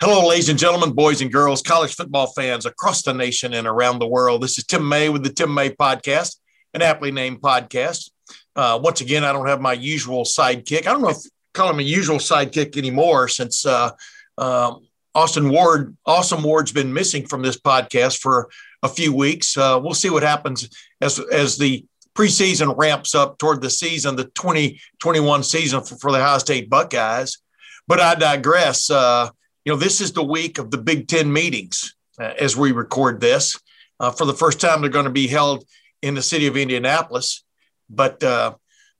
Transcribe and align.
Hello, 0.00 0.28
ladies 0.28 0.48
and 0.48 0.56
gentlemen, 0.56 0.92
boys 0.92 1.22
and 1.22 1.32
girls, 1.32 1.60
college 1.60 1.96
football 1.96 2.28
fans 2.28 2.66
across 2.66 3.02
the 3.02 3.12
nation 3.12 3.52
and 3.52 3.66
around 3.66 3.98
the 3.98 4.06
world. 4.06 4.40
This 4.40 4.56
is 4.56 4.62
Tim 4.62 4.88
May 4.88 5.08
with 5.08 5.24
the 5.24 5.28
Tim 5.28 5.52
May 5.52 5.70
Podcast, 5.70 6.36
an 6.72 6.82
aptly 6.82 7.10
named 7.10 7.40
podcast. 7.40 8.08
Uh, 8.54 8.78
once 8.80 9.00
again, 9.00 9.24
I 9.24 9.32
don't 9.32 9.48
have 9.48 9.60
my 9.60 9.72
usual 9.72 10.22
sidekick. 10.22 10.86
I 10.86 10.92
don't 10.92 11.02
know 11.02 11.08
if 11.08 11.16
call 11.52 11.68
him 11.68 11.80
a 11.80 11.82
usual 11.82 12.18
sidekick 12.18 12.76
anymore 12.76 13.26
since 13.26 13.66
uh, 13.66 13.90
um, 14.38 14.86
Austin 15.16 15.50
Ward, 15.50 15.96
Awesome 16.06 16.44
Ward's 16.44 16.70
been 16.70 16.92
missing 16.94 17.26
from 17.26 17.42
this 17.42 17.58
podcast 17.58 18.20
for 18.20 18.50
a 18.84 18.88
few 18.88 19.12
weeks. 19.12 19.58
Uh, 19.58 19.80
we'll 19.82 19.94
see 19.94 20.10
what 20.10 20.22
happens 20.22 20.68
as 21.00 21.18
as 21.18 21.58
the 21.58 21.84
preseason 22.16 22.72
ramps 22.78 23.16
up 23.16 23.36
toward 23.38 23.62
the 23.62 23.70
season, 23.70 24.14
the 24.14 24.26
2021 24.36 25.42
season 25.42 25.82
for, 25.82 25.96
for 25.96 26.12
the 26.12 26.18
Ohio 26.18 26.38
State 26.38 26.70
Buckeyes. 26.70 27.38
But 27.88 27.98
I 27.98 28.14
digress. 28.14 28.92
Uh, 28.92 29.30
you 29.68 29.74
know, 29.74 29.78
this 29.78 30.00
is 30.00 30.12
the 30.14 30.24
week 30.24 30.56
of 30.56 30.70
the 30.70 30.78
Big 30.78 31.08
Ten 31.08 31.30
meetings 31.30 31.94
uh, 32.18 32.32
as 32.38 32.56
we 32.56 32.72
record 32.72 33.20
this. 33.20 33.60
Uh, 34.00 34.10
for 34.10 34.24
the 34.24 34.32
first 34.32 34.62
time, 34.62 34.80
they're 34.80 34.88
going 34.88 35.04
to 35.04 35.10
be 35.10 35.26
held 35.26 35.66
in 36.00 36.14
the 36.14 36.22
city 36.22 36.46
of 36.46 36.56
Indianapolis. 36.56 37.44
But 37.90 38.22
uh, 38.22 38.54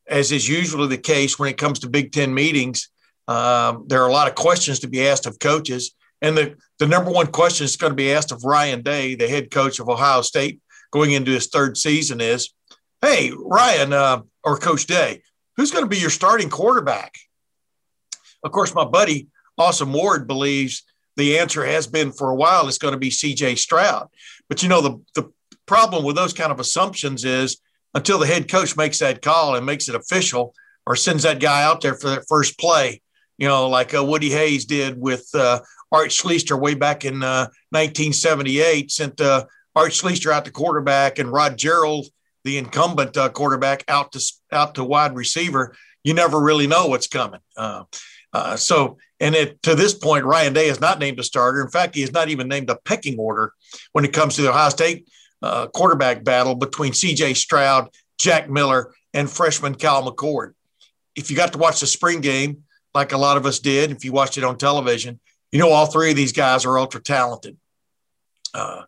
as 0.07 0.31
is 0.31 0.47
usually 0.47 0.87
the 0.87 0.99
case 0.99 1.39
when 1.39 1.49
it 1.49 1.57
comes 1.57 1.79
to 1.79 1.89
Big 1.89 2.13
Ten 2.13 2.35
meetings, 2.35 2.91
um, 3.29 3.87
there 3.87 4.03
are 4.03 4.11
a 4.11 4.13
lot 4.13 4.29
of 4.29 4.35
questions 4.35 4.81
to 4.81 4.89
be 4.89 5.09
asked 5.09 5.25
of 5.25 5.39
coaches. 5.39 5.95
And 6.21 6.37
the, 6.37 6.57
the 6.79 6.87
number 6.87 7.11
one 7.11 7.29
question 7.29 7.65
is 7.65 7.77
going 7.77 7.93
to 7.93 7.97
be 7.97 8.13
asked 8.13 8.31
of 8.31 8.45
Ryan 8.45 8.83
Day, 8.83 9.15
the 9.15 9.27
head 9.27 9.51
coach 9.51 9.81
of 9.81 9.89
Ohio 9.89 10.21
State, 10.21 10.61
going 10.91 11.13
into 11.13 11.31
his 11.31 11.47
third 11.47 11.79
season 11.79 12.21
is, 12.21 12.51
hey, 13.01 13.33
Ryan 13.35 13.95
uh, 13.95 14.21
or 14.45 14.59
Coach 14.59 14.85
Day, 14.85 15.23
who's 15.57 15.71
going 15.71 15.85
to 15.85 15.89
be 15.89 15.97
your 15.97 16.11
starting 16.11 16.51
quarterback? 16.51 17.15
Of 18.45 18.53
course, 18.53 18.75
my 18.75 18.85
buddy 18.85 19.29
Awesome 19.59 19.93
Ward 19.93 20.27
believes 20.27 20.85
the 21.17 21.39
answer 21.39 21.65
has 21.65 21.87
been 21.87 22.13
for 22.13 22.31
a 22.31 22.35
while 22.35 22.69
it's 22.69 22.79
going 22.79 22.93
to 22.93 22.99
be 22.99 23.11
CJ 23.11 23.59
Stroud. 23.59 24.09
But 24.49 24.63
you 24.63 24.69
know, 24.69 24.81
the, 24.81 25.01
the 25.15 25.33
problem 25.67 26.05
with 26.05 26.17
those 26.17 26.33
kind 26.33 26.53
of 26.53 26.61
assumptions 26.61 27.25
is 27.25 27.61
until 27.95 28.19
the 28.19 28.27
head 28.27 28.49
coach 28.49 28.77
makes 28.77 28.99
that 29.01 29.23
call 29.23 29.57
and 29.57 29.67
makes 29.67 29.89
it 29.89 29.95
official 29.95 30.55
or 30.87 30.97
sends 30.97 31.25
that 31.25 31.41
guy 31.41 31.63
out 31.63 31.81
there 31.81 31.95
for 31.95 32.09
that 32.09 32.27
first 32.29 32.59
play, 32.59 33.03
you 33.37 33.49
know, 33.49 33.69
like 33.69 33.95
uh, 33.95 34.05
Woody 34.05 34.31
Hayes 34.31 34.65
did 34.65 34.99
with 34.99 35.29
uh, 35.35 35.61
Art 35.93 36.09
Schlichter 36.09 36.59
way 36.59 36.75
back 36.75 37.05
in 37.05 37.23
uh, 37.23 37.49
1978, 37.71 38.91
sent 38.91 39.21
uh, 39.21 39.45
Art 39.75 39.93
Schlichter 39.93 40.33
out 40.33 40.45
to 40.45 40.51
quarterback 40.51 41.19
and 41.19 41.33
Rod 41.33 41.59
Gerald, 41.59 42.07
the 42.45 42.59
incumbent 42.59 43.17
uh, 43.17 43.29
quarterback, 43.29 43.85
out 43.89 44.13
to 44.13 44.33
out 44.53 44.75
to 44.77 44.85
wide 44.85 45.15
receiver. 45.15 45.75
You 46.05 46.15
never 46.15 46.41
really 46.41 46.67
know 46.67 46.87
what's 46.87 47.09
coming. 47.09 47.41
Uh, 47.57 47.85
so, 48.57 48.99
and 49.21 49.35
it, 49.35 49.63
to 49.65 49.75
this 49.75 49.95
point, 49.95 50.25
Ryan 50.25 50.53
Day 50.53 50.69
is 50.69 50.81
not 50.81 50.99
named 50.99 51.19
a 51.19 51.25
starter. 51.25 51.61
In 51.61 51.71
fact, 51.71 51.95
he 51.95 52.03
is 52.03 52.13
not 52.13 52.29
even 52.29 52.49
named 52.49 52.71
a 52.71 52.77
pecking 52.77 53.19
order 53.19 53.53
when 53.93 54.05
it 54.05 54.13
comes 54.13 54.37
to 54.37 54.43
the 54.43 54.51
Ohio 54.51 54.69
State 54.69 55.09
uh, 55.43 55.67
quarterback 55.69 56.25
battle 56.25 56.55
between 56.55 56.93
C.J. 56.93 57.35
Stroud, 57.35 57.89
Jack 58.19 58.49
Miller, 58.49 58.93
and 59.15 59.31
freshman 59.31 59.75
Kyle 59.75 60.09
McCord. 60.09 60.55
If 61.17 61.31
you 61.31 61.37
got 61.37 61.53
to 61.53 61.59
watch 61.59 61.81
the 61.81 61.87
spring 61.87 62.21
game, 62.21 62.65
like 62.95 63.13
a 63.13 63.19
lot 63.19 63.37
of 63.37 63.47
us 63.47 63.59
did, 63.59 63.91
if 63.91 64.05
you 64.05 64.13
watched 64.13 64.39
it 64.39 64.45
on 64.45 64.57
television, 64.57 65.19
you 65.51 65.59
know 65.59 65.71
all 65.71 65.87
three 65.87 66.11
of 66.11 66.17
these 66.17 66.33
guys 66.33 66.65
are 66.65 66.79
ultra 66.79 67.01
talented. 67.01 67.57
Uh, 68.55 68.83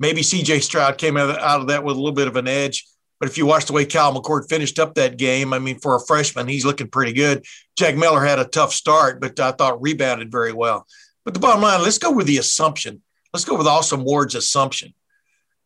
maybe 0.00 0.22
C.J. 0.22 0.60
Stroud 0.60 0.98
came 0.98 1.16
out 1.16 1.60
of 1.60 1.68
that 1.68 1.84
with 1.84 1.96
a 1.96 1.98
little 1.98 2.14
bit 2.14 2.28
of 2.28 2.36
an 2.36 2.48
edge. 2.48 2.86
But 3.18 3.28
if 3.28 3.38
you 3.38 3.46
watch 3.46 3.64
the 3.64 3.72
way 3.72 3.86
Kyle 3.86 4.14
McCord 4.14 4.48
finished 4.48 4.78
up 4.78 4.94
that 4.94 5.16
game, 5.16 5.52
I 5.52 5.58
mean, 5.58 5.78
for 5.78 5.96
a 5.96 6.00
freshman, 6.00 6.48
he's 6.48 6.66
looking 6.66 6.88
pretty 6.88 7.12
good. 7.12 7.44
Jack 7.78 7.96
Miller 7.96 8.24
had 8.24 8.38
a 8.38 8.44
tough 8.44 8.72
start, 8.72 9.20
but 9.20 9.40
I 9.40 9.52
thought 9.52 9.80
rebounded 9.80 10.30
very 10.30 10.52
well. 10.52 10.86
But 11.24 11.34
the 11.34 11.40
bottom 11.40 11.62
line, 11.62 11.82
let's 11.82 11.98
go 11.98 12.10
with 12.12 12.26
the 12.26 12.38
assumption. 12.38 13.02
Let's 13.32 13.44
go 13.44 13.56
with 13.56 13.66
Awesome 13.66 14.04
Ward's 14.04 14.34
assumption 14.34 14.94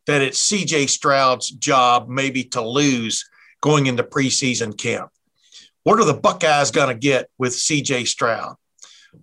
that 0.07 0.23
it's 0.23 0.51
CJ 0.51 0.89
Stroud's 0.89 1.51
job 1.51 2.09
maybe 2.09 2.45
to 2.45 2.61
lose 2.61 3.29
going 3.61 3.87
into 3.87 4.03
preseason 4.03 4.77
camp. 4.77 5.11
What 5.85 5.99
are 5.99 6.05
the 6.05 6.15
Buckeyes 6.15 6.71
going 6.71 6.89
to 6.89 6.95
get 6.95 7.29
with 7.39 7.53
CJ 7.53 8.07
Stroud? 8.07 8.57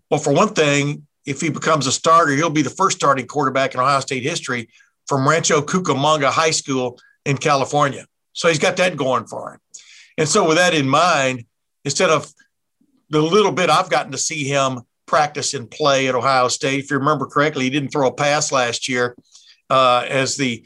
Well, 0.10 0.20
for 0.20 0.34
one 0.34 0.50
thing, 0.50 1.08
if 1.26 1.42
he 1.42 1.50
becomes 1.50 1.88
a 1.88 1.92
starter, 1.92 2.34
he'll 2.34 2.50
be 2.50 2.62
the 2.62 2.70
first 2.70 2.98
starting 2.98 3.26
quarterback 3.26 3.74
in 3.74 3.80
Ohio 3.80 4.00
State 4.00 4.24
history 4.24 4.70
from 5.08 5.28
Rancho 5.28 5.62
Cucamonga 5.62 6.30
High 6.30 6.52
School 6.52 7.00
in 7.26 7.38
California. 7.38 8.06
So 8.38 8.48
he's 8.48 8.60
got 8.60 8.78
that 8.78 8.96
going 8.96 9.26
for 9.26 9.54
him. 9.54 9.60
And 10.20 10.30
so, 10.30 10.48
with 10.48 10.58
that 10.58 10.76
in 10.76 10.88
mind, 10.88 11.46
instead 11.84 12.12
of 12.12 12.32
the 13.10 13.22
little 13.22 13.52
bit 13.52 13.70
I've 13.70 13.90
gotten 13.90 14.12
to 14.12 14.18
see 14.18 14.44
him 14.44 14.82
practice 15.08 15.54
and 15.56 15.70
play 15.70 16.08
at 16.08 16.14
Ohio 16.14 16.48
State, 16.48 16.80
if 16.84 16.92
you 16.92 16.98
remember 16.98 17.26
correctly, 17.26 17.64
he 17.64 17.72
didn't 17.72 17.90
throw 17.90 18.08
a 18.08 18.14
pass 18.14 18.52
last 18.52 18.88
year 18.88 19.16
uh, 19.72 20.06
as 20.08 20.38
the 20.38 20.64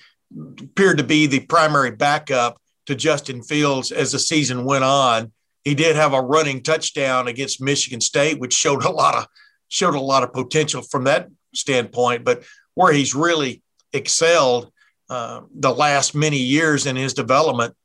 appeared 0.60 0.98
to 0.98 1.04
be 1.04 1.28
the 1.28 1.40
primary 1.40 1.92
backup 1.92 2.58
to 2.88 2.96
Justin 2.96 3.42
Fields 3.42 3.92
as 3.92 4.12
the 4.12 4.20
season 4.20 4.66
went 4.66 4.84
on. 4.84 5.32
He 5.64 5.74
did 5.74 5.96
have 5.96 6.14
a 6.14 6.22
running 6.22 6.64
touchdown 6.64 7.30
against 7.30 7.62
Michigan 7.62 8.02
State, 8.02 8.40
which 8.40 8.54
showed 8.54 8.84
a 8.84 8.92
lot 8.92 9.16
of 9.16 9.28
showed 9.70 9.96
a 9.96 10.00
lot 10.00 10.24
of 10.24 10.34
potential 10.34 10.82
from 10.82 11.06
that 11.06 11.30
standpoint. 11.56 12.26
But 12.26 12.44
where 12.76 12.92
he's 12.92 13.16
really 13.16 13.62
excelled 13.94 14.72
uh, 15.12 15.42
the 15.54 15.74
last 15.74 16.16
many 16.16 16.38
years 16.38 16.86
in 16.86 16.96
his 16.96 17.14
development 17.14 17.76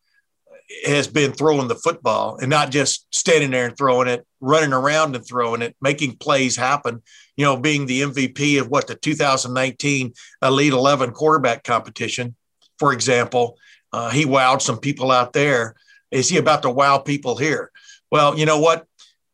has 0.84 1.08
been 1.08 1.32
throwing 1.32 1.66
the 1.66 1.74
football 1.74 2.36
and 2.36 2.48
not 2.48 2.70
just 2.70 3.04
standing 3.12 3.50
there 3.50 3.66
and 3.66 3.76
throwing 3.76 4.06
it, 4.06 4.24
running 4.40 4.72
around 4.72 5.16
and 5.16 5.26
throwing 5.26 5.60
it, 5.60 5.74
making 5.80 6.16
plays 6.18 6.56
happen. 6.56 7.02
You 7.36 7.44
know, 7.44 7.56
being 7.56 7.86
the 7.86 8.02
MVP 8.02 8.60
of 8.60 8.68
what 8.68 8.86
the 8.86 8.94
2019 8.94 10.12
Elite 10.40 10.72
11 10.72 11.10
quarterback 11.10 11.64
competition, 11.64 12.36
for 12.78 12.92
example, 12.92 13.56
uh, 13.92 14.08
he 14.10 14.24
wowed 14.24 14.62
some 14.62 14.78
people 14.78 15.10
out 15.10 15.32
there. 15.32 15.74
Is 16.12 16.28
he 16.28 16.36
about 16.36 16.62
to 16.62 16.70
wow 16.70 16.98
people 16.98 17.36
here? 17.36 17.72
Well, 18.08 18.38
you 18.38 18.46
know 18.46 18.60
what? 18.60 18.86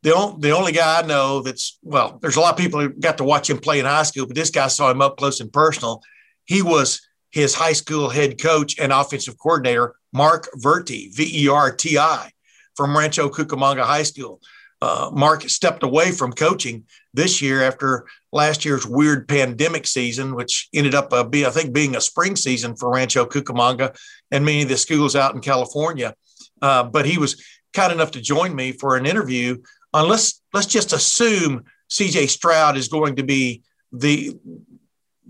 The, 0.02 0.14
only, 0.14 0.40
the 0.40 0.56
only 0.56 0.72
guy 0.72 1.00
I 1.00 1.06
know 1.06 1.42
that's, 1.42 1.78
well, 1.82 2.18
there's 2.22 2.36
a 2.36 2.40
lot 2.40 2.54
of 2.54 2.58
people 2.58 2.80
who 2.80 2.88
got 2.88 3.18
to 3.18 3.24
watch 3.24 3.50
him 3.50 3.58
play 3.58 3.80
in 3.80 3.84
high 3.84 4.04
school, 4.04 4.26
but 4.26 4.34
this 4.34 4.50
guy 4.50 4.68
saw 4.68 4.90
him 4.90 5.02
up 5.02 5.18
close 5.18 5.40
and 5.40 5.52
personal. 5.52 6.00
He 6.46 6.62
was 6.62 7.02
his 7.32 7.54
high 7.54 7.72
school 7.72 8.08
head 8.08 8.40
coach 8.40 8.78
and 8.78 8.92
offensive 8.92 9.38
coordinator, 9.38 9.96
Mark 10.12 10.48
Verti, 10.58 11.14
V 11.14 11.44
E 11.44 11.48
R 11.48 11.74
T 11.74 11.98
I, 11.98 12.30
from 12.76 12.96
Rancho 12.96 13.28
Cucamonga 13.28 13.82
High 13.82 14.04
School. 14.04 14.40
Uh, 14.80 15.10
Mark 15.12 15.42
stepped 15.48 15.84
away 15.84 16.10
from 16.10 16.32
coaching 16.32 16.84
this 17.14 17.40
year 17.40 17.62
after 17.62 18.04
last 18.32 18.64
year's 18.64 18.84
weird 18.84 19.28
pandemic 19.28 19.86
season, 19.86 20.34
which 20.34 20.68
ended 20.74 20.94
up 20.94 21.12
uh, 21.12 21.22
be, 21.22 21.46
I 21.46 21.50
think, 21.50 21.72
being 21.72 21.94
a 21.94 22.00
spring 22.00 22.34
season 22.34 22.74
for 22.74 22.90
Rancho 22.90 23.24
Cucamonga 23.26 23.96
and 24.32 24.44
many 24.44 24.62
of 24.62 24.68
the 24.68 24.76
schools 24.76 25.14
out 25.14 25.34
in 25.34 25.40
California. 25.40 26.14
Uh, 26.60 26.82
but 26.82 27.06
he 27.06 27.16
was 27.16 27.42
kind 27.72 27.92
enough 27.92 28.10
to 28.12 28.20
join 28.20 28.54
me 28.54 28.72
for 28.72 28.96
an 28.96 29.06
interview 29.06 29.56
on 29.94 30.08
let's 30.08 30.42
let's 30.52 30.66
just 30.66 30.92
assume 30.92 31.64
CJ 31.90 32.28
Stroud 32.28 32.76
is 32.76 32.88
going 32.88 33.16
to 33.16 33.22
be 33.22 33.62
the 33.92 34.36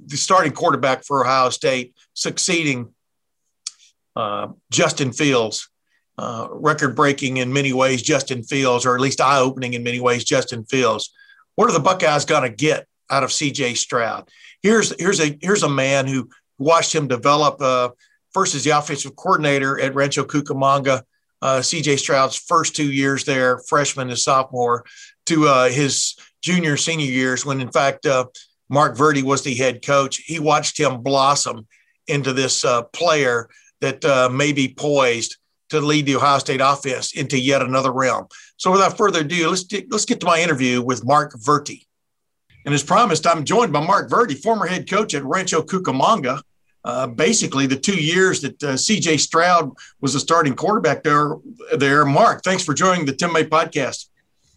the 0.07 0.17
starting 0.17 0.53
quarterback 0.53 1.05
for 1.05 1.25
Ohio 1.25 1.51
State, 1.51 1.95
succeeding 2.15 2.95
uh, 4.17 4.49
Justin 4.71 5.13
Fields, 5.13 5.69
uh, 6.19 6.49
record 6.51 6.95
breaking 6.95 7.39
in 7.39 7.53
many 7.53 7.73
ways, 7.73 8.03
Justin 8.03 8.43
Fields, 8.43 8.85
or 8.85 8.95
at 8.95 9.01
least 9.01 9.21
eye 9.21 9.39
opening 9.39 9.75
in 9.75 9.83
many 9.83 10.01
ways, 10.01 10.25
Justin 10.25 10.65
Fields. 10.65 11.13
What 11.55 11.69
are 11.69 11.73
the 11.73 11.81
Buckeyes 11.81 12.25
going 12.25 12.43
to 12.43 12.55
get 12.55 12.87
out 13.11 13.23
of 13.23 13.31
CJ 13.31 13.77
Stroud? 13.77 14.29
Here's 14.63 14.95
here's 15.01 15.21
a 15.21 15.39
here's 15.41 15.63
a 15.63 15.69
man 15.69 16.07
who 16.07 16.29
watched 16.59 16.95
him 16.95 17.09
develop 17.09 17.61
uh, 17.61 17.91
first 18.33 18.55
as 18.55 18.65
the 18.65 18.71
offensive 18.71 19.17
coordinator 19.17 19.81
at 19.81 19.95
Rancho 19.95 20.25
Cucamonga. 20.25 21.03
Uh, 21.41 21.59
CJ 21.59 21.99
Stroud's 21.99 22.37
first 22.37 22.77
two 22.77 22.93
years 22.93 23.25
there, 23.25 23.59
freshman 23.59 24.09
and 24.09 24.19
sophomore, 24.19 24.85
to 25.27 25.49
uh, 25.49 25.69
his 25.69 26.15
junior 26.41 26.77
senior 26.77 27.07
years, 27.07 27.45
when 27.45 27.61
in 27.61 27.71
fact 27.71 28.07
uh, 28.07 28.27
Mark 28.73 28.97
Verti 28.97 29.23
was 29.23 29.43
the 29.43 29.55
head 29.55 29.85
coach. 29.85 30.17
He 30.17 30.39
watched 30.41 30.81
him 30.81 31.03
blossom 31.03 31.67
into 32.09 32.33
this 32.33 32.65
uh, 32.65 32.85
player 32.85 33.51
that 33.83 34.03
uh, 34.03 34.31
may 34.33 34.53
be 34.53 34.73
poised 34.73 35.37
to 35.69 35.81
lead 35.81 36.07
the 36.07 36.17
Ohio 36.17 36.39
State 36.39 36.63
offense 36.63 37.13
into 37.13 37.39
yet 37.39 37.61
another 37.61 37.93
realm. 37.93 38.29
So, 38.57 38.73
without 38.73 38.97
further 38.97 39.21
ado, 39.21 39.51
let's 39.51 39.67
let's 39.91 40.07
get 40.07 40.21
to 40.21 40.27
my 40.27 40.41
interview 40.41 40.81
with 40.81 41.05
Mark 41.05 41.35
Verti. 41.35 41.87
And 42.65 42.75
as 42.75 42.83
promised, 42.83 43.27
I'm 43.27 43.45
joined 43.45 43.75
by 43.75 43.87
Mark 43.87 44.09
Verti, 44.09 44.43
former 44.43 44.67
head 44.67 44.89
coach 44.89 45.15
at 45.15 45.25
Rancho 45.25 45.63
Cucamonga. 45.63 46.41
Uh, 46.83 47.09
basically, 47.09 47.67
the 47.67 47.77
two 47.77 48.01
years 48.01 48.41
that 48.41 48.63
uh, 48.63 48.73
CJ 48.73 49.21
Stroud 49.21 49.71
was 50.01 50.15
a 50.15 50.21
starting 50.21 50.55
quarterback 50.55 51.03
there. 51.03 51.37
There, 51.77 52.07
Mark, 52.07 52.43
thanks 52.43 52.65
for 52.65 52.73
joining 52.73 53.05
the 53.05 53.13
Tim 53.13 53.35
May 53.35 53.45
podcast. 53.45 54.07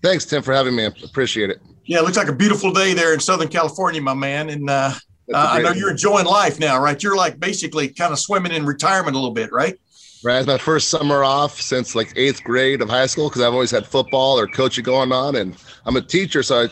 Thanks, 0.02 0.24
Tim, 0.24 0.42
for 0.42 0.54
having 0.54 0.74
me. 0.74 0.86
Appreciate 0.86 1.50
it. 1.50 1.60
Yeah, 1.86 2.00
it 2.00 2.04
looks 2.04 2.18
like 2.18 2.28
a 2.28 2.34
beautiful 2.34 2.72
day 2.72 2.94
there 2.94 3.14
in 3.14 3.20
Southern 3.20 3.48
California, 3.48 4.02
my 4.02 4.14
man. 4.14 4.50
And 4.50 4.70
uh, 4.70 4.94
I 5.34 5.62
know 5.62 5.72
you're 5.72 5.92
enjoying 5.92 6.26
life 6.26 6.60
now, 6.60 6.82
right? 6.82 7.02
You're 7.02 7.16
like 7.16 7.40
basically 7.40 7.90
kind 7.90 8.12
of 8.12 8.20
swimming 8.20 8.52
in 8.52 8.66
retirement 8.66 9.16
a 9.16 9.20
little 9.20 9.34
bit, 9.34 9.52
right? 9.52 9.80
Right. 10.24 10.40
It's 10.40 10.48
my 10.48 10.58
first 10.58 10.90
summer 10.90 11.24
off 11.24 11.62
since 11.62 11.94
like 11.94 12.12
eighth 12.16 12.44
grade 12.44 12.82
of 12.82 12.90
high 12.90 13.06
school 13.06 13.30
because 13.30 13.44
I've 13.44 13.54
always 13.54 13.70
had 13.70 13.86
football 13.86 14.40
or 14.40 14.48
coaching 14.48 14.84
going 14.84 15.12
on, 15.12 15.36
and 15.36 15.56
I'm 15.86 15.98
a 15.98 16.02
teacher, 16.02 16.42
so 16.42 16.62
I, 16.62 16.64
a 16.64 16.70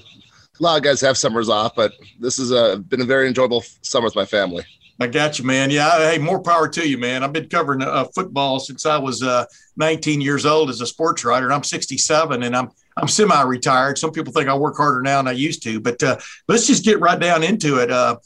lot 0.59 0.77
of 0.77 0.83
guys 0.83 1.01
have 1.01 1.17
summers 1.17 1.49
off. 1.49 1.75
But 1.75 1.93
this 2.19 2.37
has 2.37 2.79
been 2.79 3.01
a 3.01 3.05
very 3.05 3.27
enjoyable 3.27 3.63
summer 3.81 4.05
with 4.05 4.15
my 4.15 4.25
family. 4.25 4.65
I 4.99 5.07
got 5.07 5.37
you, 5.37 5.45
man. 5.45 5.69
Yeah, 5.69 6.11
hey, 6.11 6.17
more 6.17 6.41
power 6.41 6.67
to 6.67 6.87
you, 6.87 6.97
man. 6.97 7.23
I've 7.23 7.33
been 7.33 7.49
covering 7.49 7.81
uh, 7.83 8.05
football 8.15 8.59
since 8.59 8.85
I 8.85 8.97
was 8.97 9.21
uh, 9.21 9.45
19 9.77 10.21
years 10.21 10.45
old 10.45 10.69
as 10.69 10.81
a 10.81 10.87
sports 10.87 11.23
writer. 11.23 11.51
I'm 11.51 11.63
67, 11.63 12.43
and 12.43 12.55
I'm 12.55 12.69
I'm 12.97 13.07
semi-retired. 13.07 13.97
Some 13.97 14.11
people 14.11 14.33
think 14.33 14.49
I 14.49 14.55
work 14.55 14.77
harder 14.77 15.01
now 15.01 15.17
than 15.17 15.27
I 15.27 15.31
used 15.31 15.63
to, 15.63 15.79
but 15.79 16.01
uh, 16.03 16.17
let's 16.47 16.67
just 16.67 16.83
get 16.83 16.99
right 16.99 17.19
down 17.19 17.43
into 17.43 17.79
it. 17.79 17.91
Uh, 17.91 18.17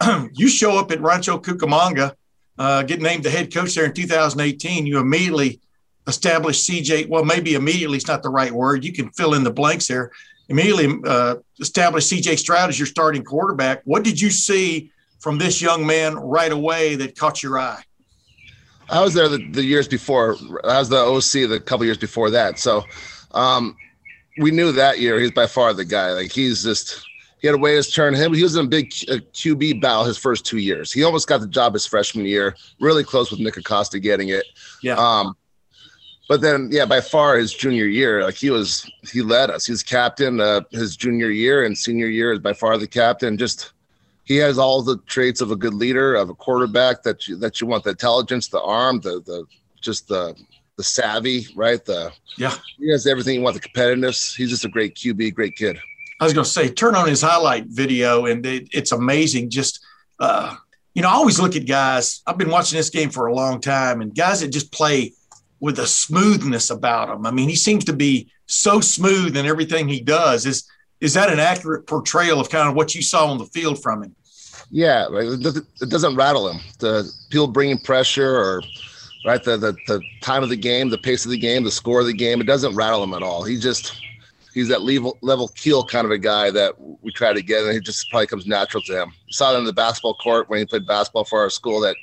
you 0.32 0.48
show 0.48 0.78
up 0.78 0.90
at 0.90 1.00
Rancho 1.00 1.38
Cucamonga, 1.38 2.14
uh, 2.58 2.82
get 2.82 3.00
named 3.00 3.24
the 3.24 3.30
head 3.30 3.52
coach 3.52 3.74
there 3.74 3.84
in 3.84 3.92
2018. 3.92 4.86
You 4.86 4.98
immediately 4.98 5.60
established 6.06 6.68
CJ. 6.68 7.08
Well, 7.08 7.24
maybe 7.24 7.54
immediately 7.54 7.98
is 7.98 8.06
not 8.06 8.22
the 8.22 8.30
right 8.30 8.52
word. 8.52 8.84
You 8.84 8.92
can 8.92 9.10
fill 9.10 9.34
in 9.34 9.44
the 9.44 9.52
blanks 9.52 9.88
there. 9.88 10.10
Immediately 10.48 11.00
uh, 11.06 11.36
established 11.60 12.12
CJ 12.12 12.38
Stroud 12.38 12.68
as 12.68 12.78
your 12.78 12.86
starting 12.86 13.24
quarterback. 13.24 13.82
What 13.84 14.04
did 14.04 14.20
you 14.20 14.30
see? 14.30 14.90
from 15.24 15.38
this 15.38 15.62
young 15.62 15.86
man 15.86 16.16
right 16.16 16.52
away 16.52 16.96
that 16.96 17.18
caught 17.18 17.42
your 17.42 17.58
eye? 17.58 17.82
I 18.90 19.02
was 19.02 19.14
there 19.14 19.26
the, 19.26 19.38
the 19.52 19.64
years 19.64 19.88
before. 19.88 20.36
I 20.62 20.78
was 20.78 20.90
the 20.90 20.98
OC 20.98 21.48
the 21.48 21.58
couple 21.64 21.86
years 21.86 21.96
before 21.96 22.28
that. 22.28 22.58
So 22.58 22.84
um, 23.30 23.74
we 24.38 24.50
knew 24.50 24.72
that 24.72 24.98
year 25.00 25.20
he's 25.20 25.30
by 25.30 25.46
far 25.46 25.72
the 25.72 25.84
guy. 25.84 26.12
Like 26.12 26.32
he's 26.32 26.62
just 26.62 27.04
he 27.40 27.46
had 27.46 27.54
a 27.54 27.58
way 27.58 27.80
to 27.80 27.90
turn 27.90 28.14
him. 28.14 28.32
He 28.32 28.42
was 28.42 28.56
in 28.56 28.64
a 28.64 28.68
big 28.68 28.90
QB 28.90 29.80
battle 29.80 30.04
his 30.04 30.18
first 30.18 30.46
two 30.46 30.58
years. 30.58 30.92
He 30.92 31.04
almost 31.04 31.28
got 31.28 31.40
the 31.40 31.46
job 31.46 31.74
his 31.74 31.86
freshman 31.86 32.24
year. 32.24 32.56
Really 32.80 33.04
close 33.04 33.30
with 33.30 33.40
Nick 33.40 33.56
Acosta 33.56 34.00
getting 34.00 34.30
it. 34.30 34.44
Yeah. 34.82 34.94
Um, 34.94 35.36
but 36.28 36.40
then 36.40 36.68
yeah, 36.72 36.86
by 36.86 37.00
far 37.00 37.36
his 37.36 37.52
junior 37.52 37.84
year, 37.84 38.24
like 38.24 38.34
he 38.34 38.50
was 38.50 38.90
he 39.12 39.20
led 39.20 39.50
us. 39.50 39.66
He 39.66 39.72
was 39.72 39.82
captain 39.82 40.40
uh, 40.40 40.62
his 40.70 40.96
junior 40.96 41.30
year 41.30 41.64
and 41.64 41.76
senior 41.76 42.06
year 42.06 42.32
is 42.32 42.38
by 42.38 42.54
far 42.54 42.78
the 42.78 42.86
captain. 42.86 43.36
Just 43.36 43.72
he 44.24 44.36
has 44.36 44.58
all 44.58 44.82
the 44.82 44.96
traits 45.06 45.42
of 45.42 45.50
a 45.50 45.56
good 45.56 45.74
leader, 45.74 46.14
of 46.14 46.30
a 46.30 46.34
quarterback 46.34 47.02
that 47.02 47.28
you 47.28 47.36
that 47.36 47.60
you 47.60 47.66
want 47.66 47.84
the 47.84 47.90
intelligence, 47.90 48.48
the 48.48 48.62
arm, 48.62 49.00
the 49.00 49.20
the 49.20 49.44
just 49.82 50.08
the 50.08 50.34
the 50.76 50.84
savvy, 50.84 51.46
right? 51.54 51.84
The 51.84 52.12
yeah, 52.36 52.56
he 52.78 52.90
has 52.90 53.06
everything 53.06 53.36
you 53.36 53.42
want. 53.42 53.60
The 53.60 53.68
competitiveness. 53.68 54.34
He's 54.34 54.50
just 54.50 54.64
a 54.64 54.68
great 54.68 54.94
QB, 54.94 55.34
great 55.34 55.56
kid. 55.56 55.78
I 56.20 56.24
was 56.24 56.32
going 56.32 56.44
to 56.44 56.50
say, 56.50 56.68
turn 56.68 56.94
on 56.94 57.08
his 57.08 57.22
highlight 57.22 57.66
video, 57.66 58.26
and 58.26 58.44
it, 58.46 58.68
it's 58.72 58.92
amazing. 58.92 59.50
Just 59.50 59.84
uh, 60.20 60.54
you 60.94 61.02
know, 61.02 61.08
I 61.08 61.12
always 61.12 61.40
look 61.40 61.56
at 61.56 61.66
guys. 61.66 62.22
I've 62.26 62.38
been 62.38 62.50
watching 62.50 62.76
this 62.76 62.90
game 62.90 63.10
for 63.10 63.26
a 63.26 63.34
long 63.34 63.60
time, 63.60 64.00
and 64.00 64.14
guys 64.14 64.40
that 64.40 64.48
just 64.48 64.72
play 64.72 65.12
with 65.60 65.78
a 65.78 65.86
smoothness 65.86 66.70
about 66.70 67.08
them. 67.08 67.26
I 67.26 67.30
mean, 67.30 67.48
he 67.48 67.56
seems 67.56 67.84
to 67.86 67.92
be 67.92 68.30
so 68.46 68.80
smooth 68.80 69.36
in 69.36 69.46
everything 69.46 69.88
he 69.88 70.00
does. 70.00 70.46
Is 70.46 70.68
is 71.00 71.14
that 71.14 71.32
an 71.32 71.38
accurate 71.38 71.86
portrayal 71.86 72.40
of 72.40 72.48
kind 72.48 72.68
of 72.68 72.74
what 72.74 72.94
you 72.94 73.02
saw 73.02 73.30
on 73.30 73.38
the 73.38 73.46
field 73.46 73.82
from 73.82 74.02
him? 74.02 74.16
Yeah, 74.70 75.06
it 75.10 75.88
doesn't 75.90 76.16
rattle 76.16 76.48
him. 76.48 76.60
The 76.78 77.10
people 77.30 77.48
bringing 77.48 77.78
pressure 77.78 78.36
or 78.36 78.62
right 79.24 79.42
the, 79.42 79.56
the 79.56 79.72
the 79.86 80.00
time 80.20 80.42
of 80.42 80.48
the 80.48 80.56
game, 80.56 80.90
the 80.90 80.98
pace 80.98 81.24
of 81.24 81.30
the 81.30 81.38
game, 81.38 81.64
the 81.64 81.70
score 81.70 82.00
of 82.00 82.06
the 82.06 82.12
game, 82.12 82.40
it 82.40 82.44
doesn't 82.44 82.74
rattle 82.74 83.02
him 83.02 83.14
at 83.14 83.22
all. 83.22 83.42
He 83.42 83.58
just 83.58 84.00
he's 84.52 84.68
that 84.68 84.82
level 84.82 85.18
level 85.22 85.48
keel 85.48 85.84
kind 85.84 86.04
of 86.04 86.10
a 86.10 86.18
guy 86.18 86.50
that 86.50 86.74
we 87.02 87.10
try 87.12 87.32
to 87.32 87.42
get, 87.42 87.64
and 87.64 87.76
it 87.76 87.84
just 87.84 88.10
probably 88.10 88.26
comes 88.26 88.46
natural 88.46 88.82
to 88.84 89.02
him. 89.02 89.12
We 89.26 89.32
saw 89.32 89.54
it 89.54 89.58
in 89.58 89.64
the 89.64 89.72
basketball 89.72 90.14
court 90.14 90.48
when 90.48 90.60
he 90.60 90.64
played 90.64 90.86
basketball 90.86 91.24
for 91.24 91.40
our 91.40 91.50
school. 91.50 91.80
That 91.80 91.96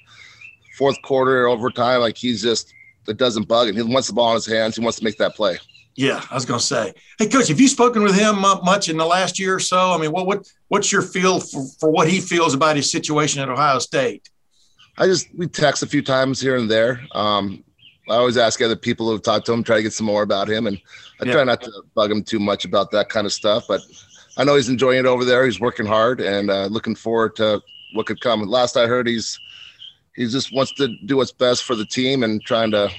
fourth 0.78 1.02
quarter 1.02 1.48
overtime, 1.48 2.02
like 2.02 2.18
he's 2.18 2.42
just 2.42 2.74
it 3.08 3.18
doesn't 3.18 3.48
bug 3.48 3.70
him. 3.70 3.76
He 3.76 3.82
wants 3.82 4.08
the 4.08 4.14
ball 4.14 4.32
in 4.32 4.36
his 4.36 4.46
hands. 4.46 4.76
He 4.76 4.84
wants 4.84 5.00
to 5.00 5.04
make 5.04 5.18
that 5.18 5.36
play. 5.36 5.58
Yeah, 5.96 6.24
I 6.32 6.36
was 6.36 6.46
going 6.46 6.60
to 6.60 6.66
say, 6.66 6.94
hey, 7.20 7.28
coach, 7.28 7.50
have 7.50 7.60
you 7.60 7.68
spoken 7.68 8.02
with 8.02 8.18
him 8.18 8.46
uh, 8.46 8.62
much 8.62 8.88
in 8.88 8.96
the 8.96 9.06
last 9.06 9.38
year 9.38 9.56
or 9.56 9.60
so? 9.60 9.92
I 9.92 9.98
mean, 9.98 10.12
what 10.12 10.26
what 10.26 10.50
what's 10.70 10.92
your 10.92 11.02
feel 11.02 11.40
for, 11.40 11.66
for 11.80 11.92
what 11.92 12.08
he 12.10 12.22
feels 12.22 12.54
about 12.54 12.76
his 12.76 12.90
situation 12.90 13.42
at 13.42 13.50
Ohio 13.50 13.80
State? 13.80 14.30
I 14.98 15.06
just 15.06 15.28
we 15.36 15.48
text 15.48 15.84
a 15.84 15.88
few 15.88 16.02
times 16.02 16.40
here 16.40 16.56
and 16.56 16.70
there. 16.70 17.02
Um, 17.14 17.64
I 18.10 18.16
always 18.16 18.38
ask 18.38 18.62
other 18.62 18.76
people 18.76 19.10
who've 19.10 19.22
talked 19.22 19.46
to 19.46 19.54
him, 19.54 19.64
try 19.64 19.78
to 19.78 19.84
get 19.84 19.94
some 19.94 20.06
more 20.06 20.24
about 20.24 20.50
him, 20.50 20.68
and 20.68 20.80
I 21.22 21.26
yeah. 21.26 21.34
try 21.34 21.44
not 21.44 21.62
to 21.62 21.72
bug 21.96 22.12
him 22.12 22.24
too 22.24 22.40
much 22.40 22.66
about 22.66 22.92
that 22.92 23.10
kind 23.10 23.26
of 23.26 23.34
stuff. 23.34 23.66
But 23.68 23.82
I 24.38 24.44
know 24.44 24.56
he's 24.56 24.70
enjoying 24.70 25.00
it 25.00 25.06
over 25.06 25.24
there. 25.24 25.46
He's 25.46 25.60
working 25.60 25.86
hard 25.86 26.20
and 26.20 26.50
uh, 26.50 26.66
looking 26.66 26.96
forward 26.96 27.36
to 27.38 27.62
what 27.94 28.06
could 28.06 28.22
come. 28.22 28.42
Last 28.44 28.78
I 28.78 28.88
heard, 28.88 29.08
he's 29.08 29.40
he 30.16 30.28
just 30.28 30.54
wants 30.54 30.74
to 30.74 30.90
do 31.06 31.18
what's 31.18 31.32
best 31.32 31.64
for 31.64 31.76
the 31.76 31.86
team 31.86 32.24
and 32.24 32.44
trying 32.44 32.72
to 32.72 32.90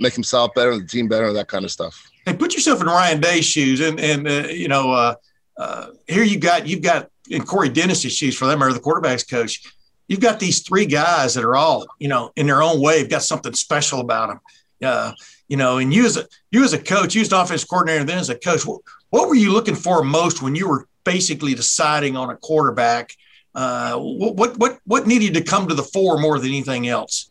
make 0.00 0.14
himself 0.14 0.52
better 0.54 0.72
and 0.72 0.82
the 0.82 0.86
team 0.86 1.08
better 1.08 1.26
and 1.26 1.36
that 1.36 1.48
kind 1.48 1.64
of 1.64 1.70
stuff 1.70 2.10
hey, 2.26 2.34
put 2.34 2.54
yourself 2.54 2.80
in 2.80 2.88
Ryan 2.88 3.20
Day's 3.20 3.46
shoes, 3.46 3.80
and 3.80 3.98
and 3.98 4.28
uh, 4.28 4.48
you 4.48 4.68
know, 4.68 4.92
uh, 4.92 5.14
uh, 5.56 5.86
here 6.06 6.24
you 6.24 6.38
got 6.38 6.66
you've 6.66 6.82
got 6.82 7.08
in 7.30 7.42
Corey 7.42 7.70
Dennis's 7.70 8.12
shoes 8.12 8.36
for 8.36 8.46
them, 8.46 8.62
or 8.62 8.72
the 8.72 8.80
quarterbacks 8.80 9.28
coach. 9.28 9.62
You've 10.08 10.20
got 10.20 10.38
these 10.38 10.60
three 10.60 10.86
guys 10.86 11.34
that 11.34 11.44
are 11.44 11.56
all, 11.56 11.86
you 11.98 12.08
know, 12.08 12.30
in 12.36 12.46
their 12.46 12.62
own 12.62 12.80
way, 12.80 12.98
have 13.00 13.10
got 13.10 13.22
something 13.22 13.54
special 13.54 14.00
about 14.00 14.28
them. 14.28 14.40
Uh, 14.82 15.12
you 15.48 15.56
know, 15.56 15.78
and 15.78 15.92
you 15.92 16.04
as 16.04 16.16
a 16.16 16.26
you 16.50 16.64
as 16.64 16.72
a 16.72 16.78
coach, 16.82 17.14
you 17.14 17.22
as 17.22 17.32
an 17.32 17.40
offense 17.40 17.64
coordinator, 17.64 18.04
then 18.04 18.18
as 18.18 18.30
a 18.30 18.38
coach, 18.38 18.66
what, 18.66 18.80
what 19.10 19.28
were 19.28 19.34
you 19.34 19.52
looking 19.52 19.74
for 19.74 20.02
most 20.02 20.42
when 20.42 20.54
you 20.54 20.68
were 20.68 20.86
basically 21.04 21.54
deciding 21.54 22.16
on 22.16 22.30
a 22.30 22.36
quarterback? 22.36 23.12
Uh, 23.54 23.96
what 23.96 24.58
what 24.58 24.78
what 24.84 25.06
needed 25.06 25.34
to 25.34 25.42
come 25.42 25.68
to 25.68 25.74
the 25.74 25.82
fore 25.82 26.18
more 26.18 26.38
than 26.38 26.48
anything 26.48 26.88
else? 26.88 27.30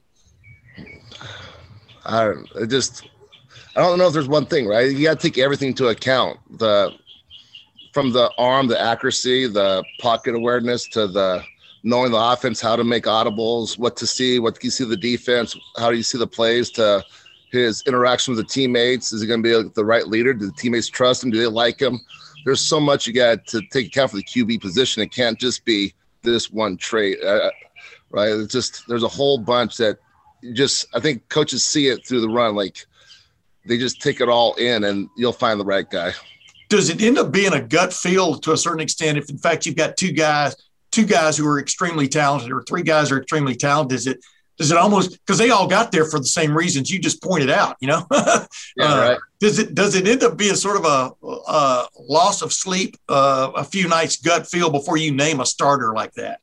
I 2.06 2.34
just 2.68 3.08
I 3.76 3.82
don't 3.82 3.98
know 3.98 4.08
if 4.08 4.14
there's 4.14 4.28
one 4.28 4.46
thing, 4.46 4.68
right? 4.68 4.92
You 4.92 5.04
got 5.04 5.20
to 5.20 5.30
take 5.30 5.38
everything 5.38 5.70
into 5.70 5.90
account. 5.90 6.40
The 6.58 6.94
from 7.94 8.12
the 8.12 8.32
arm, 8.38 8.68
the 8.68 8.80
accuracy, 8.80 9.48
the 9.48 9.84
pocket 10.00 10.36
awareness 10.36 10.88
to 10.90 11.08
the 11.08 11.44
knowing 11.86 12.12
the 12.12 12.18
offense, 12.18 12.60
how 12.60 12.76
to 12.76 12.84
make 12.84 13.04
audibles, 13.06 13.78
what 13.78 13.96
to 13.96 14.08
see, 14.08 14.40
what 14.40 14.62
you 14.64 14.72
see 14.72 14.84
the 14.84 14.98
defense, 14.98 15.56
how 15.78 15.92
do 15.92 15.96
you 15.96 16.04
see 16.04 16.18
the 16.18 16.28
plays 16.28 16.72
to 16.72 17.06
his 17.52 17.84
interaction 17.88 18.36
with 18.36 18.46
the 18.46 18.52
teammates. 18.52 19.14
Is 19.14 19.22
he 19.22 19.28
going 19.28 19.42
to 19.42 19.64
be 19.64 19.70
the 19.76 19.86
right 19.86 20.08
leader? 20.08 20.34
Do 20.34 20.48
the 20.48 20.52
teammates 20.54 20.90
trust 20.90 21.24
him? 21.24 21.32
Do 21.32 21.40
they 21.40 21.48
like 21.48 21.80
him? 21.80 22.00
There's 22.44 22.62
so 22.62 22.80
much 22.80 23.08
you 23.08 23.14
got 23.14 23.46
to 23.48 23.62
take 23.72 23.88
account 23.88 24.12
for 24.12 24.18
the 24.18 24.24
QB 24.24 24.62
position. 24.62 25.02
It 25.02 25.12
can't 25.12 25.40
just 25.40 25.64
be 25.64 25.94
this 26.24 26.52
one 26.52 26.76
trait, 26.76 27.24
uh, 27.24 27.52
right? 28.10 28.30
It's 28.30 28.52
just 28.52 28.88
there's 28.88 29.04
a 29.04 29.08
whole 29.08 29.38
bunch 29.38 29.78
that 29.78 30.00
just 30.54 30.88
I 30.94 31.00
think 31.00 31.28
coaches 31.30 31.64
see 31.64 31.88
it 31.88 32.06
through 32.06 32.22
the 32.22 32.30
run. 32.30 32.56
Like 32.56 32.86
they 33.66 33.78
just 33.78 34.02
take 34.02 34.22
it 34.22 34.30
all 34.30 34.54
in 34.56 34.84
and 34.84 35.10
you'll 35.18 35.34
find 35.34 35.60
the 35.60 35.66
right 35.66 35.90
guy. 35.90 36.14
Does 36.70 36.90
it 36.90 37.02
end 37.02 37.18
up 37.18 37.32
being 37.32 37.54
a 37.54 37.62
gut 37.62 37.94
feel 37.94 38.36
to 38.40 38.52
a 38.52 38.58
certain 38.58 38.80
extent? 38.80 39.18
If 39.18 39.30
in 39.30 39.38
fact 39.38 39.66
you've 39.66 39.76
got 39.76 39.98
two 39.98 40.12
guys, 40.12 40.56
two 40.96 41.06
guys 41.06 41.38
who 41.38 41.46
are 41.48 41.60
extremely 41.60 42.08
talented, 42.08 42.52
or 42.52 42.64
three 42.64 42.82
guys 42.82 43.12
are 43.12 43.18
extremely 43.18 43.56
talented, 43.56 43.96
is 43.98 44.08
it 44.08 44.20
does 44.58 44.72
it 44.72 44.78
almost 44.78 45.12
because 45.12 45.38
they 45.38 45.50
all 45.50 45.68
got 45.68 45.92
there 45.92 46.06
for 46.06 46.18
the 46.18 46.26
same 46.26 46.56
reasons 46.56 46.90
you 46.90 46.98
just 46.98 47.22
pointed 47.22 47.50
out? 47.50 47.76
You 47.82 47.90
know, 47.90 48.08
yeah, 48.12 48.46
uh, 48.80 49.10
right. 49.10 49.18
Does 49.42 49.60
it 49.60 49.76
does 49.76 49.96
it 49.96 50.08
end 50.08 50.24
up 50.24 50.38
being 50.38 50.56
sort 50.56 50.78
of 50.78 50.86
a, 50.86 51.12
a 51.28 51.88
loss 52.00 52.42
of 52.42 52.54
sleep, 52.54 52.96
uh, 53.10 53.52
a 53.56 53.66
few 53.66 53.90
nights 53.90 54.16
gut 54.16 54.48
feel 54.48 54.70
before 54.70 54.96
you 54.96 55.12
name 55.12 55.42
a 55.42 55.46
starter 55.46 55.94
like 55.94 56.14
that? 56.14 56.40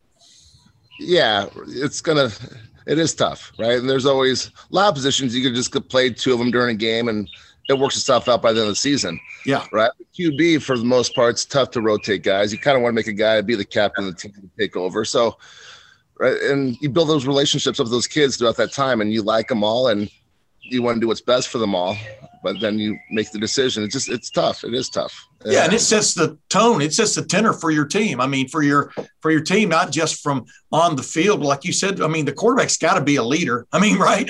Yeah, 1.00 1.47
it's 1.68 2.02
gonna 2.02 2.30
it 2.87 2.99
is 2.99 3.14
tough, 3.14 3.52
right? 3.59 3.78
And 3.78 3.88
there's 3.88 4.06
always 4.06 4.49
a 4.49 4.75
lot 4.75 4.88
of 4.88 4.94
positions 4.94 5.35
you 5.35 5.42
could 5.42 5.54
just 5.54 5.73
play 5.88 6.11
two 6.11 6.35
of 6.35 6.38
them 6.38 6.50
during 6.50 6.75
a 6.76 6.78
game 6.78 7.09
and 7.09 7.26
it 7.69 7.78
works 7.78 7.97
itself 7.97 8.28
out 8.28 8.42
by 8.42 8.52
the 8.52 8.61
end 8.61 8.69
of 8.69 8.73
the 8.73 8.76
season. 8.76 9.21
Yeah. 9.47 9.66
Right. 9.73 9.90
QB 10.19 10.62
for 10.62 10.76
the 10.76 10.85
most 10.85 11.14
part, 11.14 11.31
it's 11.31 11.45
tough 11.45 11.71
to 11.73 11.81
rotate 11.81 12.23
guys. 12.23 12.52
You 12.52 12.59
kind 12.59 12.76
of 12.76 12.83
want 12.83 12.92
to 12.92 12.97
make 12.97 13.07
a 13.07 13.12
guy 13.12 13.40
be 13.40 13.54
the 13.54 13.64
captain 13.64 14.07
of 14.07 14.14
the 14.14 14.21
team 14.21 14.33
to 14.33 14.50
take 14.59 14.76
over. 14.76 15.04
So, 15.04 15.38
right. 16.19 16.40
And 16.42 16.76
you 16.81 16.90
build 16.90 17.09
those 17.09 17.26
relationships 17.26 17.78
with 17.78 17.90
those 17.90 18.07
kids 18.07 18.37
throughout 18.37 18.57
that 18.57 18.73
time 18.73 19.00
and 19.00 19.12
you 19.12 19.23
like 19.23 19.49
them 19.49 19.62
all 19.62 19.88
and 19.88 20.11
you 20.61 20.83
want 20.83 20.97
to 20.97 21.00
do 21.00 21.09
what's 21.09 21.21
best 21.21 21.49
for 21.49 21.59
them 21.59 21.75
all 21.75 21.97
but 22.42 22.61
then 22.61 22.78
you 22.78 22.99
make 23.11 23.30
the 23.30 23.38
decision. 23.38 23.84
It's 23.84 23.92
just 23.92 24.08
it's 24.08 24.30
tough. 24.30 24.64
It 24.64 24.75
is 24.75 24.88
tough. 24.88 25.28
Yeah, 25.44 25.64
and 25.64 25.72
it 25.72 25.80
sets 25.80 26.14
the 26.14 26.38
tone. 26.49 26.80
It 26.80 26.92
sets 26.92 27.14
the 27.14 27.25
tenor 27.25 27.52
for 27.52 27.70
your 27.70 27.84
team. 27.84 28.20
I 28.20 28.26
mean, 28.26 28.49
for 28.49 28.62
your 28.62 28.92
for 29.20 29.30
your 29.30 29.40
team, 29.40 29.68
not 29.68 29.90
just 29.90 30.22
from 30.22 30.44
on 30.70 30.96
the 30.96 31.02
field, 31.02 31.40
like 31.40 31.64
you 31.64 31.72
said. 31.72 32.00
I 32.00 32.08
mean, 32.08 32.25
the 32.25 32.32
quarterback's 32.32 32.76
got 32.76 32.94
to 32.94 33.00
be 33.00 33.16
a 33.16 33.22
leader. 33.22 33.66
I 33.72 33.80
mean, 33.80 33.99
right? 33.99 34.28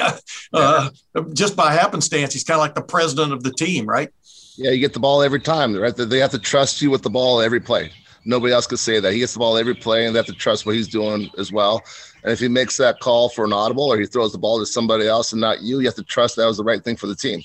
Uh, 0.53 0.91
just 1.33 1.57
by 1.57 1.73
happenstance, 1.73 2.33
he's 2.33 2.45
kind 2.45 2.57
of 2.57 2.63
like 2.63 2.75
the 2.75 2.83
president 2.83 3.33
of 3.33 3.43
the 3.43 3.53
team, 3.53 3.87
right? 3.87 4.11
Yeah, 4.57 4.71
you 4.71 4.81
get 4.81 4.93
the 4.93 5.01
ball 5.01 5.23
every 5.23 5.41
time, 5.41 5.75
right? 5.75 5.97
They 5.97 6.19
have 6.19 6.31
to 6.33 6.39
trust 6.39 6.83
you 6.83 6.91
with 6.91 7.03
the 7.03 7.11
ball 7.11 7.41
every 7.41 7.61
play. 7.61 7.91
Nobody 8.25 8.53
else 8.53 8.67
could 8.67 8.79
say 8.79 9.01
that. 9.01 9.13
He 9.13 9.19
gets 9.19 9.33
the 9.33 9.41
ball 9.41 9.57
every 9.57 9.75
play, 9.75 10.07
and 10.07 10.15
they 10.15 10.19
have 10.19 10.27
to 10.27 10.33
trust 10.33 10.67
what 10.67 10.75
he's 10.75 10.89
doing 10.89 11.29
as 11.39 11.51
well. 11.51 11.83
And 12.23 12.33
if 12.33 12.39
he 12.39 12.49
makes 12.49 12.77
that 12.77 13.01
call 13.01 13.29
for 13.29 13.45
an 13.45 13.53
audible 13.53 13.93
or 13.93 13.99
he 13.99 14.07
throws 14.07 14.33
the 14.33 14.39
ball 14.39 14.59
to 14.61 14.67
somebody 14.67 15.09
else 15.09 15.33
and 15.33 15.41
not 15.41 15.63
you, 15.63 15.81
you 15.81 15.87
have 15.87 15.97
to 15.97 16.05
trust 16.05 16.37
that 16.37 16.47
was 16.47 16.59
the 16.59 16.65
right 16.65 16.83
thing 16.83 16.97
for 16.97 17.09
the 17.09 17.17
team. 17.17 17.43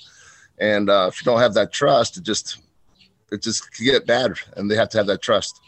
And 0.59 0.89
uh, 0.89 1.09
if 1.11 1.21
you 1.21 1.25
don't 1.25 1.39
have 1.39 1.53
that 1.53 1.71
trust, 1.71 2.17
it 2.17 2.23
just 2.23 2.59
it 3.31 3.41
just 3.41 3.71
can 3.73 3.85
get 3.85 4.07
bad, 4.07 4.33
and 4.55 4.69
they 4.71 4.75
have 4.75 4.89
to 4.89 4.97
have 4.97 5.07
that 5.07 5.21
trust. 5.21 5.59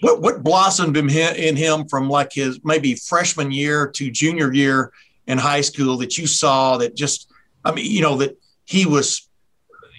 What 0.00 0.20
what 0.20 0.42
blossomed 0.42 0.96
in 0.96 1.08
him, 1.08 1.34
in 1.36 1.56
him 1.56 1.86
from 1.86 2.08
like 2.08 2.32
his 2.32 2.60
maybe 2.64 2.94
freshman 2.94 3.52
year 3.52 3.88
to 3.88 4.10
junior 4.10 4.52
year 4.52 4.92
in 5.26 5.38
high 5.38 5.60
school 5.60 5.96
that 5.98 6.18
you 6.18 6.26
saw 6.26 6.76
that 6.78 6.96
just 6.96 7.30
I 7.64 7.72
mean 7.72 7.90
you 7.90 8.02
know 8.02 8.16
that 8.16 8.36
he 8.64 8.86
was 8.86 9.28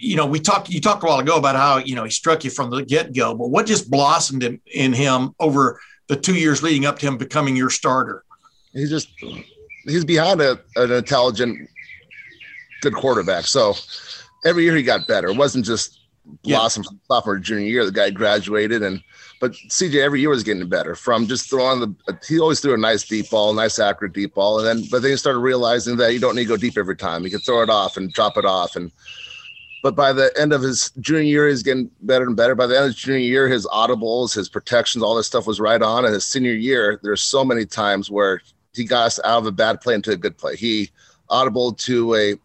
you 0.03 0.17
know, 0.17 0.25
we 0.25 0.39
talked, 0.39 0.69
you 0.69 0.81
talked 0.81 1.03
a 1.03 1.07
while 1.07 1.19
ago 1.19 1.37
about 1.37 1.55
how, 1.55 1.77
you 1.77 1.95
know, 1.95 2.03
he 2.03 2.09
struck 2.09 2.43
you 2.43 2.49
from 2.49 2.69
the 2.69 2.83
get 2.83 3.15
go, 3.15 3.33
but 3.33 3.47
what 3.47 3.65
just 3.65 3.89
blossomed 3.89 4.43
in, 4.43 4.59
in 4.73 4.91
him 4.91 5.33
over 5.39 5.79
the 6.07 6.15
two 6.15 6.35
years 6.35 6.61
leading 6.61 6.85
up 6.85 6.99
to 6.99 7.07
him 7.07 7.17
becoming 7.17 7.55
your 7.55 7.69
starter? 7.69 8.23
He's 8.73 8.89
just, 8.89 9.07
he's 9.85 10.03
behind 10.03 10.41
a, 10.41 10.59
an 10.75 10.91
intelligent, 10.91 11.69
good 12.81 12.93
quarterback. 12.93 13.45
So 13.45 13.75
every 14.45 14.63
year 14.63 14.75
he 14.75 14.83
got 14.83 15.07
better. 15.07 15.29
It 15.29 15.37
wasn't 15.37 15.65
just 15.65 15.99
blossom 16.43 16.83
yeah. 16.83 16.97
sophomore, 17.07 17.37
junior 17.37 17.67
year. 17.67 17.85
The 17.85 17.91
guy 17.91 18.09
graduated 18.09 18.81
and, 18.81 19.01
but 19.41 19.51
CJ 19.51 20.01
every 20.01 20.21
year 20.21 20.29
was 20.29 20.43
getting 20.43 20.67
better 20.69 20.95
from 20.95 21.27
just 21.27 21.49
throwing 21.49 21.81
the. 21.81 22.17
He 22.25 22.39
always 22.39 22.61
threw 22.61 22.73
a 22.73 22.77
nice 22.77 23.03
deep 23.05 23.29
ball, 23.29 23.53
nice 23.53 23.77
accurate 23.77 24.13
deep 24.13 24.35
ball, 24.35 24.59
and 24.59 24.67
then 24.67 24.87
but 24.89 25.01
then 25.01 25.11
he 25.11 25.17
started 25.17 25.39
realizing 25.39 25.97
that 25.97 26.13
you 26.13 26.19
don't 26.19 26.35
need 26.35 26.43
to 26.43 26.49
go 26.49 26.57
deep 26.57 26.77
every 26.77 26.95
time. 26.95 27.25
You 27.25 27.31
can 27.31 27.41
throw 27.41 27.61
it 27.61 27.69
off 27.69 27.97
and 27.97 28.13
drop 28.13 28.37
it 28.37 28.45
off, 28.45 28.77
and 28.77 28.89
but 29.83 29.97
by 29.97 30.13
the 30.13 30.31
end 30.39 30.53
of 30.53 30.61
his 30.61 30.91
junior 31.01 31.23
year, 31.23 31.49
he's 31.49 31.61
getting 31.61 31.91
better 32.03 32.25
and 32.25 32.37
better. 32.37 32.55
By 32.55 32.67
the 32.67 32.75
end 32.75 32.85
of 32.85 32.91
his 32.91 32.95
junior 32.95 33.19
year, 33.19 33.49
his 33.49 33.67
audibles, 33.67 34.33
his 34.33 34.47
protections, 34.47 35.03
all 35.03 35.13
this 35.13 35.27
stuff 35.27 35.45
was 35.45 35.59
right 35.59 35.81
on. 35.81 36.05
And 36.05 36.13
his 36.13 36.23
senior 36.23 36.53
year, 36.53 37.01
there's 37.03 37.21
so 37.21 37.43
many 37.43 37.65
times 37.65 38.09
where 38.09 38.41
he 38.73 38.85
got 38.85 39.07
us 39.07 39.19
out 39.25 39.39
of 39.39 39.45
a 39.45 39.51
bad 39.51 39.81
play 39.81 39.93
into 39.93 40.11
a 40.11 40.15
good 40.15 40.37
play. 40.37 40.55
He 40.55 40.89
audible 41.29 41.73
to 41.73 42.15
a 42.15 42.35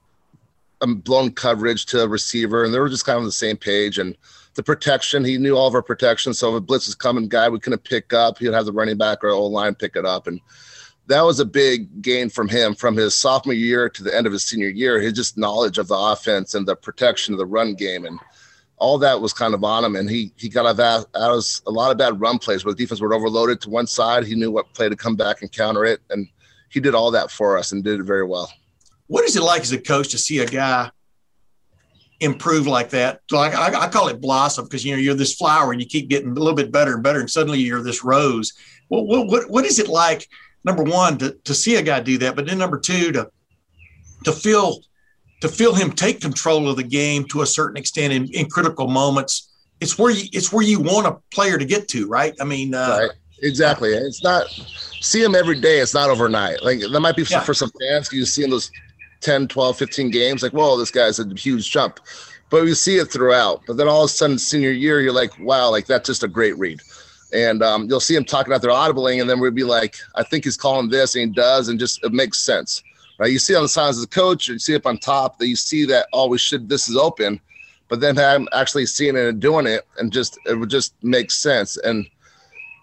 Um, 0.80 0.97
blown 0.97 1.32
coverage 1.32 1.87
to 1.87 2.02
a 2.02 2.08
receiver, 2.08 2.62
and 2.62 2.73
they 2.73 2.78
were 2.78 2.88
just 2.88 3.04
kind 3.04 3.16
of 3.16 3.23
on 3.23 3.26
the 3.26 3.32
same 3.32 3.56
page. 3.56 3.99
And 3.99 4.16
the 4.54 4.62
protection, 4.62 5.25
he 5.25 5.37
knew 5.37 5.56
all 5.56 5.66
of 5.66 5.75
our 5.75 5.82
protection. 5.82 6.32
So 6.35 6.50
if 6.50 6.58
a 6.58 6.61
blitz 6.61 6.87
was 6.87 6.94
coming, 6.94 7.28
guy 7.28 7.49
we 7.49 7.58
couldn't 7.58 7.82
pick 7.82 8.12
up, 8.12 8.38
he'd 8.38 8.52
have 8.52 8.66
the 8.66 8.73
running 8.73 8.97
back 8.97 9.25
or 9.25 9.30
old 9.30 9.52
line 9.52 9.75
pick 9.75 9.97
it 9.97 10.04
up. 10.04 10.26
And 10.28 10.40
that 11.08 11.23
was 11.23 11.40
a 11.40 11.44
big 11.44 12.02
gain 12.02 12.28
from 12.28 12.49
him 12.49 12.75
from 12.75 12.97
his 12.97 13.14
sophomore 13.14 13.54
year 13.54 13.88
to 13.88 14.02
the 14.02 14.14
end 14.14 14.26
of 14.26 14.32
his 14.32 14.44
senior 14.44 14.68
year. 14.68 15.00
His 15.00 15.14
just 15.14 15.37
knowledge 15.37 15.78
of 15.78 15.88
the 15.88 15.97
offense 15.97 16.54
and 16.54 16.66
the 16.66 16.76
protection 16.76 17.35
of 17.35 17.38
the 17.38 17.47
run 17.47 17.75
game 17.75 18.04
and 18.04 18.20
all 18.76 18.99
that 18.99 19.20
was 19.20 19.32
kind 19.32 19.54
of 19.54 19.64
on 19.64 19.85
him. 19.85 19.97
And 19.97 20.08
he 20.08 20.32
he 20.37 20.49
got 20.49 20.66
out 20.66 20.78
of, 20.78 21.06
out 21.14 21.32
of 21.32 21.44
a 21.66 21.70
lot 21.70 21.90
of 21.90 21.99
bad 21.99 22.20
run 22.20 22.38
plays 22.38 22.64
where 22.64 22.75
the 22.75 22.82
defense 22.82 23.00
were 23.00 23.14
overloaded 23.14 23.61
to 23.62 23.70
one 23.70 23.87
side. 23.87 24.25
He 24.25 24.35
knew 24.35 24.50
what 24.50 24.73
play 24.75 24.88
to 24.88 24.97
come 24.97 25.16
back 25.16 25.42
and 25.42 25.50
counter 25.50 25.85
it, 25.85 26.00
and 26.11 26.28
he 26.68 26.80
did 26.80 26.94
all 26.94 27.11
that 27.11 27.30
for 27.30 27.58
us 27.58 27.73
and 27.73 27.82
did 27.82 28.00
it 28.00 28.04
very 28.04 28.25
well. 28.25 28.50
What 29.08 29.24
is 29.24 29.36
it 29.36 29.42
like 29.42 29.62
as 29.62 29.72
a 29.72 29.78
coach 29.78 30.08
to 30.10 30.18
see 30.18 30.38
a 30.38 30.46
guy 30.46 30.90
improve 32.20 32.66
like 32.66 32.90
that? 32.90 33.20
Like 33.30 33.54
I, 33.54 33.82
I 33.82 33.88
call 33.88 34.08
it 34.08 34.20
blossom 34.20 34.64
because 34.64 34.84
you 34.84 34.94
know 34.94 35.00
you're 35.00 35.14
this 35.14 35.34
flower 35.34 35.72
and 35.72 35.80
you 35.80 35.86
keep 35.86 36.08
getting 36.08 36.30
a 36.30 36.34
little 36.34 36.54
bit 36.54 36.70
better 36.70 36.94
and 36.94 37.02
better, 37.02 37.20
and 37.20 37.30
suddenly 37.30 37.58
you're 37.58 37.82
this 37.82 38.04
rose. 38.04 38.52
What 38.88 39.06
what 39.06 39.26
what, 39.26 39.50
what 39.50 39.64
is 39.64 39.78
it 39.78 39.88
like? 39.88 40.28
number 40.64 40.82
one 40.82 41.18
to, 41.18 41.32
to 41.44 41.54
see 41.54 41.76
a 41.76 41.82
guy 41.82 42.00
do 42.00 42.18
that, 42.18 42.36
but 42.36 42.46
then 42.46 42.58
number 42.58 42.78
two 42.78 43.12
to 43.12 43.30
to 44.24 44.32
feel 44.32 44.80
to 45.40 45.48
feel 45.48 45.74
him 45.74 45.92
take 45.92 46.20
control 46.20 46.68
of 46.68 46.76
the 46.76 46.82
game 46.82 47.24
to 47.26 47.42
a 47.42 47.46
certain 47.46 47.76
extent 47.76 48.12
in, 48.12 48.26
in 48.32 48.46
critical 48.48 48.88
moments. 48.88 49.52
It's 49.80 49.98
where 49.98 50.10
you 50.10 50.24
it's 50.32 50.52
where 50.52 50.64
you 50.64 50.80
want 50.80 51.06
a 51.06 51.16
player 51.32 51.58
to 51.58 51.64
get 51.64 51.88
to, 51.88 52.08
right? 52.08 52.34
I 52.40 52.44
mean, 52.44 52.74
uh, 52.74 52.98
right. 53.00 53.10
exactly. 53.42 53.90
It's 53.90 54.22
not 54.22 54.46
see 55.00 55.22
him 55.22 55.34
every 55.34 55.60
day. 55.60 55.78
It's 55.78 55.94
not 55.94 56.10
overnight. 56.10 56.62
Like 56.62 56.80
that 56.80 57.00
might 57.00 57.16
be 57.16 57.24
yeah. 57.30 57.40
for 57.40 57.54
some 57.54 57.70
fans. 57.80 58.12
You 58.12 58.24
see 58.26 58.46
those 58.46 58.70
10, 59.20 59.48
12, 59.48 59.76
15 59.76 60.10
games, 60.10 60.42
like, 60.42 60.52
whoa, 60.52 60.76
this 60.76 60.90
guy's 60.90 61.18
a 61.18 61.28
huge 61.34 61.70
jump. 61.70 62.00
But 62.50 62.64
you 62.64 62.75
see 62.75 62.96
it 62.96 63.12
throughout. 63.12 63.62
But 63.66 63.76
then 63.76 63.88
all 63.88 64.04
of 64.04 64.10
a 64.10 64.12
sudden, 64.12 64.38
senior 64.38 64.70
year, 64.70 65.00
you're 65.00 65.12
like, 65.12 65.38
wow, 65.38 65.70
like 65.70 65.87
that's 65.87 66.06
just 66.06 66.22
a 66.22 66.28
great 66.28 66.56
read 66.56 66.80
and 67.32 67.62
um, 67.62 67.88
you'll 67.88 68.00
see 68.00 68.14
him 68.14 68.25
talking 68.25 68.52
about 68.52 68.62
their 68.62 68.70
audibling, 68.70 69.20
and 69.20 69.28
then 69.28 69.40
we'd 69.40 69.54
be 69.54 69.64
like, 69.64 69.96
I 70.14 70.22
think 70.22 70.44
he's 70.44 70.56
calling 70.56 70.88
this, 70.88 71.14
and 71.14 71.28
he 71.28 71.34
does, 71.34 71.68
and 71.68 71.78
just 71.78 72.02
it 72.04 72.12
makes 72.12 72.38
sense, 72.38 72.82
right? 73.18 73.30
You 73.30 73.38
see 73.38 73.54
on 73.54 73.62
the 73.62 73.68
signs 73.68 73.98
as 73.98 74.04
a 74.04 74.08
coach, 74.08 74.48
you 74.48 74.58
see 74.58 74.75
up 74.75 74.87
on 74.87 74.98
top 74.98 75.38
that 75.38 75.48
you 75.48 75.56
see 75.56 75.84
that 75.87 76.06
oh, 76.12 76.28
we 76.28 76.38
should 76.38 76.68
this 76.68 76.88
is 76.88 76.96
open, 76.96 77.40
but 77.88 78.00
then 78.00 78.18
I'm 78.18 78.48
actually 78.52 78.87
seeing 78.87 79.16
it 79.16 79.26
and 79.26 79.40
doing 79.40 79.66
it, 79.66 79.87
and 79.98 80.12
just 80.12 80.38
it 80.46 80.54
would 80.54 80.70
just 80.70 80.94
make 81.02 81.30
sense, 81.30 81.76
and 81.76 82.06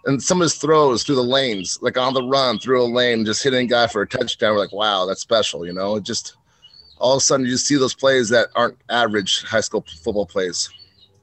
and 0.05 0.21
some 0.21 0.41
of 0.41 0.45
his 0.45 0.55
throws 0.55 1.03
through 1.03 1.15
the 1.15 1.23
lanes, 1.23 1.79
like 1.81 1.97
on 1.97 2.13
the 2.13 2.23
run 2.23 2.59
through 2.59 2.83
a 2.83 2.85
lane, 2.85 3.25
just 3.25 3.43
hitting 3.43 3.65
a 3.65 3.69
guy 3.69 3.87
for 3.87 4.01
a 4.01 4.07
touchdown, 4.07 4.53
we're 4.53 4.59
like, 4.59 4.71
wow, 4.71 5.05
that's 5.05 5.21
special, 5.21 5.65
you 5.65 5.73
know? 5.73 5.95
It 5.95 6.03
just 6.03 6.35
all 6.97 7.13
of 7.13 7.17
a 7.17 7.21
sudden 7.21 7.45
you 7.45 7.51
just 7.51 7.67
see 7.67 7.75
those 7.75 7.93
plays 7.93 8.29
that 8.29 8.49
aren't 8.55 8.77
average 8.89 9.43
high 9.43 9.61
school 9.61 9.85
football 10.03 10.25
plays. 10.25 10.69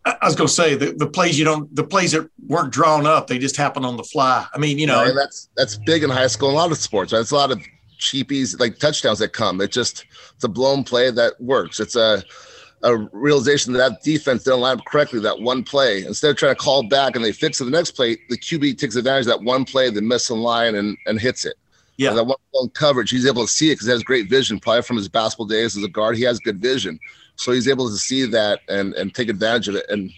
I 0.04 0.26
was 0.26 0.34
going 0.34 0.48
to 0.48 0.52
say 0.52 0.74
the, 0.74 0.92
the 0.92 1.06
plays 1.06 1.38
you 1.38 1.44
don't 1.44 1.72
the 1.74 1.84
plays 1.84 2.10
that 2.10 2.28
weren't 2.48 2.72
drawn 2.72 3.06
up 3.06 3.28
they 3.28 3.38
just 3.38 3.56
happen 3.56 3.84
on 3.84 3.96
the 3.96 4.02
fly. 4.02 4.44
I 4.52 4.58
mean, 4.58 4.78
you 4.78 4.86
know, 4.86 5.04
yeah, 5.04 5.12
that's 5.14 5.48
that's 5.56 5.76
big 5.76 6.02
in 6.02 6.10
high 6.10 6.26
school. 6.26 6.50
A 6.50 6.52
lot 6.52 6.72
of 6.72 6.78
sports, 6.78 7.12
right? 7.12 7.20
It's 7.20 7.30
a 7.30 7.36
lot 7.36 7.52
of 7.52 7.62
cheapies 8.00 8.58
like 8.58 8.78
touchdowns 8.78 9.20
that 9.20 9.32
come. 9.32 9.60
It 9.60 9.70
just 9.70 10.04
it's 10.34 10.42
a 10.42 10.48
blown 10.48 10.82
play 10.82 11.12
that 11.12 11.40
works. 11.40 11.78
It's 11.78 11.94
a 11.94 12.24
a 12.82 12.96
realization 13.12 13.72
that 13.72 13.78
that 13.78 14.02
defense 14.02 14.44
didn't 14.44 14.60
line 14.60 14.78
up 14.78 14.84
correctly 14.84 15.20
that 15.20 15.40
one 15.40 15.62
play. 15.62 16.04
Instead 16.04 16.30
of 16.30 16.36
trying 16.36 16.54
to 16.54 16.60
call 16.60 16.82
back 16.88 17.14
and 17.14 17.24
they 17.24 17.32
fix 17.32 17.60
it 17.60 17.64
the 17.64 17.70
next 17.70 17.92
play, 17.92 18.16
the 18.28 18.36
QB 18.36 18.78
takes 18.78 18.96
advantage 18.96 19.26
of 19.26 19.38
that 19.38 19.42
one 19.42 19.64
play, 19.64 19.90
they 19.90 20.00
miss 20.00 20.28
a 20.28 20.34
line 20.34 20.74
and 20.74 20.96
and 21.06 21.20
hits 21.20 21.44
it. 21.44 21.54
Yeah, 21.96 22.10
and 22.10 22.18
that 22.18 22.24
one 22.24 22.68
coverage, 22.70 23.10
he's 23.10 23.26
able 23.26 23.42
to 23.42 23.52
see 23.52 23.70
it 23.70 23.74
because 23.74 23.86
he 23.86 23.92
has 23.92 24.02
great 24.02 24.28
vision. 24.28 24.58
Probably 24.58 24.82
from 24.82 24.96
his 24.96 25.08
basketball 25.08 25.46
days 25.46 25.76
as 25.76 25.84
a 25.84 25.88
guard, 25.88 26.16
he 26.16 26.24
has 26.24 26.38
good 26.40 26.60
vision. 26.60 26.98
So 27.36 27.52
he's 27.52 27.68
able 27.68 27.88
to 27.88 27.96
see 27.96 28.26
that 28.26 28.60
and 28.68 28.94
and 28.94 29.14
take 29.14 29.28
advantage 29.28 29.68
of 29.68 29.76
it. 29.76 29.86
And 29.88 30.10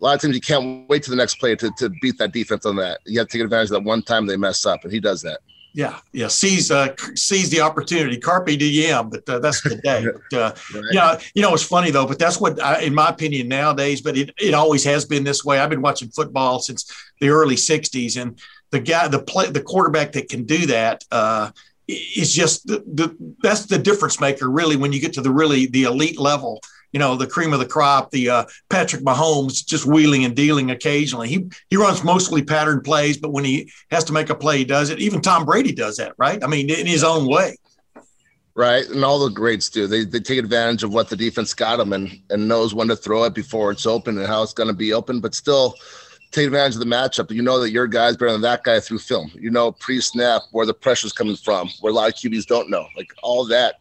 a 0.00 0.04
lot 0.04 0.14
of 0.14 0.22
times 0.22 0.34
you 0.34 0.40
can't 0.40 0.88
wait 0.88 1.02
to 1.02 1.10
the 1.10 1.16
next 1.16 1.34
play 1.36 1.54
to, 1.56 1.70
to 1.76 1.90
beat 2.00 2.16
that 2.18 2.32
defense 2.32 2.64
on 2.64 2.76
that. 2.76 3.00
You 3.04 3.18
have 3.18 3.28
to 3.28 3.38
take 3.38 3.44
advantage 3.44 3.66
of 3.66 3.74
that 3.74 3.84
one 3.84 4.02
time 4.02 4.26
they 4.26 4.36
mess 4.36 4.64
up, 4.64 4.82
and 4.84 4.92
he 4.92 5.00
does 5.00 5.20
that. 5.22 5.40
Yeah, 5.72 5.98
yeah, 6.12 6.28
seize 6.28 6.70
uh, 6.70 6.94
seize 7.14 7.48
the 7.50 7.60
opportunity, 7.60 8.18
carpe 8.18 8.46
diem. 8.46 9.08
But 9.08 9.28
uh, 9.28 9.38
that's 9.38 9.62
the 9.62 9.76
day. 9.76 10.04
But, 10.30 10.38
uh, 10.38 10.54
right. 10.74 10.84
Yeah, 10.92 11.20
you 11.34 11.42
know 11.42 11.54
it's 11.54 11.62
funny 11.62 11.90
though. 11.90 12.06
But 12.06 12.18
that's 12.18 12.40
what, 12.40 12.60
I, 12.60 12.80
in 12.80 12.94
my 12.94 13.08
opinion, 13.08 13.48
nowadays. 13.48 14.00
But 14.00 14.16
it, 14.16 14.30
it 14.38 14.54
always 14.54 14.82
has 14.84 15.04
been 15.04 15.24
this 15.24 15.44
way. 15.44 15.58
I've 15.58 15.70
been 15.70 15.82
watching 15.82 16.08
football 16.08 16.58
since 16.58 16.92
the 17.20 17.28
early 17.28 17.54
'60s, 17.56 18.20
and 18.20 18.38
the 18.70 18.80
guy, 18.80 19.08
the 19.08 19.22
play, 19.22 19.50
the 19.50 19.62
quarterback 19.62 20.12
that 20.12 20.28
can 20.28 20.44
do 20.44 20.66
that 20.66 21.04
uh, 21.12 21.50
is 21.88 22.32
just 22.32 22.66
the, 22.66 22.82
the 22.86 23.34
that's 23.42 23.66
the 23.66 23.78
difference 23.78 24.20
maker 24.20 24.50
really 24.50 24.76
when 24.76 24.92
you 24.92 25.00
get 25.00 25.12
to 25.14 25.20
the 25.20 25.30
really 25.30 25.66
the 25.66 25.84
elite 25.84 26.18
level 26.18 26.60
you 26.92 26.98
know 26.98 27.16
the 27.16 27.26
cream 27.26 27.52
of 27.52 27.58
the 27.58 27.66
crop 27.66 28.10
the 28.10 28.28
uh, 28.28 28.44
patrick 28.68 29.02
mahomes 29.02 29.64
just 29.64 29.86
wheeling 29.86 30.24
and 30.24 30.34
dealing 30.34 30.70
occasionally 30.70 31.28
he 31.28 31.48
he 31.68 31.76
runs 31.76 32.04
mostly 32.04 32.42
pattern 32.42 32.80
plays 32.80 33.16
but 33.16 33.32
when 33.32 33.44
he 33.44 33.70
has 33.90 34.04
to 34.04 34.12
make 34.12 34.30
a 34.30 34.34
play 34.34 34.58
he 34.58 34.64
does 34.64 34.90
it 34.90 34.98
even 34.98 35.20
tom 35.20 35.44
brady 35.44 35.72
does 35.72 35.96
that 35.96 36.14
right 36.18 36.42
i 36.42 36.46
mean 36.46 36.70
in 36.70 36.86
his 36.86 37.04
own 37.04 37.26
way 37.26 37.56
right 38.54 38.88
and 38.88 39.04
all 39.04 39.18
the 39.18 39.30
greats 39.30 39.68
do 39.68 39.86
they, 39.86 40.04
they 40.04 40.20
take 40.20 40.38
advantage 40.38 40.82
of 40.82 40.92
what 40.92 41.08
the 41.08 41.16
defense 41.16 41.54
got 41.54 41.76
them 41.76 41.92
and 41.92 42.20
and 42.30 42.46
knows 42.46 42.74
when 42.74 42.88
to 42.88 42.96
throw 42.96 43.24
it 43.24 43.34
before 43.34 43.70
it's 43.70 43.86
open 43.86 44.18
and 44.18 44.26
how 44.26 44.42
it's 44.42 44.52
going 44.54 44.68
to 44.68 44.74
be 44.74 44.92
open 44.92 45.20
but 45.20 45.34
still 45.34 45.74
take 46.30 46.46
advantage 46.46 46.74
of 46.74 46.80
the 46.80 46.86
matchup. 46.86 47.30
You 47.30 47.42
know 47.42 47.58
that 47.60 47.70
your 47.70 47.86
guy's 47.86 48.16
better 48.16 48.32
than 48.32 48.40
that 48.42 48.62
guy 48.62 48.80
through 48.80 48.98
film. 48.98 49.30
You 49.34 49.50
know 49.50 49.72
pre-snap 49.72 50.42
where 50.52 50.66
the 50.66 50.74
pressure's 50.74 51.12
coming 51.12 51.36
from, 51.36 51.68
where 51.80 51.92
a 51.92 51.94
lot 51.94 52.08
of 52.08 52.14
QBs 52.14 52.46
don't 52.46 52.70
know. 52.70 52.86
Like 52.96 53.12
all 53.22 53.44
that 53.46 53.76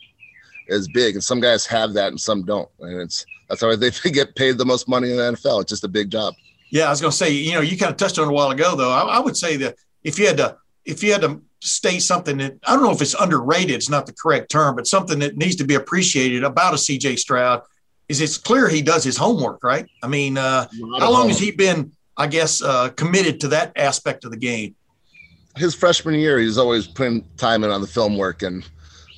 is 0.69 0.87
big, 0.87 1.15
and 1.15 1.23
some 1.23 1.39
guys 1.39 1.65
have 1.65 1.93
that 1.93 2.09
and 2.09 2.19
some 2.19 2.43
don't. 2.43 2.69
And 2.79 3.01
it's 3.01 3.25
that's 3.49 3.61
why 3.61 3.75
they 3.77 3.91
get 4.11 4.35
paid 4.35 4.57
the 4.57 4.65
most 4.65 4.87
money 4.87 5.11
in 5.11 5.17
the 5.17 5.23
NFL. 5.23 5.61
It's 5.61 5.69
just 5.69 5.83
a 5.83 5.89
big 5.89 6.09
job. 6.09 6.33
Yeah, 6.71 6.85
I 6.85 6.89
was 6.91 7.01
going 7.01 7.11
to 7.11 7.17
say, 7.17 7.31
you 7.31 7.53
know, 7.53 7.61
you 7.61 7.77
kind 7.77 7.91
of 7.91 7.97
touched 7.97 8.19
on 8.19 8.27
it 8.27 8.31
a 8.31 8.33
while 8.33 8.51
ago, 8.51 8.75
though. 8.75 8.91
I, 8.91 9.17
I 9.17 9.19
would 9.19 9.35
say 9.35 9.57
that 9.57 9.75
if 10.03 10.19
you 10.19 10.27
had 10.27 10.37
to, 10.37 10.55
if 10.85 11.01
you 11.01 11.11
had 11.11 11.21
to 11.21 11.41
state 11.61 12.03
something 12.03 12.37
that 12.37 12.57
I 12.65 12.75
don't 12.75 12.83
know 12.83 12.91
if 12.91 13.01
it's 13.01 13.15
underrated, 13.19 13.71
it's 13.71 13.89
not 13.89 14.05
the 14.05 14.13
correct 14.13 14.51
term, 14.51 14.75
but 14.75 14.87
something 14.87 15.19
that 15.19 15.35
needs 15.35 15.55
to 15.57 15.63
be 15.63 15.75
appreciated 15.75 16.43
about 16.43 16.73
a 16.73 16.77
CJ 16.77 17.17
Stroud 17.17 17.63
is 18.07 18.21
it's 18.21 18.37
clear 18.37 18.69
he 18.69 18.81
does 18.81 19.03
his 19.03 19.17
homework, 19.17 19.63
right? 19.63 19.87
I 20.03 20.07
mean, 20.07 20.37
uh, 20.37 20.67
how 20.99 21.11
long 21.11 21.27
has 21.27 21.39
he 21.39 21.51
been 21.51 21.91
I 22.19 22.27
guess, 22.27 22.61
uh, 22.61 22.89
committed 22.89 23.39
to 23.41 23.47
that 23.47 23.71
aspect 23.77 24.25
of 24.25 24.31
the 24.31 24.37
game. 24.37 24.75
His 25.55 25.73
freshman 25.73 26.15
year, 26.15 26.37
he's 26.37 26.57
always 26.57 26.85
putting 26.85 27.23
time 27.37 27.63
in 27.63 27.71
on 27.71 27.79
the 27.79 27.87
film 27.87 28.17
work, 28.17 28.43
and 28.43 28.67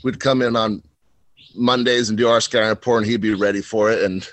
we'd 0.03 0.20
come 0.20 0.43
in 0.43 0.55
on 0.55 0.84
Mondays 1.55 2.10
and 2.10 2.17
do 2.17 2.27
our 2.27 2.41
scouting 2.41 2.70
report, 2.70 3.03
and 3.03 3.12
he'd 3.12 3.22
be 3.22 3.34
ready 3.34 3.62
for 3.62 3.91
it. 3.91 4.03
And 4.03 4.27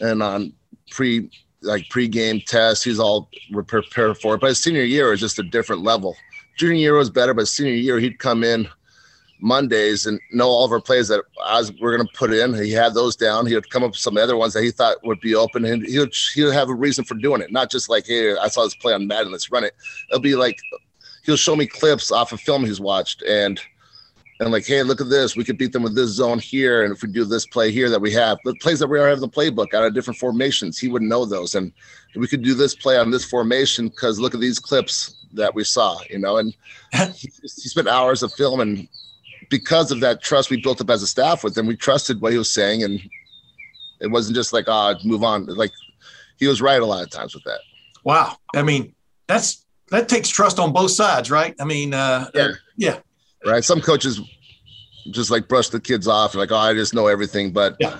and 0.00 0.22
on 0.22 0.52
pre 0.90 1.30
like 1.62 1.88
pre-game 1.90 2.40
tests, 2.46 2.84
he's 2.84 2.98
all 2.98 3.28
prepared 3.52 4.16
for 4.16 4.34
it. 4.34 4.40
But 4.40 4.48
his 4.48 4.62
senior 4.62 4.82
year 4.82 5.10
was 5.10 5.20
just 5.20 5.38
a 5.38 5.42
different 5.42 5.82
level. 5.82 6.16
Junior 6.56 6.76
year 6.76 6.94
was 6.94 7.10
better, 7.10 7.34
but 7.34 7.48
senior 7.48 7.74
year 7.74 7.98
he'd 7.98 8.18
come 8.18 8.42
in 8.42 8.68
Mondays 9.40 10.06
and 10.06 10.20
know 10.32 10.48
all 10.48 10.64
of 10.64 10.72
our 10.72 10.80
plays 10.80 11.08
that 11.08 11.22
as 11.48 11.72
we're 11.80 11.96
going 11.96 12.06
to 12.06 12.12
put 12.14 12.32
in. 12.32 12.54
He 12.54 12.72
had 12.72 12.94
those 12.94 13.16
down. 13.16 13.46
He 13.46 13.54
would 13.54 13.70
come 13.70 13.82
up 13.82 13.90
with 13.90 13.98
some 13.98 14.16
other 14.16 14.36
ones 14.36 14.52
that 14.54 14.62
he 14.62 14.70
thought 14.70 15.04
would 15.04 15.20
be 15.20 15.34
open, 15.34 15.64
and 15.64 15.86
he 15.86 15.98
would 15.98 16.14
he 16.34 16.44
would 16.44 16.54
have 16.54 16.68
a 16.68 16.74
reason 16.74 17.04
for 17.04 17.14
doing 17.14 17.40
it. 17.40 17.52
Not 17.52 17.70
just 17.70 17.88
like, 17.88 18.06
hey, 18.06 18.36
I 18.36 18.48
saw 18.48 18.64
this 18.64 18.74
play 18.74 18.92
on 18.92 19.06
Madden, 19.06 19.32
let's 19.32 19.50
run 19.50 19.64
it. 19.64 19.74
It'll 20.10 20.20
be 20.20 20.36
like 20.36 20.58
he'll 21.24 21.36
show 21.36 21.56
me 21.56 21.66
clips 21.66 22.10
off 22.10 22.32
of 22.32 22.40
film 22.40 22.64
he's 22.64 22.80
watched, 22.80 23.22
and 23.22 23.60
and 24.40 24.50
like, 24.50 24.66
hey, 24.66 24.82
look 24.82 25.00
at 25.00 25.10
this. 25.10 25.36
We 25.36 25.44
could 25.44 25.58
beat 25.58 25.72
them 25.72 25.82
with 25.82 25.94
this 25.94 26.10
zone 26.10 26.38
here, 26.38 26.82
and 26.84 26.92
if 26.92 27.02
we 27.02 27.08
do 27.10 27.24
this 27.24 27.46
play 27.46 27.70
here 27.70 27.90
that 27.90 28.00
we 28.00 28.10
have, 28.12 28.38
the 28.44 28.54
plays 28.56 28.78
that 28.78 28.88
we 28.88 28.98
already 28.98 29.10
have 29.10 29.22
in 29.22 29.28
the 29.28 29.28
playbook 29.28 29.74
out 29.74 29.84
of 29.84 29.94
different 29.94 30.18
formations, 30.18 30.78
he 30.78 30.88
wouldn't 30.88 31.10
know 31.10 31.24
those, 31.24 31.54
and 31.54 31.72
we 32.16 32.26
could 32.26 32.42
do 32.42 32.54
this 32.54 32.74
play 32.74 32.96
on 32.96 33.10
this 33.10 33.24
formation 33.24 33.88
because 33.88 34.18
look 34.18 34.34
at 34.34 34.40
these 34.40 34.58
clips 34.58 35.26
that 35.34 35.54
we 35.54 35.62
saw, 35.62 36.00
you 36.08 36.18
know, 36.18 36.38
and 36.38 36.56
he, 37.14 37.30
he 37.42 37.68
spent 37.68 37.86
hours 37.86 38.22
of 38.22 38.32
film 38.32 38.60
and 38.60 38.88
because 39.50 39.90
of 39.90 40.00
that 40.00 40.22
trust 40.22 40.48
we 40.48 40.60
built 40.60 40.80
up 40.80 40.88
as 40.88 41.02
a 41.02 41.06
staff 41.06 41.44
with 41.44 41.56
him, 41.56 41.66
we 41.66 41.76
trusted 41.76 42.20
what 42.20 42.32
he 42.32 42.38
was 42.38 42.52
saying, 42.52 42.84
and 42.84 43.00
it 44.00 44.06
wasn't 44.06 44.34
just 44.34 44.52
like, 44.52 44.66
"Ah, 44.68 44.94
oh, 44.94 45.06
move 45.06 45.22
on." 45.22 45.44
Like 45.46 45.72
he 46.38 46.46
was 46.46 46.62
right 46.62 46.80
a 46.80 46.86
lot 46.86 47.02
of 47.02 47.10
times 47.10 47.34
with 47.34 47.44
that. 47.44 47.60
Wow, 48.04 48.36
I 48.54 48.62
mean, 48.62 48.94
that's 49.26 49.66
that 49.88 50.08
takes 50.08 50.28
trust 50.28 50.58
on 50.58 50.72
both 50.72 50.92
sides, 50.92 51.30
right? 51.30 51.54
I 51.60 51.64
mean, 51.64 51.92
uh, 51.92 52.30
yeah, 52.34 52.48
yeah, 52.76 52.98
right. 53.46 53.64
Some 53.64 53.80
coaches 53.80 54.20
just 55.10 55.30
like 55.30 55.48
brush 55.48 55.68
the 55.68 55.80
kids 55.80 56.06
off, 56.08 56.34
like, 56.34 56.52
"Oh, 56.52 56.56
I 56.56 56.74
just 56.74 56.94
know 56.94 57.06
everything," 57.06 57.52
but 57.52 57.76
yeah. 57.80 57.98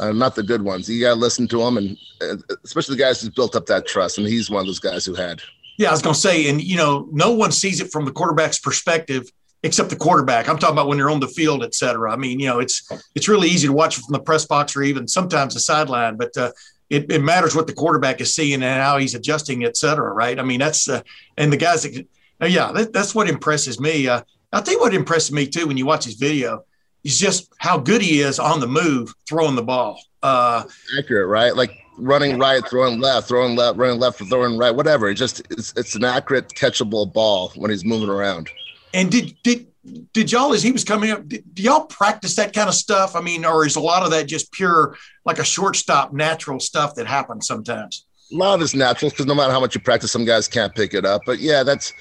Uh, 0.00 0.12
not 0.12 0.36
the 0.36 0.44
good 0.44 0.62
ones. 0.62 0.88
You 0.88 1.00
got 1.00 1.14
to 1.14 1.20
listen 1.20 1.48
to 1.48 1.58
them, 1.58 1.76
and 1.76 1.98
uh, 2.20 2.36
especially 2.64 2.94
the 2.94 3.02
guys 3.02 3.20
who 3.20 3.32
built 3.32 3.56
up 3.56 3.66
that 3.66 3.84
trust. 3.84 4.16
And 4.16 4.28
he's 4.28 4.48
one 4.48 4.60
of 4.60 4.66
those 4.66 4.78
guys 4.78 5.04
who 5.04 5.12
had. 5.14 5.42
Yeah, 5.76 5.88
I 5.88 5.90
was 5.90 6.02
going 6.02 6.14
to 6.14 6.20
say, 6.20 6.48
and 6.48 6.62
you 6.62 6.76
know, 6.76 7.08
no 7.10 7.32
one 7.32 7.50
sees 7.50 7.80
it 7.80 7.90
from 7.90 8.04
the 8.04 8.12
quarterback's 8.12 8.60
perspective 8.60 9.24
except 9.64 9.90
the 9.90 9.96
quarterback. 9.96 10.48
I'm 10.48 10.56
talking 10.56 10.76
about 10.76 10.86
when 10.86 10.98
you're 10.98 11.10
on 11.10 11.18
the 11.18 11.26
field, 11.26 11.64
et 11.64 11.74
cetera. 11.74 12.12
I 12.12 12.16
mean, 12.16 12.38
you 12.38 12.46
know, 12.46 12.60
it's 12.60 12.88
it's 13.16 13.26
really 13.26 13.48
easy 13.48 13.66
to 13.66 13.72
watch 13.72 13.96
from 13.96 14.12
the 14.12 14.20
press 14.20 14.44
box 14.46 14.76
or 14.76 14.84
even 14.84 15.08
sometimes 15.08 15.54
the 15.54 15.60
sideline, 15.60 16.16
but 16.16 16.36
uh, 16.36 16.52
it, 16.90 17.10
it 17.10 17.22
matters 17.22 17.56
what 17.56 17.66
the 17.66 17.72
quarterback 17.72 18.20
is 18.20 18.32
seeing 18.32 18.62
and 18.62 18.80
how 18.80 18.98
he's 18.98 19.16
adjusting, 19.16 19.64
et 19.64 19.76
cetera. 19.76 20.12
Right? 20.12 20.38
I 20.38 20.44
mean, 20.44 20.60
that's 20.60 20.88
uh, 20.88 21.02
and 21.36 21.52
the 21.52 21.56
guys 21.56 21.82
that, 21.82 22.06
uh, 22.40 22.46
yeah, 22.46 22.70
that, 22.70 22.92
that's 22.92 23.16
what 23.16 23.28
impresses 23.28 23.80
me. 23.80 24.06
Uh, 24.06 24.22
Tell 24.52 24.74
you 24.74 24.80
what 24.80 24.94
impresses 24.94 25.32
me 25.32 25.46
too 25.46 25.66
when 25.66 25.76
you 25.76 25.86
watch 25.86 26.04
his 26.04 26.14
video 26.14 26.64
is 27.04 27.18
just 27.18 27.52
how 27.58 27.78
good 27.78 28.02
he 28.02 28.20
is 28.20 28.38
on 28.38 28.60
the 28.60 28.66
move, 28.66 29.14
throwing 29.28 29.54
the 29.54 29.62
ball. 29.62 30.00
Uh, 30.22 30.64
Accurate, 30.98 31.28
right? 31.28 31.54
Like 31.54 31.78
running 31.98 32.38
right, 32.38 32.66
throwing 32.68 33.00
left, 33.00 33.28
throwing 33.28 33.56
left, 33.56 33.78
running 33.78 33.98
left, 33.98 34.18
throwing 34.18 34.58
right, 34.58 34.74
whatever. 34.74 35.08
It 35.08 35.14
just 35.14 35.42
it's, 35.50 35.72
it's 35.76 35.94
an 35.94 36.04
accurate, 36.04 36.48
catchable 36.50 37.12
ball 37.12 37.52
when 37.56 37.70
he's 37.70 37.84
moving 37.84 38.08
around. 38.08 38.50
And 38.94 39.10
did 39.10 39.36
did 39.42 39.66
did 40.12 40.32
y'all 40.32 40.52
as 40.52 40.62
he 40.62 40.72
was 40.72 40.84
coming 40.84 41.10
up? 41.10 41.28
Did, 41.28 41.44
do 41.54 41.62
y'all 41.62 41.84
practice 41.84 42.36
that 42.36 42.52
kind 42.52 42.68
of 42.68 42.74
stuff? 42.74 43.14
I 43.14 43.20
mean, 43.20 43.44
or 43.44 43.66
is 43.66 43.76
a 43.76 43.80
lot 43.80 44.02
of 44.02 44.10
that 44.10 44.26
just 44.26 44.52
pure 44.52 44.96
like 45.24 45.38
a 45.38 45.44
shortstop 45.44 46.12
natural 46.12 46.60
stuff 46.60 46.94
that 46.96 47.06
happens 47.06 47.46
sometimes? 47.46 48.06
A 48.32 48.36
lot 48.36 48.54
of 48.56 48.62
it's 48.62 48.74
natural 48.74 49.10
because 49.10 49.26
no 49.26 49.34
matter 49.34 49.52
how 49.52 49.60
much 49.60 49.74
you 49.74 49.80
practice, 49.80 50.12
some 50.12 50.24
guys 50.24 50.48
can't 50.48 50.74
pick 50.74 50.94
it 50.94 51.04
up. 51.04 51.22
But 51.24 51.38
yeah, 51.38 51.62
that's 51.62 51.92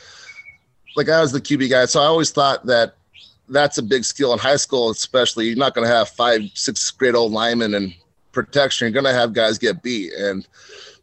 like 0.97 1.09
I 1.09 1.21
was 1.21 1.31
the 1.31 1.39
QB 1.39 1.69
guy, 1.69 1.85
so 1.85 2.01
I 2.01 2.05
always 2.05 2.31
thought 2.31 2.65
that 2.65 2.95
that's 3.47 3.77
a 3.77 3.83
big 3.83 4.03
skill 4.03 4.33
in 4.33 4.39
high 4.39 4.55
school, 4.55 4.89
especially. 4.89 5.45
You're 5.45 5.55
not 5.55 5.73
going 5.73 5.87
to 5.87 5.93
have 5.93 6.09
five, 6.09 6.41
six 6.55 6.89
grade 6.91 7.15
old 7.15 7.31
linemen 7.31 7.75
and 7.75 7.93
protection. 8.31 8.85
You're 8.85 9.01
going 9.01 9.13
to 9.13 9.17
have 9.17 9.31
guys 9.33 9.57
get 9.57 9.83
beat 9.83 10.11
and 10.13 10.45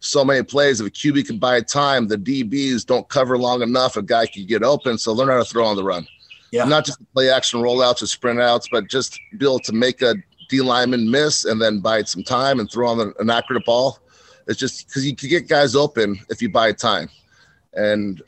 so 0.00 0.24
many 0.24 0.42
plays. 0.42 0.80
If 0.80 0.88
a 0.88 0.90
QB 0.90 1.26
can 1.26 1.38
buy 1.38 1.60
time, 1.60 2.08
the 2.08 2.18
DBs 2.18 2.84
don't 2.84 3.08
cover 3.08 3.38
long 3.38 3.62
enough. 3.62 3.96
A 3.96 4.02
guy 4.02 4.26
can 4.26 4.46
get 4.46 4.62
open. 4.62 4.98
So 4.98 5.12
learn 5.12 5.28
how 5.28 5.38
to 5.38 5.44
throw 5.44 5.64
on 5.64 5.76
the 5.76 5.84
run. 5.84 6.06
Yeah. 6.50 6.64
Not 6.64 6.84
just 6.84 6.98
play 7.14 7.30
action 7.30 7.60
rollouts 7.60 8.02
or 8.02 8.06
sprint 8.06 8.40
outs, 8.40 8.68
but 8.70 8.88
just 8.88 9.18
be 9.38 9.46
able 9.46 9.60
to 9.60 9.72
make 9.72 10.02
a 10.02 10.14
D 10.48 10.60
lineman 10.60 11.10
miss 11.10 11.44
and 11.44 11.62
then 11.62 11.80
bide 11.80 12.08
some 12.08 12.22
time 12.22 12.60
and 12.60 12.70
throw 12.70 12.88
on 12.88 13.14
an 13.18 13.30
accurate 13.30 13.64
ball. 13.64 13.98
It's 14.46 14.58
just 14.58 14.86
because 14.86 15.06
you 15.06 15.16
can 15.16 15.30
get 15.30 15.48
guys 15.48 15.74
open 15.74 16.18
if 16.28 16.42
you 16.42 16.50
buy 16.50 16.72
time. 16.72 17.08
And 17.72 18.22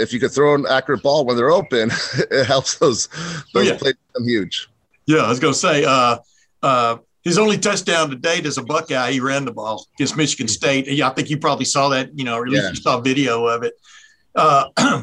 if 0.00 0.12
you 0.12 0.20
could 0.20 0.32
throw 0.32 0.54
an 0.54 0.66
accurate 0.68 1.02
ball 1.02 1.24
when 1.24 1.36
they're 1.36 1.50
open, 1.50 1.90
it 2.30 2.46
helps 2.46 2.78
those 2.78 3.08
those 3.54 3.68
yeah. 3.68 3.76
plays 3.76 3.94
become 4.12 4.26
huge. 4.26 4.68
Yeah, 5.06 5.18
I 5.18 5.28
was 5.28 5.40
going 5.40 5.54
to 5.54 5.58
say, 5.58 5.84
uh, 5.84 6.18
uh, 6.62 6.98
his 7.22 7.36
only 7.36 7.58
touchdown 7.58 8.10
to 8.10 8.16
date 8.16 8.46
as 8.46 8.58
a 8.58 8.62
Buckeye, 8.62 9.12
he 9.12 9.20
ran 9.20 9.44
the 9.44 9.52
ball 9.52 9.86
against 9.94 10.16
Michigan 10.16 10.48
State. 10.48 10.86
Yeah, 10.86 11.08
I 11.08 11.12
think 11.12 11.28
you 11.28 11.38
probably 11.38 11.64
saw 11.64 11.88
that, 11.90 12.16
you 12.16 12.24
know, 12.24 12.36
or 12.36 12.46
at 12.46 12.50
least 12.50 12.62
yeah. 12.62 12.70
you 12.70 12.76
saw 12.76 12.98
a 12.98 13.02
video 13.02 13.46
of 13.46 13.62
it. 13.62 13.74
Uh, 14.34 14.68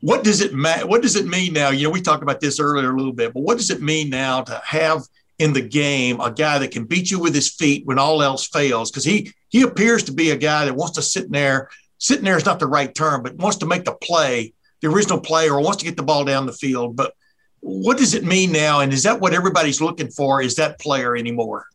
what 0.00 0.24
does 0.24 0.40
it 0.40 0.52
ma- 0.52 0.84
What 0.84 1.02
does 1.02 1.16
it 1.16 1.26
mean 1.26 1.52
now? 1.52 1.70
You 1.70 1.84
know, 1.86 1.90
we 1.90 2.00
talked 2.00 2.22
about 2.22 2.40
this 2.40 2.58
earlier 2.58 2.90
a 2.90 2.96
little 2.96 3.12
bit, 3.12 3.32
but 3.32 3.42
what 3.42 3.58
does 3.58 3.70
it 3.70 3.80
mean 3.80 4.10
now 4.10 4.42
to 4.42 4.60
have 4.64 5.02
in 5.38 5.52
the 5.52 5.60
game 5.60 6.20
a 6.20 6.30
guy 6.30 6.58
that 6.58 6.70
can 6.70 6.84
beat 6.84 7.10
you 7.10 7.18
with 7.18 7.34
his 7.34 7.50
feet 7.50 7.86
when 7.86 7.98
all 7.98 8.22
else 8.22 8.48
fails? 8.48 8.90
Because 8.90 9.04
he 9.04 9.32
he 9.48 9.62
appears 9.62 10.02
to 10.04 10.12
be 10.12 10.30
a 10.30 10.36
guy 10.36 10.64
that 10.64 10.74
wants 10.74 10.96
to 10.96 11.02
sit 11.02 11.26
in 11.26 11.32
there. 11.32 11.68
Sitting 12.02 12.24
there 12.24 12.36
is 12.36 12.44
not 12.44 12.58
the 12.58 12.66
right 12.66 12.92
term, 12.92 13.22
but 13.22 13.36
wants 13.36 13.58
to 13.58 13.66
make 13.66 13.84
the 13.84 13.92
play, 13.92 14.52
the 14.80 14.88
original 14.88 15.20
play, 15.20 15.48
or 15.48 15.60
wants 15.60 15.76
to 15.76 15.84
get 15.84 15.96
the 15.96 16.02
ball 16.02 16.24
down 16.24 16.46
the 16.46 16.52
field. 16.52 16.96
But 16.96 17.14
what 17.60 17.96
does 17.96 18.12
it 18.12 18.24
mean 18.24 18.50
now? 18.50 18.80
And 18.80 18.92
is 18.92 19.04
that 19.04 19.20
what 19.20 19.32
everybody's 19.32 19.80
looking 19.80 20.10
for? 20.10 20.42
Is 20.42 20.56
that 20.56 20.80
player 20.80 21.14
anymore? 21.16 21.66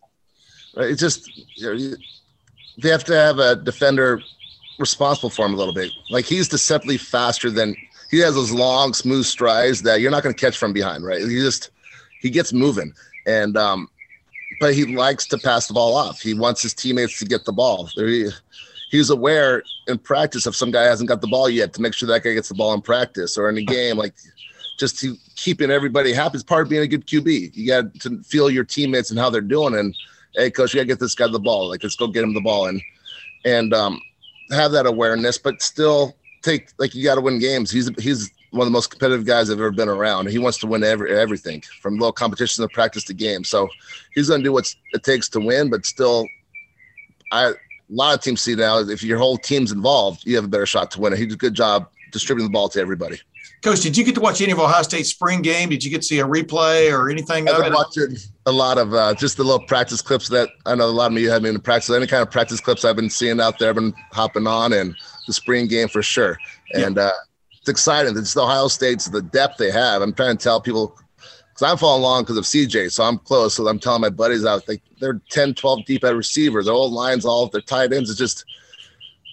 It's 0.75 0.99
just 0.99 1.31
they 1.61 2.89
have 2.89 3.05
to 3.05 3.15
have 3.15 3.39
a 3.39 3.55
defender 3.55 4.21
responsible 4.79 5.29
for 5.29 5.45
him 5.45 5.53
a 5.53 5.55
little 5.55 5.73
bit. 5.73 5.93
Like 6.09 6.25
he's 6.25 6.49
deceptively 6.49 6.97
faster 6.97 7.49
than 7.49 7.77
he 8.11 8.19
has 8.19 8.35
those 8.35 8.51
long, 8.51 8.93
smooth 8.93 9.25
strides 9.25 9.81
that 9.83 10.01
you're 10.01 10.11
not 10.11 10.23
going 10.23 10.35
to 10.35 10.39
catch 10.39 10.57
from 10.57 10.73
behind, 10.73 11.05
right? 11.05 11.21
He 11.21 11.39
just 11.39 11.71
he 12.19 12.29
gets 12.29 12.51
moving, 12.51 12.91
and 13.25 13.55
um, 13.55 13.87
but 14.59 14.73
he 14.73 14.93
likes 14.93 15.25
to 15.27 15.37
pass 15.37 15.67
the 15.67 15.73
ball 15.73 15.95
off. 15.95 16.19
He 16.19 16.33
wants 16.33 16.61
his 16.61 16.73
teammates 16.73 17.17
to 17.19 17.25
get 17.25 17.45
the 17.45 17.53
ball. 17.53 17.89
He, 17.95 18.29
he's 18.91 19.09
aware 19.09 19.63
in 19.88 19.97
practice 19.97 20.45
if 20.47 20.56
some 20.56 20.71
guy 20.71 20.84
hasn't 20.84 21.10
got 21.10 21.21
the 21.21 21.28
ball 21.28 21.50
yet 21.50 21.73
to 21.73 21.82
make 21.82 21.93
sure 21.93 22.08
that 22.08 22.23
guy 22.23 22.34
gets 22.34 22.50
the 22.50 22.56
ball 22.56 22.73
in 22.73 22.82
practice 22.82 23.38
or 23.38 23.50
in 23.50 23.58
a 23.58 23.63
game. 23.63 23.97
Like 23.97 24.13
just 24.78 25.00
to 25.00 25.15
keeping 25.36 25.71
everybody 25.71 26.13
happy 26.13 26.38
is 26.38 26.43
part 26.43 26.63
of 26.63 26.69
being 26.69 26.84
a 26.84 26.88
good 26.88 27.06
QB. 27.06 27.56
You 27.56 27.67
got 27.67 27.93
to 28.02 28.21
feel 28.23 28.50
your 28.50 28.63
teammates 28.63 29.10
and 29.10 29.19
how 29.19 29.30
they're 29.30 29.41
doing. 29.41 29.76
And 29.76 29.95
hey, 30.36 30.52
coach, 30.52 30.73
you 30.73 30.80
got 30.80 30.84
to 30.84 30.88
get 30.88 31.00
this 31.00 31.15
guy 31.15 31.28
the 31.28 31.39
ball. 31.39 31.69
Like 31.69 31.84
let's 31.84 31.95
go 31.95 32.08
get 32.08 32.23
him 32.23 32.34
the 32.34 32.41
ball 32.41 32.67
and 32.67 32.82
and 33.45 33.73
um, 33.73 34.02
have 34.52 34.71
that 34.71 34.86
awareness, 34.86 35.38
but 35.38 35.62
still 35.62 36.15
take 36.41 36.69
like 36.78 36.93
you 36.93 37.04
got 37.04 37.15
to 37.15 37.21
win 37.21 37.39
games. 37.39 37.71
He's 37.71 37.89
he's 38.00 38.32
one 38.52 38.62
of 38.62 38.67
the 38.67 38.76
most 38.76 38.89
competitive 38.89 39.26
guys 39.26 39.50
I've 39.50 39.60
ever 39.60 39.71
been 39.71 39.89
around. 39.89 40.30
He 40.30 40.39
wants 40.39 40.58
to 40.60 40.67
win 40.67 40.84
every, 40.84 41.15
everything 41.17 41.62
from 41.82 41.95
little 41.95 42.13
competitions 42.13 42.65
to 42.65 42.73
practice 42.73 43.04
to 43.06 43.13
game. 43.13 43.43
So 43.43 43.67
he's 44.13 44.30
going 44.30 44.39
to 44.39 44.43
do 44.43 44.54
what 44.54 44.73
it 44.93 45.04
takes 45.04 45.28
to 45.30 45.39
win, 45.39 45.69
but 45.69 45.86
still, 45.86 46.26
I 47.32 47.54
a 47.89 47.93
lot 47.93 48.15
of 48.15 48.21
teams 48.21 48.41
see 48.41 48.56
now 48.56 48.80
if 48.80 49.04
your 49.04 49.17
whole 49.17 49.38
team's 49.38 49.71
involved, 49.71 50.26
you 50.26 50.36
have 50.36 50.45
a 50.45 50.50
better 50.50 50.65
shot 50.65 50.91
to 50.91 51.02
win 51.02 51.13
it. 51.13 51.19
He 51.19 51.26
did 51.26 51.34
a 51.34 51.38
good 51.38 51.54
job 51.54 51.89
distributing 52.12 52.52
the 52.52 52.54
ball 52.54 52.69
to 52.69 52.80
everybody. 52.80 53.19
Coach, 53.63 53.82
did 53.82 53.97
you 53.97 54.04
get 54.04 54.13
to 54.15 54.21
watch 54.21 54.39
any 54.41 54.52
of 54.52 54.60
Ohio 54.60 54.84
State's 54.84 55.10
spring 55.10 55.41
game? 55.41 55.69
Did 55.69 55.84
you 55.84 55.89
get 55.89 56.02
to 56.02 56.08
see 56.08 56.19
a 56.19 56.28
replay 56.28 56.91
or 56.91 57.10
anything? 57.10 57.50
I've 57.50 57.63
been 57.63 57.73
watching 57.73 58.15
a 58.45 58.52
lot 58.52 58.78
of 58.78 58.93
uh, 58.93 59.15
just 59.15 59.38
the 59.38 59.43
little 59.43 59.65
practice 59.65 60.02
clips 60.02 60.30
that 60.30 60.50
I 60.65 60.76
know 60.76 60.86
a 60.86 60.91
lot 60.91 61.12
of 61.12 61.17
you 61.17 61.32
have 61.32 61.41
been 61.41 61.50
in 61.50 61.56
the 61.56 61.62
practice. 61.62 61.89
Any 61.89 62.06
kind 62.06 62.21
of 62.21 62.30
practice 62.30 62.62
clips 62.62 62.86
I've 62.86 62.95
been 62.95 63.10
seeing 63.10 63.41
out 63.41 63.58
there, 63.58 63.69
I've 63.69 63.76
been 63.76 63.95
hopping 64.12 64.45
on, 64.45 64.73
and 64.73 64.95
the 65.26 65.34
spring 65.34 65.67
game 65.67 65.88
for 65.88 66.04
sure. 66.04 66.38
And 66.73 67.00
uh, 67.00 67.12
it's 67.60 67.67
exciting. 67.67 68.15
It's 68.15 68.36
the 68.36 68.43
Ohio 68.43 68.67
State's 68.67 69.10
the 69.10 69.23
depth 69.23 69.58
they 69.58 69.71
have. 69.71 70.04
I'm 70.04 70.13
trying 70.13 70.38
to 70.38 70.43
tell 70.43 70.62
people 70.62 70.97
because 71.58 71.72
I'm 71.72 71.78
following 71.78 72.04
along 72.04 72.24
because 72.24 72.38
of 72.38 72.43
CJ, 72.43 72.91
so 72.91 73.04
I'm 73.04 73.17
close. 73.17 73.56
So 73.56 73.67
I'm 73.67 73.80
telling 73.80 74.02
my 74.02 74.12
buddies 74.12 74.46
out 74.46 74.67
like 74.67 74.82
they're 75.00 75.20
10, 75.32 75.56
12 75.56 75.86
deep 75.86 76.04
at 76.04 76.15
receivers. 76.15 76.65
Their 76.65 76.76
old 76.76 76.93
lines, 76.93 77.26
all 77.26 77.48
their 77.48 77.62
tight 77.62 77.91
ends. 77.91 78.12
It's 78.12 78.20
just 78.20 78.46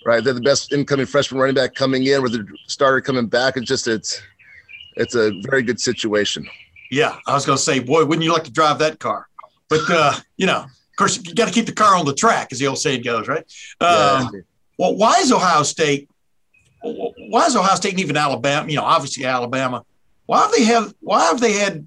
right. 0.06 0.24
They're 0.24 0.32
the 0.32 0.40
best 0.40 0.72
incoming 0.72 1.04
freshman 1.04 1.38
running 1.38 1.54
back 1.54 1.74
coming 1.74 2.06
in 2.06 2.22
with 2.22 2.32
the 2.32 2.46
starter 2.66 3.02
coming 3.02 3.26
back. 3.26 3.58
It's 3.58 3.66
just 3.66 3.86
it's 3.88 4.22
it's 4.96 5.14
a 5.14 5.38
very 5.42 5.62
good 5.62 5.78
situation. 5.78 6.48
Yeah, 6.90 7.18
I 7.26 7.34
was 7.34 7.44
going 7.44 7.58
to 7.58 7.62
say, 7.62 7.78
boy, 7.78 8.06
wouldn't 8.06 8.24
you 8.24 8.32
like 8.32 8.44
to 8.44 8.52
drive 8.52 8.78
that 8.78 9.00
car? 9.00 9.26
But 9.68 9.82
uh, 9.90 10.14
you 10.38 10.46
know, 10.46 10.60
of 10.60 10.96
course, 10.96 11.22
you 11.22 11.34
got 11.34 11.48
to 11.48 11.52
keep 11.52 11.66
the 11.66 11.72
car 11.72 11.94
on 11.94 12.06
the 12.06 12.14
track, 12.14 12.48
as 12.52 12.58
the 12.58 12.68
old 12.68 12.78
saying 12.78 13.02
goes, 13.02 13.28
right? 13.28 13.44
Um, 13.80 14.30
yeah. 14.32 14.40
Well, 14.78 14.96
why 14.96 15.18
is 15.18 15.30
Ohio 15.30 15.62
State? 15.62 16.08
Why 16.80 17.44
is 17.44 17.54
Ohio 17.54 17.74
State 17.74 17.92
and 17.92 18.00
even 18.00 18.16
Alabama? 18.16 18.66
You 18.66 18.76
know, 18.76 18.84
obviously 18.84 19.26
Alabama. 19.26 19.84
Why 20.24 20.40
have 20.40 20.52
they 20.52 20.64
have? 20.64 20.94
Why 21.00 21.24
have 21.24 21.38
they 21.38 21.52
had 21.52 21.86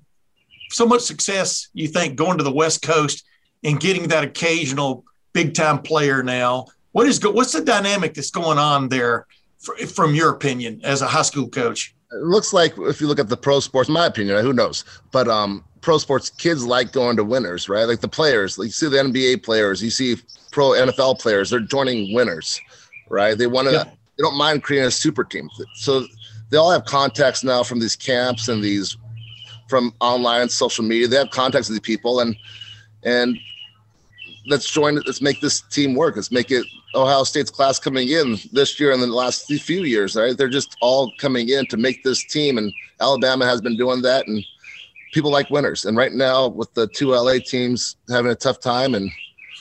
so 0.70 0.86
much 0.86 1.02
success? 1.02 1.68
You 1.74 1.88
think 1.88 2.16
going 2.16 2.38
to 2.38 2.44
the 2.44 2.52
West 2.52 2.82
Coast 2.82 3.24
and 3.64 3.80
getting 3.80 4.08
that 4.10 4.24
occasional 4.24 5.04
big 5.34 5.54
time 5.54 5.82
player 5.82 6.24
now? 6.24 6.66
What 6.92 7.08
is 7.08 7.24
what's 7.24 7.54
the 7.54 7.64
dynamic 7.64 8.14
that's 8.14 8.32
going 8.32 8.58
on 8.58 8.90
there, 8.90 9.28
from 9.94 10.16
your 10.16 10.30
opinion, 10.32 10.82
as 10.84 11.02
a 11.02 11.08
high 11.08 11.22
school 11.22 11.50
coach? 11.50 11.94
it 12.12 12.24
looks 12.24 12.54
like 12.54 12.74
if 12.78 13.02
you 13.02 13.08
look 13.08 13.20
at 13.20 13.30
the 13.30 13.38
pro 13.38 13.60
sports, 13.60 13.90
my 13.90 14.06
opinion, 14.06 14.42
who 14.44 14.54
knows? 14.54 14.86
But 15.12 15.28
um, 15.28 15.64
pro 15.82 15.98
sports 15.98 16.30
kids 16.30 16.66
like 16.66 16.92
going 16.92 17.18
to 17.18 17.24
winners, 17.24 17.68
right? 17.68 17.84
Like 17.84 18.00
the 18.00 18.08
players, 18.08 18.58
like 18.58 18.68
you 18.68 18.72
see 18.72 18.90
the 18.90 18.98
NBA 18.98 19.44
players, 19.44 19.84
you 19.84 19.90
see 19.90 20.18
pro 20.52 20.70
NFL 20.70 21.20
players, 21.20 21.50
they're 21.50 21.60
joining 21.60 22.14
winners, 22.14 22.60
right? 23.10 23.38
They 23.38 23.48
want 23.48 23.68
to, 23.68 23.74
yeah. 23.74 23.84
they 23.84 24.22
don't 24.24 24.38
mind 24.38 24.64
creating 24.64 24.88
a 24.88 24.92
super 24.92 25.24
team. 25.24 25.50
So 25.76 26.06
they 26.50 26.58
all 26.58 26.72
have 26.72 26.86
contacts 26.86 27.44
now 27.44 27.64
from 27.64 27.80
these 27.80 27.96
camps 27.96 28.48
and 28.48 28.64
these 28.64 28.98
from 29.68 29.94
online 30.00 30.50
social 30.50 30.84
media. 30.84 31.08
They 31.08 31.18
have 31.18 31.30
contacts 31.30 31.70
with 31.70 31.78
the 31.78 31.82
people, 31.82 32.20
and 32.20 32.36
and 33.04 33.38
let's 34.48 34.72
join. 34.72 34.96
Let's 34.96 35.22
make 35.22 35.40
this 35.40 35.62
team 35.62 35.96
work. 35.96 36.16
Let's 36.16 36.32
make 36.32 36.52
it 36.52 36.66
Ohio 36.96 37.24
State's 37.24 37.52
class 37.52 37.80
coming 37.80 38.10
in 38.10 38.38
this 38.52 38.80
year 38.80 38.92
and 38.92 39.02
the 39.02 39.08
last 39.08 39.48
few 39.48 39.84
years. 39.84 40.16
Right, 40.16 40.38
they're 40.38 40.50
just 40.50 40.78
all 40.82 41.12
coming 41.18 41.50
in 41.50 41.66
to 41.68 41.78
make 41.78 42.04
this 42.04 42.24
team, 42.24 42.58
and 42.58 42.74
Alabama 43.00 43.46
has 43.46 43.62
been 43.62 43.78
doing 43.78 44.02
that, 44.02 44.28
and 44.28 44.44
people 45.14 45.32
like 45.32 45.50
winners. 45.50 45.86
And 45.86 45.98
right 45.98 46.14
now, 46.14 46.48
with 46.48 46.74
the 46.74 46.88
two 46.88 47.10
LA 47.10 47.40
teams 47.40 47.96
having 48.10 48.32
a 48.32 48.36
tough 48.36 48.60
time, 48.60 48.96
and 48.96 49.12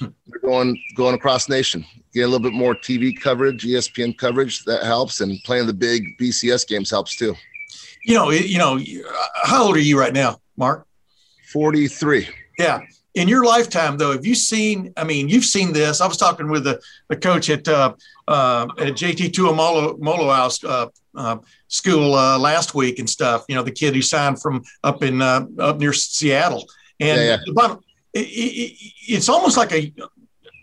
they're 0.01 0.41
going 0.41 0.81
going 0.95 1.15
across 1.15 1.49
nation, 1.49 1.85
get 2.13 2.23
a 2.23 2.27
little 2.27 2.41
bit 2.41 2.53
more 2.53 2.75
TV 2.75 3.19
coverage, 3.19 3.65
ESPN 3.65 4.17
coverage 4.17 4.65
that 4.65 4.83
helps, 4.83 5.21
and 5.21 5.43
playing 5.45 5.67
the 5.67 5.75
big 5.75 6.17
BCS 6.19 6.67
games 6.67 6.91
helps 6.91 7.17
too. 7.17 7.35
You 8.07 8.15
know, 8.15 8.31
you 8.31 8.59
know, 8.59 8.79
how 9.43 9.65
old 9.65 9.77
are 9.77 9.81
you 9.81 9.99
right 9.99 10.13
now, 10.13 10.41
Mark? 10.57 10.87
Forty 11.53 11.89
three. 11.89 12.29
Yeah 12.59 12.81
in 13.17 13.29
your 13.29 13.45
lifetime, 13.45 13.97
though, 13.97 14.13
have 14.13 14.27
you 14.27 14.35
seen? 14.35 14.93
I 14.97 15.03
mean, 15.03 15.29
you've 15.29 15.45
seen 15.45 15.73
this. 15.73 16.03
I 16.03 16.07
was 16.07 16.19
talking 16.19 16.51
with 16.51 16.65
the, 16.65 16.81
the 17.09 17.17
coach 17.17 17.49
at 17.49 17.67
uh, 17.67 17.95
uh, 18.29 18.67
at 18.79 18.93
JT 18.93 19.31
Tuimoloau 19.33 19.99
Molo 19.99 20.31
House 20.31 20.63
uh, 20.63 20.89
uh, 21.15 21.39
school 21.69 22.15
uh, 22.15 22.39
last 22.39 22.75
week 22.75 22.99
and 22.99 23.09
stuff. 23.09 23.47
You 23.49 23.55
know, 23.55 23.63
the 23.63 23.71
kid 23.71 23.95
who 23.95 24.03
signed 24.03 24.41
from 24.41 24.63
up 24.85 25.03
in 25.03 25.23
uh, 25.23 25.47
up 25.59 25.79
near 25.79 25.95
Seattle, 25.95 26.67
and 27.01 27.19
yeah, 27.19 27.39
yeah. 27.45 27.53
Bottom, 27.55 27.81
it, 28.13 28.21
it, 28.21 28.93
it's 29.09 29.31
almost 29.31 29.57
like 29.57 29.73
a 29.73 29.93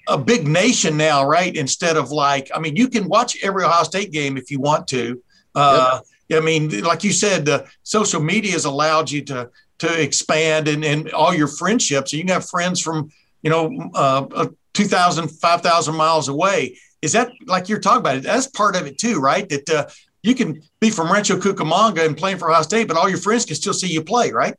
a 0.07 0.17
big 0.17 0.47
nation 0.47 0.95
now, 0.95 1.25
right? 1.25 1.55
Instead 1.55 1.97
of 1.97 2.11
like, 2.11 2.51
I 2.53 2.59
mean, 2.59 2.75
you 2.75 2.87
can 2.87 3.07
watch 3.09 3.35
every 3.43 3.63
Ohio 3.63 3.83
State 3.83 4.11
game 4.11 4.37
if 4.37 4.51
you 4.51 4.59
want 4.59 4.87
to. 4.89 5.21
Yep. 5.55 6.03
I 6.33 6.39
mean, 6.39 6.83
like 6.83 7.03
you 7.03 7.11
said, 7.11 7.45
the 7.45 7.67
social 7.83 8.21
media 8.21 8.53
has 8.53 8.65
allowed 8.65 9.11
you 9.11 9.23
to 9.25 9.49
to 9.79 10.01
expand 10.01 10.67
and, 10.67 10.85
and 10.85 11.11
all 11.11 11.33
your 11.33 11.47
friendships. 11.47 12.13
You 12.13 12.19
can 12.19 12.29
have 12.29 12.47
friends 12.47 12.79
from, 12.79 13.11
you 13.41 13.49
know, 13.49 13.91
uh, 13.93 14.25
uh 14.33 14.47
2,000, 14.73 15.27
5,000 15.27 15.95
miles 15.95 16.29
away. 16.29 16.77
Is 17.01 17.11
that 17.11 17.31
like 17.45 17.69
you're 17.69 17.79
talking 17.79 17.99
about 17.99 18.17
it? 18.17 18.23
That's 18.23 18.47
part 18.47 18.75
of 18.75 18.87
it 18.87 18.97
too, 18.97 19.19
right? 19.19 19.47
That 19.49 19.69
uh, 19.69 19.87
you 20.23 20.35
can 20.35 20.61
be 20.79 20.89
from 20.89 21.11
Rancho 21.11 21.37
Cucamonga 21.37 22.05
and 22.05 22.17
playing 22.17 22.37
for 22.37 22.49
Ohio 22.49 22.63
State, 22.63 22.87
but 22.87 22.97
all 22.97 23.09
your 23.09 23.17
friends 23.17 23.45
can 23.45 23.55
still 23.55 23.73
see 23.73 23.87
you 23.87 24.03
play, 24.03 24.31
right? 24.31 24.55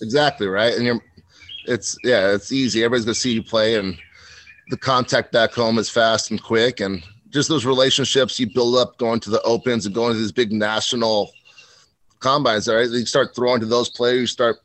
Exactly, 0.00 0.46
right. 0.46 0.72
And 0.74 0.84
you're, 0.84 1.00
it's, 1.66 1.96
yeah, 2.04 2.32
it's 2.32 2.52
easy. 2.52 2.84
Everybody's 2.84 3.06
to 3.06 3.14
see 3.14 3.32
you 3.32 3.42
play 3.42 3.76
and 3.76 3.98
the 4.70 4.76
contact 4.76 5.32
back 5.32 5.52
home 5.52 5.78
is 5.78 5.90
fast 5.90 6.30
and 6.30 6.40
quick. 6.40 6.80
And 6.80 7.02
just 7.30 7.48
those 7.48 7.64
relationships 7.64 8.38
you 8.38 8.52
build 8.52 8.76
up 8.76 8.98
going 8.98 9.20
to 9.20 9.30
the 9.30 9.42
opens 9.42 9.86
and 9.86 9.94
going 9.94 10.12
to 10.12 10.18
these 10.18 10.32
big 10.32 10.52
national 10.52 11.32
combines, 12.18 12.68
all 12.68 12.76
right? 12.76 12.88
You 12.88 13.06
start 13.06 13.34
throwing 13.34 13.60
to 13.60 13.66
those 13.66 13.88
players, 13.88 14.20
you 14.20 14.26
start 14.26 14.58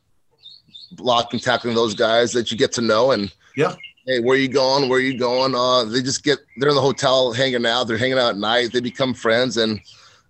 blocking, 0.92 1.40
tackling 1.40 1.74
those 1.74 1.94
guys 1.94 2.32
that 2.32 2.50
you 2.50 2.56
get 2.56 2.72
to 2.72 2.80
know. 2.80 3.12
And 3.12 3.32
yeah, 3.56 3.74
hey, 4.06 4.20
where 4.20 4.36
you 4.36 4.48
going? 4.48 4.88
Where 4.88 5.00
you 5.00 5.18
going? 5.18 5.54
Uh, 5.54 5.84
they 5.84 6.02
just 6.02 6.22
get 6.22 6.38
they're 6.56 6.68
in 6.70 6.74
the 6.74 6.80
hotel 6.80 7.32
hanging 7.32 7.66
out. 7.66 7.84
They're 7.84 7.98
hanging 7.98 8.18
out 8.18 8.30
at 8.30 8.38
night. 8.38 8.72
They 8.72 8.80
become 8.80 9.14
friends, 9.14 9.56
and 9.56 9.80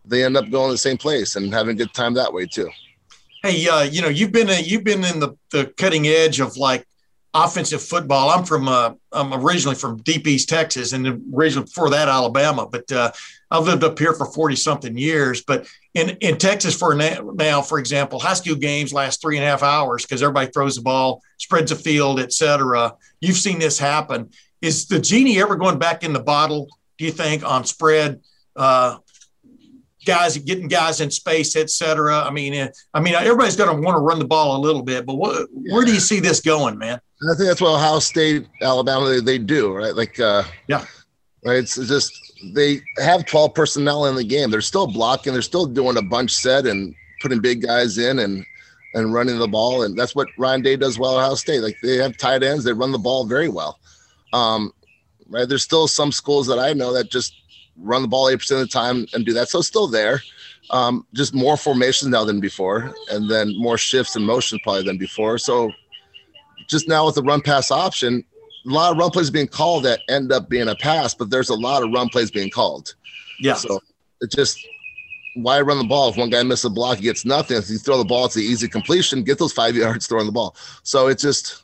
they 0.04 0.24
end 0.24 0.36
up 0.36 0.50
going 0.50 0.68
to 0.68 0.74
the 0.74 0.78
same 0.78 0.96
place 0.96 1.36
and 1.36 1.52
having 1.52 1.74
a 1.74 1.78
good 1.78 1.94
time 1.94 2.14
that 2.14 2.32
way 2.32 2.46
too. 2.46 2.70
Hey, 3.42 3.68
uh, 3.68 3.82
you 3.82 4.02
know, 4.02 4.08
you've 4.08 4.32
been 4.32 4.48
a, 4.48 4.60
you've 4.60 4.84
been 4.84 5.04
in 5.04 5.20
the 5.20 5.36
the 5.50 5.66
cutting 5.76 6.06
edge 6.06 6.40
of 6.40 6.56
like 6.56 6.86
offensive 7.44 7.82
football. 7.82 8.30
I'm 8.30 8.44
from 8.44 8.68
uh, 8.68 8.92
I'm 9.12 9.32
originally 9.34 9.76
from 9.76 9.98
Deep 9.98 10.26
East 10.26 10.48
Texas, 10.48 10.92
and 10.92 11.06
originally 11.34 11.66
before 11.66 11.90
that 11.90 12.08
Alabama. 12.08 12.66
But 12.66 12.90
uh, 12.90 13.12
I've 13.50 13.64
lived 13.64 13.84
up 13.84 13.98
here 13.98 14.14
for 14.14 14.26
40 14.26 14.56
something 14.56 14.96
years. 14.96 15.42
But 15.42 15.66
in 15.94 16.10
in 16.20 16.38
Texas 16.38 16.74
for 16.74 16.94
now, 16.94 17.62
for 17.62 17.78
example, 17.78 18.18
high 18.18 18.34
school 18.34 18.56
games 18.56 18.92
last 18.92 19.20
three 19.20 19.36
and 19.36 19.44
a 19.44 19.48
half 19.48 19.62
hours 19.62 20.04
because 20.04 20.22
everybody 20.22 20.50
throws 20.50 20.76
the 20.76 20.82
ball, 20.82 21.22
spreads 21.38 21.70
the 21.70 21.76
field, 21.76 22.20
etc. 22.20 22.94
You've 23.20 23.36
seen 23.36 23.58
this 23.58 23.78
happen. 23.78 24.30
Is 24.62 24.86
the 24.86 24.98
genie 24.98 25.40
ever 25.40 25.56
going 25.56 25.78
back 25.78 26.02
in 26.02 26.12
the 26.12 26.20
bottle? 26.20 26.68
Do 26.98 27.04
you 27.04 27.12
think 27.12 27.44
on 27.44 27.64
spread? 27.64 28.20
Uh, 28.54 28.98
guys 30.06 30.38
getting 30.38 30.68
guys 30.68 31.00
in 31.00 31.10
space, 31.10 31.56
et 31.56 31.68
cetera. 31.68 32.20
I 32.20 32.30
mean, 32.30 32.54
uh, 32.54 32.68
I 32.94 33.00
mean, 33.00 33.14
everybody's 33.14 33.56
going 33.56 33.74
to 33.74 33.82
want 33.82 33.96
to 33.96 34.00
run 34.00 34.18
the 34.18 34.24
ball 34.24 34.56
a 34.56 34.60
little 34.60 34.82
bit, 34.82 35.04
but 35.04 35.16
what, 35.16 35.48
where 35.52 35.84
do 35.84 35.92
you 35.92 36.00
see 36.00 36.20
this 36.20 36.40
going, 36.40 36.78
man? 36.78 37.00
I 37.22 37.34
think 37.34 37.48
that's 37.48 37.60
what 37.60 37.74
Ohio 37.74 37.98
State, 37.98 38.46
Alabama, 38.62 39.08
they, 39.08 39.20
they 39.20 39.38
do, 39.38 39.74
right? 39.74 39.94
Like, 39.94 40.18
uh, 40.20 40.44
yeah, 40.68 40.84
right. 41.44 41.58
It's 41.58 41.76
just 41.76 42.12
they 42.54 42.80
have 42.98 43.24
12 43.24 43.54
personnel 43.54 44.06
in 44.06 44.14
the 44.14 44.24
game. 44.24 44.50
They're 44.50 44.60
still 44.60 44.86
blocking. 44.86 45.32
They're 45.32 45.42
still 45.42 45.66
doing 45.66 45.96
a 45.96 46.02
bunch 46.02 46.32
set 46.32 46.66
and 46.66 46.94
putting 47.20 47.40
big 47.40 47.62
guys 47.62 47.98
in 47.98 48.18
and 48.18 48.44
and 48.94 49.12
running 49.12 49.38
the 49.38 49.48
ball. 49.48 49.82
And 49.82 49.96
that's 49.96 50.14
what 50.14 50.28
Ryan 50.38 50.62
Day 50.62 50.76
does 50.76 50.98
well 50.98 51.18
at 51.18 51.22
Ohio 51.22 51.34
State. 51.34 51.60
Like 51.60 51.76
they 51.82 51.96
have 51.96 52.16
tight 52.16 52.42
ends. 52.42 52.64
They 52.64 52.72
run 52.72 52.92
the 52.92 52.98
ball 52.98 53.26
very 53.26 53.48
well. 53.48 53.78
Um, 54.32 54.72
right. 55.28 55.48
There's 55.48 55.62
still 55.62 55.86
some 55.86 56.12
schools 56.12 56.46
that 56.46 56.58
I 56.58 56.72
know 56.72 56.92
that 56.92 57.10
just 57.10 57.34
run 57.78 58.02
the 58.02 58.08
ball 58.08 58.26
8% 58.26 58.50
of 58.50 58.58
the 58.58 58.66
time 58.66 59.06
and 59.12 59.24
do 59.24 59.32
that. 59.34 59.48
So 59.48 59.60
still 59.60 59.86
there. 59.86 60.22
Um, 60.70 61.06
just 61.14 61.34
more 61.34 61.56
formations 61.56 62.10
now 62.10 62.24
than 62.24 62.40
before, 62.40 62.92
and 63.10 63.30
then 63.30 63.56
more 63.56 63.78
shifts 63.78 64.16
and 64.16 64.26
motions 64.26 64.60
probably 64.64 64.82
than 64.82 64.98
before. 64.98 65.38
So 65.38 65.70
just 66.66 66.88
now 66.88 67.06
with 67.06 67.14
the 67.14 67.22
run 67.22 67.40
pass 67.40 67.70
option, 67.70 68.24
a 68.66 68.70
lot 68.72 68.90
of 68.90 68.98
run 68.98 69.10
plays 69.10 69.30
being 69.30 69.46
called 69.46 69.84
that 69.84 70.00
end 70.08 70.32
up 70.32 70.48
being 70.48 70.68
a 70.68 70.74
pass, 70.74 71.14
but 71.14 71.30
there's 71.30 71.50
a 71.50 71.54
lot 71.54 71.84
of 71.84 71.92
run 71.92 72.08
plays 72.08 72.32
being 72.32 72.50
called. 72.50 72.96
Yeah. 73.38 73.54
So 73.54 73.80
it 74.20 74.32
just 74.32 74.66
why 75.36 75.60
run 75.60 75.78
the 75.78 75.84
ball 75.84 76.08
if 76.08 76.16
one 76.16 76.30
guy 76.30 76.42
misses 76.42 76.64
a 76.64 76.70
block, 76.70 76.96
he 76.96 77.04
gets 77.04 77.24
nothing. 77.24 77.58
If 77.58 77.68
you 77.68 77.78
throw 77.78 77.98
the 77.98 78.04
ball, 78.04 78.24
it's 78.24 78.34
the 78.34 78.42
easy 78.42 78.68
completion. 78.68 79.22
Get 79.22 79.38
those 79.38 79.52
five 79.52 79.76
yards 79.76 80.06
throwing 80.06 80.26
the 80.26 80.32
ball. 80.32 80.56
So 80.82 81.08
it's 81.08 81.22
just 81.22 81.62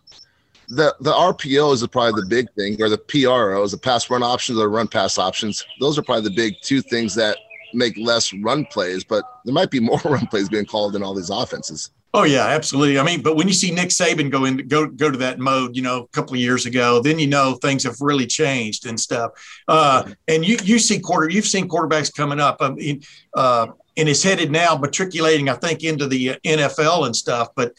the 0.68 0.94
the 1.00 1.12
RPO 1.12 1.74
is 1.74 1.86
probably 1.86 2.22
the 2.22 2.28
big 2.28 2.46
thing, 2.54 2.80
or 2.82 2.88
the 2.88 2.98
PRO 2.98 3.62
is 3.62 3.72
the 3.72 3.78
pass 3.78 4.08
run 4.10 4.22
options 4.22 4.58
or 4.58 4.68
run 4.68 4.88
pass 4.88 5.18
options. 5.18 5.64
Those 5.80 5.98
are 5.98 6.02
probably 6.02 6.28
the 6.28 6.36
big 6.36 6.54
two 6.62 6.82
things 6.82 7.14
that 7.16 7.36
make 7.74 7.96
less 7.96 8.32
run 8.32 8.66
plays, 8.66 9.04
but 9.04 9.24
there 9.44 9.54
might 9.54 9.70
be 9.70 9.80
more 9.80 10.00
run 10.04 10.26
plays 10.26 10.48
being 10.48 10.66
called 10.66 10.96
in 10.96 11.02
all 11.02 11.14
these 11.14 11.30
offenses. 11.30 11.90
Oh 12.14 12.24
yeah, 12.24 12.46
absolutely. 12.46 12.98
I 12.98 13.04
mean, 13.04 13.22
but 13.22 13.36
when 13.36 13.48
you 13.48 13.54
see 13.54 13.70
Nick 13.70 13.88
Saban 13.88 14.30
go 14.30 14.44
in, 14.44 14.68
go 14.68 14.86
go 14.86 15.10
to 15.10 15.16
that 15.18 15.38
mode, 15.38 15.74
you 15.74 15.80
know, 15.80 16.02
a 16.02 16.08
couple 16.08 16.34
of 16.34 16.40
years 16.40 16.66
ago, 16.66 17.00
then 17.00 17.18
you 17.18 17.26
know 17.26 17.54
things 17.54 17.84
have 17.84 17.96
really 18.00 18.26
changed 18.26 18.86
and 18.86 19.00
stuff. 19.00 19.32
Uh, 19.66 20.10
and 20.28 20.44
you 20.44 20.58
you 20.62 20.78
see 20.78 20.98
quarter, 20.98 21.30
you've 21.30 21.46
seen 21.46 21.68
quarterbacks 21.68 22.14
coming 22.14 22.38
up. 22.38 22.58
I 22.60 22.70
mean, 22.70 23.02
uh, 23.32 23.68
and 23.96 24.08
is 24.08 24.22
headed 24.22 24.50
now 24.50 24.76
matriculating, 24.76 25.48
I 25.48 25.54
think, 25.54 25.84
into 25.84 26.06
the 26.06 26.38
NFL 26.44 27.06
and 27.06 27.16
stuff. 27.16 27.48
But 27.54 27.74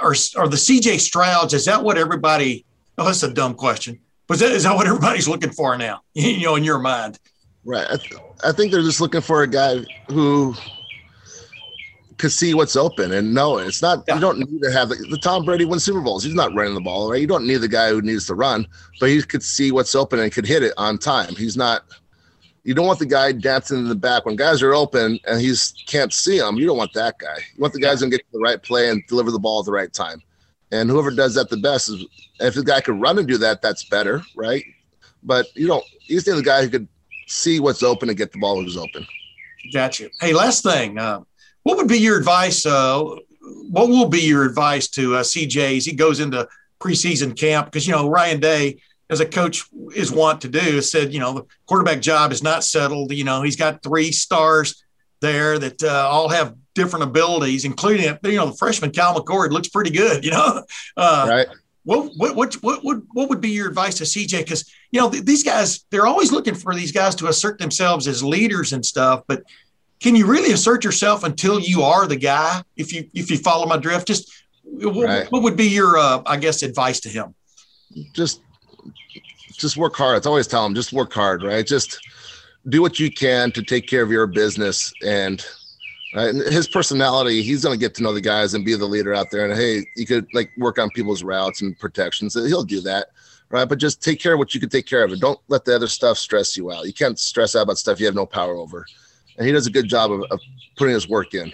are 0.00 0.14
are 0.36 0.48
the 0.48 0.56
CJ 0.56 0.98
Strouds? 1.00 1.54
Is 1.54 1.64
that 1.66 1.82
what 1.82 1.98
everybody? 1.98 2.64
Oh, 2.98 3.04
that's 3.04 3.22
a 3.22 3.32
dumb 3.32 3.54
question. 3.54 3.98
But 4.26 4.34
is 4.34 4.40
that, 4.40 4.52
is 4.52 4.62
that 4.64 4.76
what 4.76 4.86
everybody's 4.86 5.28
looking 5.28 5.50
for 5.50 5.76
now? 5.76 6.00
You 6.14 6.42
know, 6.42 6.56
in 6.56 6.64
your 6.64 6.78
mind, 6.78 7.18
right? 7.64 7.86
I, 7.90 7.96
th- 7.96 8.20
I 8.44 8.52
think 8.52 8.72
they're 8.72 8.82
just 8.82 9.00
looking 9.00 9.20
for 9.20 9.42
a 9.42 9.46
guy 9.48 9.84
who 10.08 10.54
could 12.18 12.32
see 12.32 12.54
what's 12.54 12.76
open 12.76 13.12
and 13.12 13.34
know 13.34 13.58
it. 13.58 13.66
it's 13.66 13.82
not 13.82 14.04
yeah. 14.06 14.14
you 14.14 14.20
don't 14.20 14.38
need 14.38 14.62
to 14.62 14.70
have 14.70 14.90
the, 14.90 14.94
the, 15.10 15.18
Tom 15.18 15.44
Brady 15.44 15.64
win 15.64 15.80
Super 15.80 16.00
Bowls. 16.00 16.22
He's 16.22 16.34
not 16.34 16.54
running 16.54 16.74
the 16.74 16.80
ball, 16.80 17.10
right? 17.10 17.20
You 17.20 17.26
don't 17.26 17.46
need 17.46 17.56
the 17.56 17.68
guy 17.68 17.88
who 17.88 18.00
needs 18.00 18.26
to 18.26 18.34
run, 18.34 18.66
but 19.00 19.08
he 19.08 19.20
could 19.22 19.42
see 19.42 19.72
what's 19.72 19.94
open 19.94 20.20
and 20.20 20.30
could 20.30 20.46
hit 20.46 20.62
it 20.62 20.72
on 20.76 20.98
time. 20.98 21.34
He's 21.34 21.56
not 21.56 21.82
you 22.64 22.74
don't 22.74 22.86
want 22.86 22.98
the 22.98 23.06
guy 23.06 23.32
dancing 23.32 23.78
in 23.78 23.88
the 23.88 23.94
back 23.94 24.24
when 24.24 24.36
guys 24.36 24.62
are 24.62 24.74
open 24.74 25.18
and 25.26 25.40
he's 25.40 25.74
can't 25.86 26.12
see 26.12 26.38
them. 26.38 26.56
You 26.56 26.66
don't 26.66 26.76
want 26.76 26.92
that 26.94 27.18
guy. 27.18 27.36
You 27.54 27.60
want 27.60 27.72
the 27.72 27.80
guys 27.80 28.02
yeah. 28.02 28.08
get 28.08 28.22
the 28.32 28.38
right 28.38 28.62
play 28.62 28.88
and 28.88 29.04
deliver 29.08 29.30
the 29.30 29.38
ball 29.38 29.60
at 29.60 29.66
the 29.66 29.72
right 29.72 29.92
time. 29.92 30.22
And 30.70 30.88
whoever 30.88 31.10
does 31.10 31.34
that 31.34 31.50
the 31.50 31.56
best 31.56 31.88
is 31.88 32.04
if 32.40 32.54
the 32.54 32.62
guy 32.62 32.80
could 32.80 33.00
run 33.00 33.18
and 33.18 33.26
do 33.26 33.36
that, 33.38 33.62
that's 33.62 33.84
better, 33.84 34.22
right? 34.36 34.64
But 35.22 35.46
you 35.54 35.66
don't 35.66 35.84
you 36.06 36.16
just 36.16 36.26
need 36.26 36.36
the 36.36 36.42
guy 36.42 36.62
who 36.62 36.70
could 36.70 36.88
see 37.26 37.60
what's 37.60 37.82
open 37.82 38.08
and 38.08 38.18
get 38.18 38.32
the 38.32 38.38
ball 38.38 38.62
who's 38.62 38.76
open. 38.76 39.06
Gotcha. 39.72 40.08
Hey, 40.20 40.32
last 40.32 40.62
thing. 40.62 40.98
Uh, 40.98 41.20
what 41.62 41.76
would 41.76 41.88
be 41.88 41.98
your 41.98 42.18
advice? 42.18 42.64
Uh, 42.64 43.16
what 43.70 43.88
will 43.88 44.08
be 44.08 44.20
your 44.20 44.44
advice 44.44 44.88
to 44.88 45.16
uh, 45.16 45.22
CJ 45.22 45.78
as 45.78 45.84
he 45.84 45.92
goes 45.92 46.20
into 46.20 46.48
preseason 46.80 47.36
camp? 47.38 47.66
Because 47.66 47.86
you 47.86 47.92
know 47.92 48.08
Ryan 48.08 48.40
Day, 48.40 48.78
as 49.12 49.20
a 49.20 49.26
coach, 49.26 49.64
is 49.94 50.10
want 50.10 50.40
to 50.40 50.48
do, 50.48 50.80
said 50.80 51.12
you 51.12 51.20
know 51.20 51.32
the 51.34 51.44
quarterback 51.66 52.00
job 52.00 52.32
is 52.32 52.42
not 52.42 52.64
settled. 52.64 53.12
You 53.12 53.24
know 53.24 53.42
he's 53.42 53.56
got 53.56 53.82
three 53.82 54.10
stars 54.10 54.82
there 55.20 55.58
that 55.58 55.82
uh, 55.82 56.08
all 56.10 56.28
have 56.30 56.54
different 56.74 57.04
abilities, 57.04 57.64
including 57.64 58.18
you 58.24 58.36
know 58.36 58.46
the 58.46 58.56
freshman 58.56 58.90
Kyle 58.90 59.14
McCord 59.14 59.50
looks 59.50 59.68
pretty 59.68 59.90
good. 59.90 60.24
You 60.24 60.32
know, 60.32 60.64
uh, 60.96 61.26
right. 61.28 61.46
What, 61.84 62.12
what 62.16 62.36
what 62.36 62.54
what 62.54 62.84
would 62.84 63.06
what 63.12 63.28
would 63.28 63.40
be 63.40 63.50
your 63.50 63.68
advice 63.68 63.96
to 63.96 64.04
CJ? 64.04 64.38
Because 64.38 64.72
you 64.90 65.00
know 65.00 65.10
th- 65.10 65.24
these 65.24 65.42
guys, 65.42 65.84
they're 65.90 66.06
always 66.06 66.32
looking 66.32 66.54
for 66.54 66.74
these 66.74 66.92
guys 66.92 67.14
to 67.16 67.26
assert 67.26 67.58
themselves 67.58 68.06
as 68.06 68.22
leaders 68.22 68.72
and 68.72 68.84
stuff, 68.84 69.22
but 69.26 69.42
can 70.02 70.16
you 70.16 70.26
really 70.26 70.52
assert 70.52 70.84
yourself 70.84 71.22
until 71.22 71.60
you 71.60 71.82
are 71.82 72.06
the 72.06 72.16
guy? 72.16 72.62
If 72.76 72.92
you 72.92 73.08
if 73.14 73.30
you 73.30 73.38
follow 73.38 73.66
my 73.66 73.76
drift, 73.76 74.08
just 74.08 74.32
right. 74.64 75.30
what, 75.30 75.42
would 75.42 75.56
be 75.56 75.68
your 75.68 75.96
uh, 75.96 76.22
I 76.26 76.36
guess 76.38 76.62
advice 76.62 77.00
to 77.00 77.08
him? 77.08 77.34
Just 78.12 78.42
just 79.62 79.78
work 79.78 79.96
hard. 79.96 80.18
It's 80.18 80.26
always 80.26 80.46
tell 80.46 80.66
him 80.66 80.74
just 80.74 80.92
work 80.92 81.12
hard, 81.12 81.42
right? 81.42 81.66
Just 81.66 82.06
do 82.68 82.82
what 82.82 83.00
you 83.00 83.10
can 83.10 83.50
to 83.52 83.62
take 83.62 83.86
care 83.86 84.02
of 84.02 84.10
your 84.10 84.26
business 84.26 84.92
and 85.02 85.44
Right? 86.14 86.34
his 86.34 86.68
personality, 86.68 87.42
he's 87.42 87.64
going 87.64 87.74
to 87.74 87.80
get 87.80 87.94
to 87.94 88.02
know 88.02 88.12
the 88.12 88.20
guys 88.20 88.52
and 88.52 88.64
be 88.64 88.74
the 88.74 88.84
leader 88.84 89.14
out 89.14 89.30
there. 89.30 89.46
And 89.48 89.58
hey, 89.58 89.86
you 89.96 90.04
could 90.04 90.26
like 90.34 90.50
work 90.58 90.78
on 90.78 90.90
people's 90.90 91.22
routes 91.22 91.62
and 91.62 91.78
protections. 91.78 92.34
He'll 92.34 92.64
do 92.64 92.82
that, 92.82 93.08
right? 93.48 93.66
But 93.66 93.78
just 93.78 94.02
take 94.02 94.20
care 94.20 94.34
of 94.34 94.38
what 94.38 94.52
you 94.52 94.60
can 94.60 94.68
take 94.68 94.86
care 94.86 95.04
of, 95.04 95.12
and 95.12 95.20
don't 95.20 95.40
let 95.48 95.64
the 95.64 95.74
other 95.74 95.88
stuff 95.88 96.18
stress 96.18 96.54
you 96.54 96.70
out. 96.70 96.84
You 96.84 96.92
can't 96.92 97.18
stress 97.18 97.56
out 97.56 97.62
about 97.62 97.78
stuff 97.78 97.98
you 97.98 98.04
have 98.04 98.14
no 98.14 98.26
power 98.26 98.56
over. 98.56 98.84
And 99.38 99.46
he 99.46 99.52
does 99.52 99.66
a 99.66 99.70
good 99.70 99.88
job 99.88 100.12
of, 100.12 100.22
of 100.30 100.38
putting 100.76 100.92
his 100.92 101.08
work 101.08 101.32
in. 101.32 101.50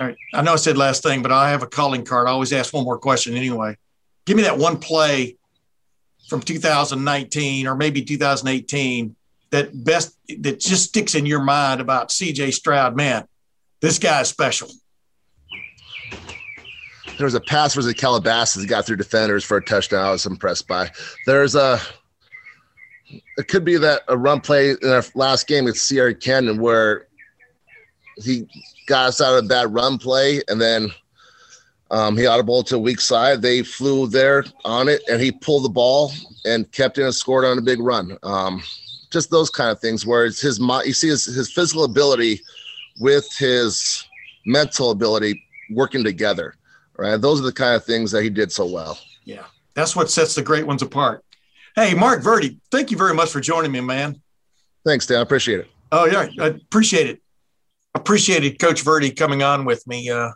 All 0.00 0.08
right. 0.08 0.16
I 0.34 0.42
know 0.42 0.54
I 0.54 0.56
said 0.56 0.76
last 0.76 1.04
thing, 1.04 1.22
but 1.22 1.30
I 1.30 1.50
have 1.50 1.62
a 1.62 1.68
calling 1.68 2.04
card. 2.04 2.26
I 2.26 2.32
always 2.32 2.52
ask 2.52 2.74
one 2.74 2.84
more 2.84 2.98
question 2.98 3.36
anyway. 3.36 3.76
Give 4.26 4.36
me 4.36 4.42
that 4.42 4.58
one 4.58 4.78
play 4.78 5.36
from 6.30 6.40
2019 6.40 7.66
or 7.66 7.74
maybe 7.74 8.02
2018 8.02 9.16
that 9.50 9.84
best 9.84 10.16
that 10.38 10.60
just 10.60 10.84
sticks 10.84 11.16
in 11.16 11.26
your 11.26 11.40
mind 11.40 11.80
about 11.80 12.10
CJ 12.10 12.54
Stroud. 12.54 12.96
Man, 12.96 13.26
this 13.80 13.98
guy 13.98 14.20
is 14.20 14.28
special. 14.28 14.68
There 17.18 17.26
was 17.26 17.34
a 17.34 17.40
pass 17.40 17.74
versus 17.74 17.92
Calabasas 17.94 18.64
got 18.64 18.86
through 18.86 18.96
defenders 18.96 19.44
for 19.44 19.56
a 19.56 19.64
touchdown. 19.64 20.06
I 20.06 20.10
was 20.12 20.24
impressed 20.24 20.68
by. 20.68 20.90
There's 21.26 21.56
a 21.56 21.80
it 23.36 23.48
could 23.48 23.64
be 23.64 23.76
that 23.76 24.02
a 24.06 24.16
run 24.16 24.40
play 24.40 24.70
in 24.70 24.88
our 24.88 25.04
last 25.16 25.48
game 25.48 25.64
with 25.64 25.76
Sierra 25.76 26.14
Canyon 26.14 26.60
where 26.60 27.08
he 28.22 28.46
got 28.86 29.08
us 29.08 29.20
out 29.20 29.36
of 29.36 29.44
a 29.44 29.48
bad 29.48 29.74
run 29.74 29.98
play 29.98 30.42
and 30.46 30.60
then 30.60 30.90
um, 31.90 32.16
he 32.16 32.26
audible 32.26 32.62
to 32.64 32.78
weak 32.78 33.00
side. 33.00 33.42
They 33.42 33.62
flew 33.62 34.06
there 34.06 34.44
on 34.64 34.88
it 34.88 35.02
and 35.08 35.20
he 35.20 35.32
pulled 35.32 35.64
the 35.64 35.70
ball 35.70 36.12
and 36.44 36.70
kept 36.72 36.98
in 36.98 37.04
and 37.04 37.14
scored 37.14 37.44
on 37.44 37.58
a 37.58 37.62
big 37.62 37.80
run. 37.80 38.16
Um, 38.22 38.62
just 39.10 39.30
those 39.30 39.50
kind 39.50 39.70
of 39.70 39.80
things 39.80 40.06
where 40.06 40.24
it's 40.24 40.40
his 40.40 40.58
you 40.58 40.92
see 40.92 41.08
his, 41.08 41.24
his 41.24 41.52
physical 41.52 41.84
ability 41.84 42.40
with 43.00 43.28
his 43.36 44.04
mental 44.46 44.90
ability 44.90 45.42
working 45.70 46.04
together 46.04 46.54
right? 46.96 47.18
Those 47.18 47.40
are 47.40 47.44
the 47.44 47.52
kind 47.52 47.74
of 47.74 47.84
things 47.84 48.10
that 48.10 48.22
he 48.22 48.28
did 48.28 48.52
so 48.52 48.66
well. 48.66 48.98
Yeah 49.24 49.44
that's 49.74 49.96
what 49.96 50.10
sets 50.10 50.34
the 50.34 50.42
great 50.42 50.66
ones 50.66 50.82
apart. 50.82 51.24
Hey 51.74 51.94
mark 51.94 52.22
verti 52.22 52.58
thank 52.70 52.90
you 52.90 52.96
very 52.96 53.14
much 53.14 53.30
for 53.30 53.40
joining 53.40 53.72
me 53.72 53.80
man. 53.80 54.20
Thanks 54.84 55.06
dan. 55.06 55.18
I 55.18 55.22
appreciate 55.22 55.60
it. 55.60 55.70
Oh 55.90 56.04
yeah 56.04 56.28
i 56.40 56.46
appreciate 56.46 57.08
it. 57.08 57.20
Appreciated 57.94 58.60
coach 58.60 58.84
verti 58.84 59.16
coming 59.16 59.42
on 59.42 59.64
with 59.64 59.84
me 59.86 60.10
uh, 60.10 60.30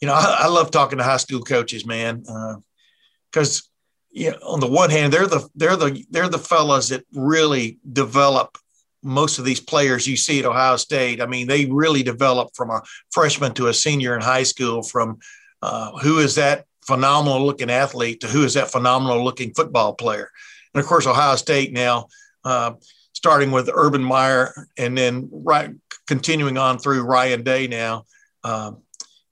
you 0.00 0.08
know 0.08 0.14
I, 0.14 0.38
I, 0.44 0.46
love 0.48 0.70
talking 0.70 0.98
to 0.98 1.04
high 1.04 1.18
school 1.18 1.42
coaches 1.42 1.86
man 1.86 2.24
because 3.30 3.58
uh, 3.58 3.70
you 4.10 4.30
know, 4.30 4.38
on 4.44 4.60
the 4.60 4.66
one 4.66 4.90
hand, 4.90 5.12
they're 5.12 5.26
the 5.26 5.48
they're 5.54 5.76
the 5.76 6.04
they're 6.10 6.28
the 6.28 6.38
fellas 6.38 6.88
that 6.88 7.04
really 7.12 7.78
develop 7.92 8.58
most 9.02 9.38
of 9.38 9.44
these 9.44 9.60
players 9.60 10.06
you 10.06 10.16
see 10.16 10.40
at 10.40 10.44
Ohio 10.44 10.76
State. 10.76 11.22
I 11.22 11.26
mean, 11.26 11.46
they 11.46 11.66
really 11.66 12.02
develop 12.02 12.50
from 12.54 12.70
a 12.70 12.82
freshman 13.10 13.54
to 13.54 13.68
a 13.68 13.74
senior 13.74 14.14
in 14.14 14.20
high 14.20 14.42
school. 14.42 14.82
From 14.82 15.18
uh, 15.62 15.92
who 15.98 16.18
is 16.18 16.34
that 16.34 16.64
phenomenal 16.82 17.44
looking 17.44 17.70
athlete 17.70 18.20
to 18.20 18.26
who 18.26 18.44
is 18.44 18.54
that 18.54 18.70
phenomenal 18.70 19.22
looking 19.22 19.54
football 19.54 19.94
player, 19.94 20.28
and 20.74 20.82
of 20.82 20.88
course 20.88 21.06
Ohio 21.06 21.36
State 21.36 21.72
now, 21.72 22.08
uh, 22.44 22.72
starting 23.12 23.52
with 23.52 23.70
Urban 23.72 24.02
Meyer 24.02 24.52
and 24.76 24.98
then 24.98 25.28
right 25.32 25.70
continuing 26.08 26.58
on 26.58 26.78
through 26.78 27.02
Ryan 27.02 27.44
Day 27.44 27.68
now. 27.68 28.06
Uh, 28.42 28.72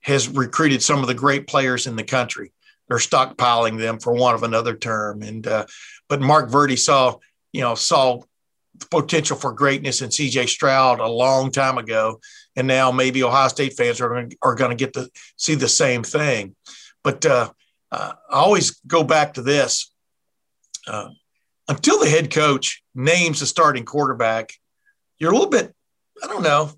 has 0.09 0.29
recruited 0.29 0.83
some 0.83 1.01
of 1.01 1.07
the 1.07 1.15
great 1.15 1.47
players 1.47 1.87
in 1.87 1.97
the 1.97 2.05
country 2.05 2.53
they're 2.89 2.99
stockpiling 2.99 3.79
them 3.79 3.99
for 3.99 4.13
want 4.13 4.35
of 4.35 4.43
another 4.43 4.75
term. 4.75 5.23
And 5.23 5.47
uh, 5.47 5.67
but 6.09 6.21
Mark 6.21 6.51
Verti 6.51 6.79
saw, 6.79 7.17
you 7.53 7.61
know, 7.61 7.75
saw 7.75 8.23
the 8.77 8.87
potential 8.87 9.37
for 9.37 9.53
greatness 9.53 10.03
in 10.03 10.11
C.J. 10.11 10.47
Stroud 10.47 11.01
a 11.01 11.07
long 11.07 11.51
time 11.51 11.79
ago, 11.79 12.21
and 12.57 12.67
now 12.67 12.91
maybe 12.91 13.23
Ohio 13.23 13.49
State 13.49 13.75
fans 13.77 14.01
are 14.01 14.09
going 14.09 14.33
are 14.43 14.55
going 14.55 14.71
to 14.71 14.77
get 14.77 14.95
to 14.95 15.11
see 15.37 15.55
the 15.55 15.69
same 15.69 16.03
thing. 16.03 16.57
But 17.05 17.25
uh, 17.27 17.51
uh, 17.93 18.13
I 18.31 18.35
always 18.35 18.81
go 18.87 19.05
back 19.05 19.35
to 19.35 19.43
this: 19.43 19.93
uh, 20.87 21.11
until 21.69 22.01
the 22.01 22.09
head 22.09 22.33
coach 22.33 22.83
names 22.95 23.41
the 23.41 23.47
starting 23.47 23.85
quarterback, 23.85 24.53
you're 25.19 25.31
a 25.31 25.35
little 25.35 25.51
bit, 25.51 25.75
I 26.23 26.27
don't 26.27 26.43
know, 26.43 26.71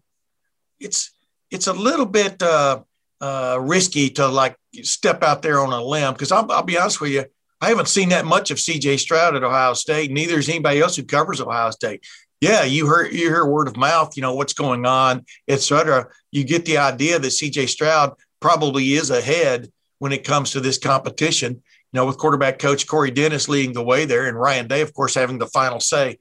it's 0.80 1.12
it's 1.50 1.68
a 1.68 1.72
little 1.72 2.06
bit 2.06 2.42
uh, 2.42 2.80
uh, 3.20 3.58
risky 3.60 4.10
to 4.10 4.26
like 4.26 4.56
step 4.82 5.22
out 5.22 5.42
there 5.42 5.60
on 5.60 5.72
a 5.72 5.82
limb 5.82 6.12
because 6.12 6.32
I'll, 6.32 6.50
I'll, 6.50 6.62
be 6.62 6.78
honest 6.78 7.00
with 7.00 7.12
you, 7.12 7.24
I 7.60 7.68
haven't 7.68 7.88
seen 7.88 8.08
that 8.10 8.24
much 8.24 8.50
of 8.50 8.58
C.J. 8.58 8.96
Stroud 8.96 9.36
at 9.36 9.44
Ohio 9.44 9.74
State. 9.74 10.10
Neither 10.10 10.38
is 10.38 10.48
anybody 10.48 10.80
else 10.80 10.96
who 10.96 11.02
covers 11.02 11.40
Ohio 11.40 11.70
State. 11.70 12.04
Yeah, 12.40 12.64
you 12.64 12.86
hear 12.86 13.04
you 13.04 13.28
hear 13.28 13.44
word 13.44 13.68
of 13.68 13.76
mouth, 13.76 14.16
you 14.16 14.22
know 14.22 14.34
what's 14.34 14.54
going 14.54 14.86
on, 14.86 15.26
etc. 15.46 16.08
You 16.30 16.44
get 16.44 16.64
the 16.64 16.78
idea 16.78 17.18
that 17.18 17.30
C.J. 17.30 17.66
Stroud 17.66 18.14
probably 18.40 18.94
is 18.94 19.10
ahead 19.10 19.70
when 19.98 20.12
it 20.12 20.24
comes 20.24 20.52
to 20.52 20.60
this 20.60 20.78
competition. 20.78 21.62
You 21.92 21.98
know, 21.98 22.06
with 22.06 22.18
quarterback 22.18 22.58
coach 22.58 22.86
Corey 22.86 23.10
Dennis 23.10 23.48
leading 23.48 23.74
the 23.74 23.82
way 23.82 24.06
there, 24.06 24.26
and 24.26 24.38
Ryan 24.38 24.68
Day, 24.68 24.80
of 24.80 24.94
course, 24.94 25.14
having 25.14 25.38
the 25.38 25.46
final 25.48 25.80
say. 25.80 26.18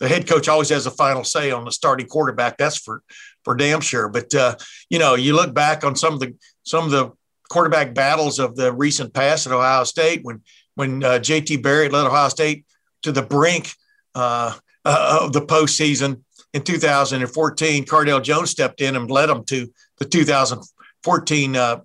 The 0.00 0.08
head 0.08 0.26
coach 0.26 0.48
always 0.48 0.70
has 0.70 0.84
the 0.84 0.90
final 0.90 1.24
say 1.24 1.50
on 1.50 1.64
the 1.64 1.72
starting 1.72 2.06
quarterback. 2.06 2.56
That's 2.58 2.78
for 2.78 3.02
for 3.44 3.54
damn 3.54 3.80
sure. 3.80 4.08
But 4.08 4.34
uh, 4.34 4.56
you 4.88 4.98
know, 4.98 5.14
you 5.14 5.34
look 5.34 5.54
back 5.54 5.84
on 5.84 5.96
some 5.96 6.14
of 6.14 6.20
the 6.20 6.34
some 6.64 6.84
of 6.84 6.90
the 6.90 7.12
quarterback 7.48 7.94
battles 7.94 8.38
of 8.38 8.56
the 8.56 8.72
recent 8.72 9.12
past 9.14 9.46
at 9.46 9.52
Ohio 9.52 9.84
State 9.84 10.20
when 10.22 10.42
when 10.74 11.04
uh, 11.04 11.18
J.T. 11.18 11.58
Barrett 11.58 11.92
led 11.92 12.06
Ohio 12.06 12.28
State 12.28 12.64
to 13.02 13.12
the 13.12 13.22
brink 13.22 13.72
uh, 14.14 14.54
uh 14.84 15.18
of 15.22 15.32
the 15.32 15.42
postseason 15.42 16.22
in 16.52 16.62
2014. 16.62 17.84
Cardale 17.84 18.22
Jones 18.22 18.50
stepped 18.50 18.80
in 18.80 18.96
and 18.96 19.10
led 19.10 19.26
them 19.26 19.44
to 19.44 19.68
the 19.98 20.04
2014 20.04 21.56
uh, 21.56 21.80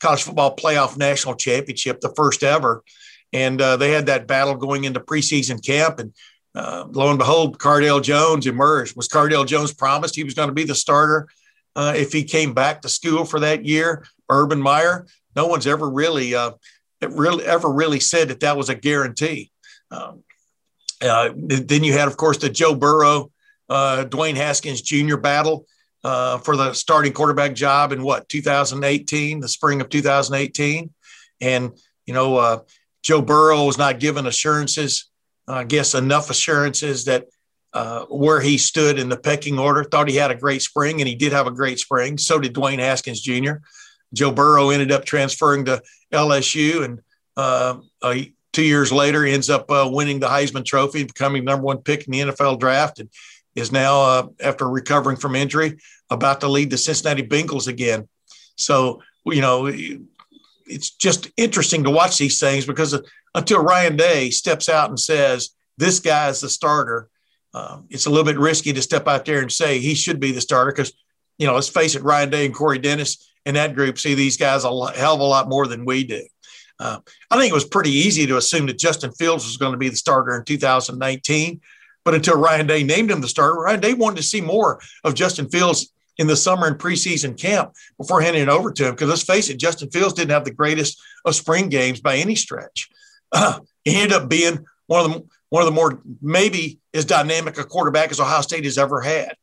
college 0.00 0.22
football 0.22 0.54
playoff 0.54 0.96
national 0.96 1.34
championship, 1.34 2.00
the 2.00 2.12
first 2.14 2.42
ever. 2.42 2.82
And 3.32 3.60
uh, 3.60 3.76
they 3.76 3.92
had 3.92 4.06
that 4.06 4.26
battle 4.26 4.54
going 4.54 4.84
into 4.84 5.00
preseason 5.00 5.64
camp, 5.64 5.98
and 5.98 6.14
uh, 6.58 6.86
lo 6.90 7.08
and 7.08 7.18
behold, 7.20 7.58
Cardale 7.58 8.02
Jones 8.02 8.46
emerged. 8.46 8.96
Was 8.96 9.06
Cardale 9.06 9.46
Jones 9.46 9.72
promised 9.72 10.16
he 10.16 10.24
was 10.24 10.34
going 10.34 10.48
to 10.48 10.54
be 10.54 10.64
the 10.64 10.74
starter 10.74 11.28
uh, 11.76 11.92
if 11.94 12.12
he 12.12 12.24
came 12.24 12.52
back 12.52 12.82
to 12.82 12.88
school 12.88 13.24
for 13.24 13.38
that 13.38 13.64
year? 13.64 14.04
Urban 14.28 14.60
Meyer, 14.60 15.06
no 15.36 15.46
one's 15.46 15.68
ever 15.68 15.88
really, 15.88 16.34
uh, 16.34 16.50
really 17.00 17.44
ever 17.44 17.70
really 17.70 18.00
said 18.00 18.28
that 18.28 18.40
that 18.40 18.56
was 18.56 18.70
a 18.70 18.74
guarantee. 18.74 19.52
Um, 19.92 20.24
uh, 21.00 21.30
then 21.36 21.84
you 21.84 21.92
had, 21.92 22.08
of 22.08 22.16
course, 22.16 22.38
the 22.38 22.48
Joe 22.48 22.74
Burrow, 22.74 23.30
uh, 23.68 24.04
Dwayne 24.08 24.34
Haskins 24.34 24.82
Jr. 24.82 25.16
battle 25.16 25.64
uh, 26.02 26.38
for 26.38 26.56
the 26.56 26.72
starting 26.72 27.12
quarterback 27.12 27.54
job 27.54 27.92
in 27.92 28.02
what 28.02 28.28
2018, 28.28 29.38
the 29.38 29.48
spring 29.48 29.80
of 29.80 29.88
2018, 29.88 30.90
and 31.40 31.70
you 32.04 32.14
know 32.14 32.64
Joe 33.04 33.22
Burrow 33.22 33.64
was 33.64 33.78
not 33.78 34.00
given 34.00 34.26
assurances 34.26 35.08
I 35.48 35.64
guess, 35.64 35.94
enough 35.94 36.30
assurances 36.30 37.04
that 37.06 37.26
uh, 37.72 38.04
where 38.06 38.40
he 38.40 38.58
stood 38.58 38.98
in 38.98 39.08
the 39.08 39.16
pecking 39.16 39.58
order. 39.58 39.84
Thought 39.84 40.08
he 40.08 40.16
had 40.16 40.30
a 40.30 40.36
great 40.36 40.62
spring, 40.62 41.00
and 41.00 41.08
he 41.08 41.14
did 41.14 41.32
have 41.32 41.46
a 41.46 41.52
great 41.52 41.78
spring. 41.78 42.18
So 42.18 42.38
did 42.38 42.54
Dwayne 42.54 42.78
Haskins 42.78 43.20
Jr. 43.20 43.54
Joe 44.14 44.32
Burrow 44.32 44.70
ended 44.70 44.90
up 44.90 45.04
transferring 45.04 45.66
to 45.66 45.82
LSU, 46.12 46.84
and 46.84 47.00
uh, 47.36 47.78
uh, 48.02 48.14
two 48.52 48.64
years 48.64 48.90
later 48.90 49.24
ends 49.24 49.50
up 49.50 49.70
uh, 49.70 49.88
winning 49.90 50.20
the 50.20 50.28
Heisman 50.28 50.64
Trophy, 50.64 51.04
becoming 51.04 51.44
number 51.44 51.64
one 51.64 51.78
pick 51.78 52.06
in 52.06 52.12
the 52.12 52.20
NFL 52.20 52.58
draft, 52.58 53.00
and 53.00 53.10
is 53.54 53.72
now, 53.72 54.00
uh, 54.02 54.26
after 54.40 54.68
recovering 54.68 55.16
from 55.16 55.34
injury, 55.34 55.78
about 56.10 56.40
to 56.40 56.48
lead 56.48 56.70
the 56.70 56.78
Cincinnati 56.78 57.22
Bengals 57.22 57.68
again. 57.68 58.08
So 58.56 59.02
you 59.32 59.40
know, 59.40 59.66
it's 59.66 60.90
just 60.90 61.30
interesting 61.36 61.84
to 61.84 61.90
watch 61.90 62.18
these 62.18 62.40
things 62.40 62.66
because 62.66 62.98
until 63.38 63.62
Ryan 63.62 63.96
Day 63.96 64.30
steps 64.30 64.68
out 64.68 64.90
and 64.90 64.98
says, 64.98 65.50
this 65.76 66.00
guy 66.00 66.28
is 66.28 66.40
the 66.40 66.48
starter, 66.48 67.08
um, 67.54 67.86
it's 67.88 68.06
a 68.06 68.10
little 68.10 68.24
bit 68.24 68.38
risky 68.38 68.72
to 68.72 68.82
step 68.82 69.08
out 69.08 69.24
there 69.24 69.40
and 69.40 69.50
say 69.50 69.78
he 69.78 69.94
should 69.94 70.20
be 70.20 70.32
the 70.32 70.40
starter 70.40 70.72
because, 70.72 70.92
you 71.38 71.46
know, 71.46 71.54
let's 71.54 71.68
face 71.68 71.94
it, 71.94 72.02
Ryan 72.02 72.30
Day 72.30 72.46
and 72.46 72.54
Corey 72.54 72.78
Dennis 72.78 73.32
and 73.46 73.56
that 73.56 73.74
group 73.74 73.98
see 73.98 74.14
these 74.14 74.36
guys 74.36 74.64
a 74.64 74.68
hell 74.68 75.14
of 75.14 75.20
a 75.20 75.24
lot 75.24 75.48
more 75.48 75.66
than 75.66 75.84
we 75.84 76.04
do. 76.04 76.22
Uh, 76.80 76.98
I 77.30 77.38
think 77.38 77.50
it 77.50 77.54
was 77.54 77.64
pretty 77.64 77.90
easy 77.90 78.26
to 78.26 78.36
assume 78.36 78.66
that 78.66 78.78
Justin 78.78 79.12
Fields 79.12 79.44
was 79.44 79.56
going 79.56 79.72
to 79.72 79.78
be 79.78 79.88
the 79.88 79.96
starter 79.96 80.36
in 80.36 80.44
2019. 80.44 81.60
But 82.04 82.14
until 82.14 82.38
Ryan 82.38 82.66
Day 82.66 82.82
named 82.82 83.10
him 83.10 83.20
the 83.20 83.28
starter, 83.28 83.60
Ryan 83.60 83.80
Day 83.80 83.94
wanted 83.94 84.16
to 84.16 84.22
see 84.22 84.40
more 84.40 84.80
of 85.04 85.14
Justin 85.14 85.48
Fields 85.48 85.92
in 86.18 86.26
the 86.26 86.36
summer 86.36 86.66
and 86.66 86.78
preseason 86.78 87.38
camp 87.38 87.72
before 87.96 88.20
handing 88.20 88.42
it 88.42 88.48
over 88.48 88.72
to 88.72 88.88
him. 88.88 88.94
Because 88.94 89.08
let's 89.08 89.22
face 89.22 89.48
it, 89.48 89.58
Justin 89.58 89.90
Fields 89.90 90.14
didn't 90.14 90.30
have 90.30 90.44
the 90.44 90.50
greatest 90.50 91.00
of 91.24 91.34
spring 91.34 91.68
games 91.68 92.00
by 92.00 92.16
any 92.16 92.34
stretch. 92.34 92.88
He 93.84 93.96
ended 93.96 94.12
up 94.12 94.28
being 94.28 94.66
one 94.86 95.06
of 95.06 95.12
the 95.12 95.24
one 95.48 95.62
of 95.62 95.66
the 95.66 95.72
more 95.72 96.02
maybe 96.20 96.78
as 96.92 97.06
dynamic 97.06 97.56
a 97.56 97.64
quarterback 97.64 98.10
as 98.10 98.20
Ohio 98.20 98.42
State 98.42 98.64
has 98.64 98.76
ever 98.76 99.00
had. 99.00 99.34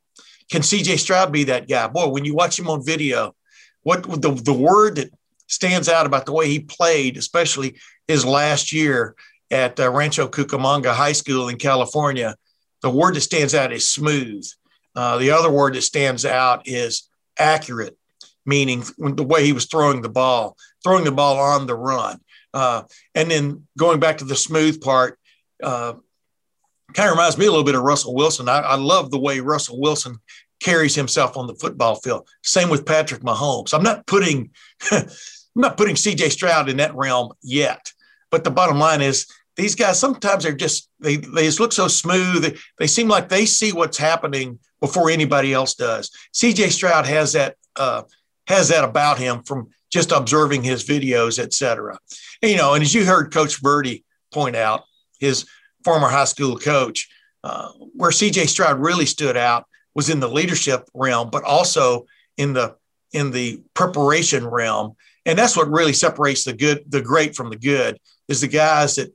Can 0.51 0.61
CJ 0.61 0.99
Stroud 0.99 1.31
be 1.31 1.45
that 1.45 1.67
guy? 1.67 1.87
Boy, 1.87 2.09
when 2.09 2.25
you 2.25 2.35
watch 2.35 2.59
him 2.59 2.69
on 2.69 2.85
video, 2.85 3.33
what 3.81 4.03
the, 4.03 4.31
the 4.31 4.53
word 4.53 4.97
that 4.97 5.11
stands 5.47 5.89
out 5.89 6.05
about 6.05 6.25
the 6.25 6.31
way 6.31 6.47
he 6.47 6.59
played, 6.59 7.17
especially 7.17 7.77
his 8.07 8.23
last 8.23 8.71
year 8.71 9.15
at 9.49 9.79
uh, 9.79 9.91
Rancho 9.91 10.27
Cucamonga 10.27 10.93
High 10.93 11.13
School 11.13 11.49
in 11.49 11.57
California, 11.57 12.35
the 12.81 12.89
word 12.89 13.15
that 13.15 13.21
stands 13.21 13.55
out 13.55 13.73
is 13.73 13.89
smooth. 13.89 14.45
Uh, 14.95 15.17
the 15.17 15.31
other 15.31 15.51
word 15.51 15.73
that 15.75 15.81
stands 15.81 16.25
out 16.25 16.67
is 16.67 17.09
accurate, 17.37 17.97
meaning 18.45 18.83
the 18.97 19.23
way 19.23 19.43
he 19.43 19.53
was 19.53 19.65
throwing 19.65 20.01
the 20.01 20.09
ball, 20.09 20.55
throwing 20.83 21.03
the 21.03 21.11
ball 21.11 21.39
on 21.39 21.65
the 21.65 21.75
run. 21.75 22.19
Uh, 22.55 22.83
and 23.13 23.29
then 23.29 23.67
going 23.77 23.99
back 23.99 24.17
to 24.19 24.25
the 24.25 24.35
smooth 24.35 24.81
part, 24.81 25.19
uh, 25.61 25.93
kind 26.93 27.09
of 27.09 27.15
reminds 27.15 27.37
me 27.37 27.45
a 27.45 27.49
little 27.49 27.65
bit 27.65 27.75
of 27.75 27.83
Russell 27.83 28.15
Wilson. 28.15 28.47
I, 28.47 28.59
I 28.59 28.75
love 28.75 29.11
the 29.11 29.19
way 29.19 29.41
Russell 29.41 29.79
Wilson 29.79 30.17
carries 30.61 30.95
himself 30.95 31.35
on 31.35 31.47
the 31.47 31.55
football 31.55 31.95
field. 31.95 32.27
Same 32.43 32.69
with 32.69 32.85
Patrick 32.85 33.21
Mahomes. 33.21 33.73
I'm 33.73 33.83
not 33.83 34.07
putting 34.07 34.51
I'm 34.91 35.61
not 35.61 35.77
putting 35.77 35.95
CJ 35.95 36.31
Stroud 36.31 36.69
in 36.69 36.77
that 36.77 36.95
realm 36.95 37.33
yet. 37.41 37.91
But 38.31 38.43
the 38.43 38.51
bottom 38.51 38.79
line 38.79 39.01
is 39.01 39.27
these 39.55 39.75
guys 39.75 39.99
sometimes 39.99 40.43
they're 40.43 40.53
just 40.53 40.89
they 40.99 41.17
they 41.17 41.43
just 41.45 41.59
look 41.59 41.73
so 41.73 41.87
smooth. 41.87 42.43
They, 42.43 42.57
they 42.79 42.87
seem 42.87 43.07
like 43.07 43.29
they 43.29 43.45
see 43.45 43.73
what's 43.73 43.97
happening 43.97 44.59
before 44.79 45.09
anybody 45.09 45.53
else 45.53 45.75
does. 45.75 46.09
CJ 46.33 46.71
Stroud 46.71 47.05
has 47.05 47.33
that 47.33 47.55
uh, 47.75 48.03
has 48.47 48.69
that 48.69 48.83
about 48.83 49.17
him 49.17 49.43
from 49.43 49.69
just 49.95 50.11
observing 50.11 50.61
his 50.61 50.83
videos, 50.83 51.39
etc. 51.39 51.97
You 52.41 52.57
know, 52.57 52.73
and 52.73 52.83
as 52.83 52.93
you 52.93 53.05
heard 53.05 53.33
Coach 53.33 53.63
Verti 53.63 54.03
point 54.33 54.57
out, 54.57 54.83
his 55.21 55.45
former 55.85 56.09
high 56.09 56.25
school 56.25 56.57
coach, 56.57 57.07
uh, 57.45 57.69
where 57.95 58.11
CJ 58.11 58.49
Stroud 58.49 58.81
really 58.81 59.05
stood 59.05 59.37
out 59.37 59.63
was 59.93 60.09
in 60.09 60.19
the 60.19 60.27
leadership 60.27 60.89
realm, 60.93 61.29
but 61.29 61.45
also 61.45 62.07
in 62.35 62.51
the 62.51 62.75
in 63.13 63.31
the 63.31 63.61
preparation 63.73 64.45
realm. 64.45 64.97
And 65.25 65.39
that's 65.39 65.55
what 65.55 65.71
really 65.71 65.93
separates 65.93 66.43
the 66.43 66.51
good, 66.51 66.83
the 66.89 67.01
great 67.01 67.33
from 67.33 67.49
the 67.49 67.55
good, 67.55 67.97
is 68.27 68.41
the 68.41 68.49
guys 68.49 68.95
that 68.95 69.13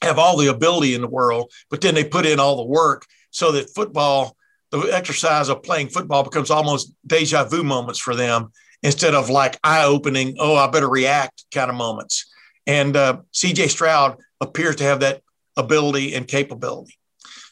have 0.00 0.18
all 0.18 0.38
the 0.38 0.46
ability 0.46 0.94
in 0.94 1.02
the 1.02 1.08
world, 1.08 1.52
but 1.68 1.82
then 1.82 1.94
they 1.94 2.04
put 2.04 2.24
in 2.24 2.40
all 2.40 2.56
the 2.56 2.64
work 2.64 3.04
so 3.32 3.52
that 3.52 3.74
football, 3.74 4.34
the 4.70 4.78
exercise 4.78 5.50
of 5.50 5.62
playing 5.62 5.88
football 5.88 6.22
becomes 6.22 6.50
almost 6.50 6.94
deja 7.06 7.44
vu 7.44 7.62
moments 7.62 8.00
for 8.00 8.14
them 8.16 8.50
instead 8.82 9.14
of 9.14 9.30
like 9.30 9.58
eye 9.62 9.84
opening, 9.84 10.36
oh, 10.38 10.56
I 10.56 10.68
better 10.68 10.88
react 10.88 11.44
kind 11.52 11.70
of 11.70 11.76
moments. 11.76 12.30
And 12.66 12.96
uh, 12.96 13.18
CJ 13.32 13.70
Stroud 13.70 14.18
appears 14.40 14.76
to 14.76 14.84
have 14.84 15.00
that 15.00 15.22
ability 15.56 16.14
and 16.14 16.26
capability. 16.26 16.94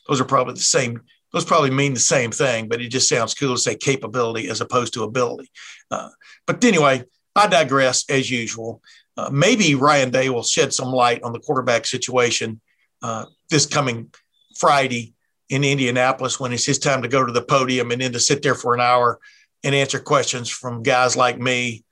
Those 0.09 0.21
are 0.21 0.25
probably 0.25 0.55
the 0.55 0.61
same 0.61 1.01
those 1.33 1.45
probably 1.45 1.71
mean 1.71 1.93
the 1.93 2.01
same 2.01 2.31
thing, 2.31 2.69
but 2.69 2.81
it 2.81 2.89
just 2.89 3.09
sounds 3.09 3.35
cool 3.35 3.55
to 3.55 3.61
say 3.61 3.75
capability 3.75 4.49
as 4.49 4.63
opposed 4.63 4.95
to 4.95 5.03
ability. 5.03 5.51
Uh, 5.91 6.09
but 6.47 6.65
anyway, 6.65 7.05
I 7.37 7.47
digress 7.47 8.09
as 8.09 8.31
usual. 8.31 8.81
Uh, 9.17 9.29
maybe 9.31 9.75
Ryan 9.75 10.11
Day 10.11 10.31
will 10.31 10.43
shed 10.43 10.73
some 10.73 10.89
light 10.89 11.23
on 11.23 11.33
the 11.33 11.41
quarterback 11.41 11.87
situation 11.87 12.61
uh, 13.03 13.27
this 13.51 13.67
coming 13.67 14.11
Friday 14.57 15.15
in 15.51 15.65
Indianapolis 15.65 16.41
when 16.41 16.53
it's 16.53 16.65
his 16.65 16.79
time 16.79 17.03
to 17.03 17.09
go 17.09 17.25
to 17.25 17.33
the 17.33 17.43
podium 17.43 17.91
and 17.91 18.01
then 18.01 18.13
to 18.13 18.21
sit 18.21 18.43
there 18.43 18.55
for 18.55 18.75
an 18.75 18.81
hour 18.81 19.19
and 19.65 19.75
answer 19.75 19.99
questions 19.99 20.49
from 20.49 20.83
guys 20.83 21.17
like 21.17 21.39
me 21.39 21.85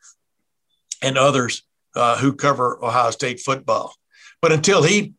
and 1.03 1.19
others 1.19 1.63
uh, 1.95 2.17
who 2.19 2.33
cover 2.33 2.79
Ohio 2.85 3.11
State 3.11 3.41
football. 3.41 3.95
But 4.41 4.53
until 4.53 4.83
he 4.83 5.15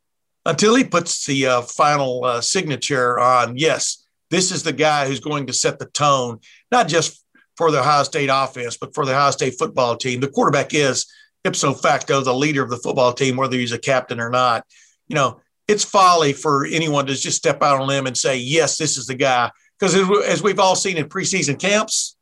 until 0.46 0.76
he 0.76 0.84
puts 0.86 1.26
the 1.26 1.46
uh, 1.46 1.62
final 1.62 2.24
uh, 2.24 2.40
signature 2.40 3.20
on, 3.20 3.58
yes, 3.58 4.08
this 4.30 4.52
is 4.52 4.64
the 4.64 4.72
guy 4.72 5.06
who's 5.06 5.20
going 5.20 5.48
to 5.48 5.54
set 5.54 5.78
the 5.78 5.88
tone, 5.88 6.40
not 6.72 6.88
just 6.88 7.24
for 7.58 7.70
the 7.70 7.80
Ohio 7.80 8.04
State 8.04 8.30
offense, 8.32 8.78
but 8.78 8.94
for 8.94 9.06
the 9.06 9.12
Ohio 9.12 9.32
State 9.32 9.56
football 9.60 9.98
team. 9.98 10.22
The 10.22 10.30
quarterback 10.30 10.74
is 10.74 11.06
ipso 11.44 11.74
facto 11.74 12.22
the 12.22 12.34
leader 12.34 12.64
of 12.64 12.70
the 12.70 12.78
football 12.78 13.14
team, 13.14 13.36
whether 13.36 13.58
he's 13.58 13.72
a 13.72 13.80
captain 13.80 14.20
or 14.20 14.30
not. 14.30 14.66
You 15.08 15.16
know, 15.16 15.42
it's 15.68 15.84
folly 15.84 16.34
for 16.34 16.66
anyone 16.66 17.06
to 17.08 17.16
just 17.16 17.38
step 17.38 17.62
out 17.62 17.82
on 17.82 17.88
limb 17.88 18.08
and 18.08 18.18
say, 18.18 18.38
yes, 18.38 18.78
this 18.78 18.98
is 18.98 19.08
the 19.08 19.16
guy. 19.16 19.52
Because 19.80 19.96
as 20.26 20.42
we've 20.42 20.60
all 20.60 20.76
seen 20.76 20.98
in 20.98 21.10
preseason 21.10 21.60
camps, 21.60 22.17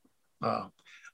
uh, 0.46 0.68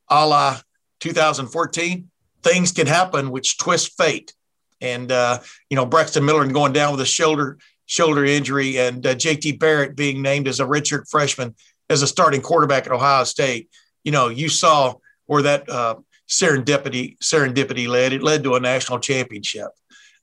a 0.09 0.27
la 0.27 0.59
2014, 0.99 2.09
things 2.43 2.71
can 2.71 2.87
happen 2.87 3.31
which 3.31 3.57
twist 3.57 3.93
fate. 3.97 4.33
And, 4.81 5.11
uh, 5.11 5.39
you 5.69 5.75
know, 5.75 5.85
Braxton 5.85 6.25
Miller 6.25 6.45
going 6.47 6.73
down 6.73 6.91
with 6.91 7.01
a 7.01 7.05
shoulder 7.05 7.57
shoulder 7.85 8.23
injury, 8.23 8.77
and 8.77 9.05
uh, 9.05 9.13
JT 9.13 9.59
Barrett 9.59 9.97
being 9.97 10.21
named 10.21 10.47
as 10.47 10.61
a 10.61 10.65
redshirt 10.65 11.09
freshman 11.09 11.53
as 11.89 12.01
a 12.01 12.07
starting 12.07 12.41
quarterback 12.41 12.85
at 12.85 12.93
Ohio 12.93 13.25
State. 13.25 13.69
You 14.05 14.13
know, 14.13 14.29
you 14.29 14.47
saw 14.47 14.95
where 15.25 15.41
that 15.41 15.69
uh, 15.69 15.95
serendipity 16.27 17.17
serendipity 17.19 17.89
led. 17.89 18.13
It 18.13 18.23
led 18.23 18.43
to 18.43 18.55
a 18.55 18.61
national 18.61 18.99
championship. 18.99 19.67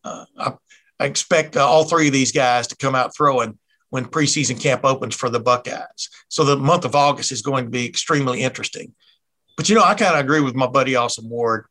Uh, 0.02 0.24
I, 0.38 0.52
I, 0.98 1.04
expect 1.04 1.56
uh, 1.56 1.66
all 1.66 1.84
three 1.84 2.06
of 2.06 2.12
these 2.14 2.32
guys 2.32 2.68
to 2.68 2.76
come 2.76 2.94
out 2.94 3.14
throwing 3.14 3.58
when 3.90 4.04
preseason 4.04 4.60
camp 4.60 4.84
opens 4.84 5.14
for 5.14 5.30
the 5.30 5.40
Buckeyes. 5.40 6.10
So 6.28 6.44
the 6.44 6.56
month 6.56 6.84
of 6.84 6.94
August 6.94 7.32
is 7.32 7.42
going 7.42 7.64
to 7.64 7.70
be 7.70 7.86
extremely 7.86 8.42
interesting. 8.42 8.94
But 9.56 9.68
you 9.68 9.74
know, 9.74 9.84
I 9.84 9.94
kind 9.94 10.14
of 10.14 10.20
agree 10.20 10.40
with 10.40 10.54
my 10.54 10.66
buddy 10.66 10.94
Austin 10.94 11.28
Ward 11.28 11.66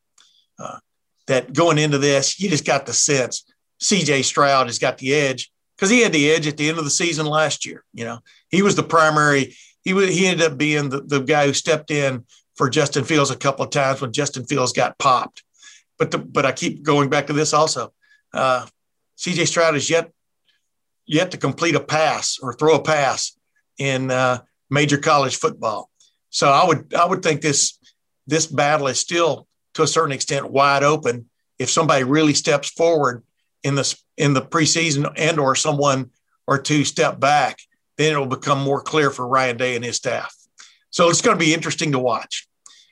uh, 0.60 0.80
that 1.28 1.54
going 1.54 1.78
into 1.78 1.98
this, 1.98 2.40
you 2.40 2.50
just 2.50 2.66
got 2.66 2.86
the 2.86 2.94
sense 2.94 3.46
CJ 3.82 4.24
Stroud 4.24 4.68
has 4.68 4.80
got 4.80 4.98
the 4.98 5.14
edge 5.14 5.52
because 5.76 5.90
he 5.90 6.02
had 6.02 6.12
the 6.12 6.32
edge 6.32 6.48
at 6.48 6.58
the 6.58 6.68
end 6.68 6.78
of 6.78 6.84
the 6.84 6.90
season 6.90 7.26
last 7.26 7.66
year. 7.66 7.84
You 7.94 8.06
know, 8.06 8.20
he 8.50 8.62
was 8.62 8.76
the 8.76 8.84
primary. 8.84 9.56
He 9.84 9.94
he 10.14 10.28
ended 10.28 10.52
up 10.52 10.58
being 10.58 10.90
the, 10.90 11.02
the 11.02 11.20
guy 11.20 11.46
who 11.46 11.54
stepped 11.54 11.92
in 11.92 12.26
for 12.56 12.70
Justin 12.70 13.04
Fields 13.04 13.30
a 13.30 13.36
couple 13.36 13.64
of 13.64 13.72
times 13.72 14.02
when 14.02 14.12
Justin 14.12 14.46
Fields 14.46 14.74
got 14.74 14.98
popped. 14.98 15.44
But 16.00 16.12
the, 16.12 16.18
but 16.18 16.46
I 16.46 16.52
keep 16.52 16.84
going 16.84 17.10
back 17.10 17.28
to 17.28 17.34
this 17.34 17.54
also. 17.54 17.94
Uh, 18.34 18.66
CJ 19.18 19.48
Stroud 19.48 19.76
is 19.76 19.90
yet 19.90 20.12
yet 21.08 21.32
to 21.32 21.38
complete 21.38 21.76
a 21.76 21.80
pass 21.80 22.38
or 22.42 22.54
throw 22.54 22.76
a 22.76 22.84
pass 22.84 23.36
in 23.80 24.12
uh, 24.12 24.40
major 24.70 24.98
college 24.98 25.38
football. 25.38 25.90
So 26.30 26.50
I 26.50 26.68
would 26.68 26.94
I 26.94 27.06
would 27.06 27.24
think 27.24 27.42
this 27.42 27.80
this 28.28 28.46
battle 28.46 28.88
is 28.88 29.00
still 29.00 29.48
to 29.74 29.84
a 29.84 29.88
certain 29.88 30.12
extent 30.12 30.52
wide 30.52 30.84
open 30.84 31.30
if 31.58 31.70
somebody 31.70 32.04
really 32.04 32.34
steps 32.34 32.70
forward 32.70 33.24
in 33.64 33.76
the 33.76 33.98
in 34.18 34.34
the 34.34 34.42
preseason 34.42 35.12
and 35.16 35.40
or 35.40 35.56
someone 35.56 36.12
or 36.46 36.58
two 36.58 36.86
step 36.86 37.20
back, 37.20 37.60
then 37.98 38.14
it 38.14 38.18
will 38.18 38.26
become 38.26 38.60
more 38.60 38.82
clear 38.82 39.12
for 39.12 39.28
Ryan 39.28 39.58
Day 39.58 39.76
and 39.76 39.84
his 39.84 39.96
staff. 39.96 40.34
So 40.90 41.10
it's 41.10 41.22
going 41.22 41.38
to 41.38 41.44
be 41.44 41.54
interesting 41.54 41.92
to 41.92 42.00
watch. 42.00 42.48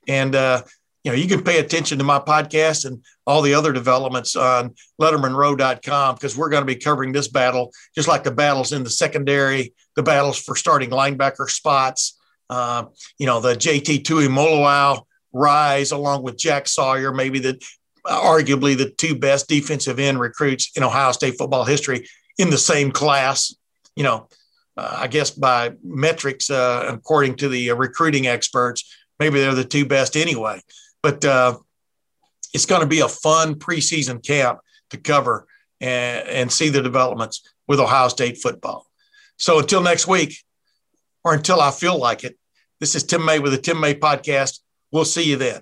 And 0.08 0.36
uh, 0.36 0.64
you 1.06 1.12
know, 1.12 1.18
you 1.18 1.28
can 1.28 1.44
pay 1.44 1.60
attention 1.60 2.00
to 2.00 2.04
my 2.04 2.18
podcast 2.18 2.86
and 2.86 3.06
all 3.28 3.44
the 3.44 3.54
other 3.54 3.72
developments 3.72 4.36
on 4.36 4.74
lettermenrow.com 5.00 6.16
because 6.16 6.36
we're 6.36 6.50
going 6.50 6.64
to 6.64 6.66
be 6.66 6.76
covering 6.76 7.12
this 7.12 7.28
battle, 7.28 7.72
just 7.94 8.08
like 8.08 8.24
the 8.24 8.32
battles 8.32 8.72
in 8.72 8.84
the 8.84 8.90
secondary, 8.90 9.76
the 9.96 10.02
battles 10.02 10.40
for 10.40 10.56
starting 10.56 10.90
linebacker 10.90 11.48
spots, 11.48 12.20
uh, 12.50 12.86
you 13.20 13.28
know, 13.28 13.40
the 13.40 13.54
JT 13.54 14.02
Tuimoloau 14.02 15.04
rise 15.32 15.92
along 15.92 16.24
with 16.24 16.40
Jack 16.40 16.68
Sawyer, 16.68 17.14
maybe 17.14 17.38
the 17.38 17.64
arguably 18.04 18.76
the 18.76 18.90
two 18.90 19.16
best 19.16 19.48
defensive 19.48 20.00
end 20.00 20.20
recruits 20.20 20.72
in 20.76 20.84
Ohio 20.84 21.12
State 21.12 21.38
football 21.38 21.66
history 21.66 22.08
in 22.40 22.50
the 22.50 22.58
same 22.58 22.92
class. 22.92 23.56
You 23.96 24.04
know, 24.04 24.28
uh, 24.76 24.98
I 25.02 25.08
guess 25.08 25.30
by 25.30 25.74
metrics, 25.84 26.50
uh, 26.50 26.86
according 26.88 27.36
to 27.38 27.50
the 27.50 27.70
uh, 27.70 27.76
recruiting 27.76 28.26
experts, 28.26 28.92
maybe 29.20 29.40
they're 29.40 29.54
the 29.54 29.64
two 29.64 29.86
best 29.86 30.18
anyway. 30.18 30.62
But 31.06 31.24
uh, 31.24 31.60
it's 32.52 32.66
going 32.66 32.82
to 32.82 32.88
be 32.88 33.02
a 33.02 33.08
fun 33.08 33.60
preseason 33.60 34.26
camp 34.26 34.58
to 34.90 34.98
cover 34.98 35.46
and, 35.80 36.28
and 36.28 36.52
see 36.52 36.70
the 36.70 36.82
developments 36.82 37.48
with 37.68 37.80
Ohio 37.80 38.08
State 38.08 38.40
football. 38.40 38.88
So 39.38 39.60
until 39.60 39.84
next 39.84 40.08
week, 40.08 40.36
or 41.24 41.36
until 41.36 41.62
I 41.62 41.70
feel 41.70 42.00
like 42.00 42.24
it, 42.24 42.40
this 42.80 42.96
is 42.96 43.04
Tim 43.04 43.24
May 43.24 43.38
with 43.38 43.52
the 43.52 43.60
Tim 43.60 43.80
May 43.80 43.94
podcast. 43.94 44.62
We'll 44.92 45.06
see 45.06 45.30
you 45.30 45.36
then. 45.36 45.62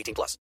18 0.01 0.13
plus. 0.15 0.35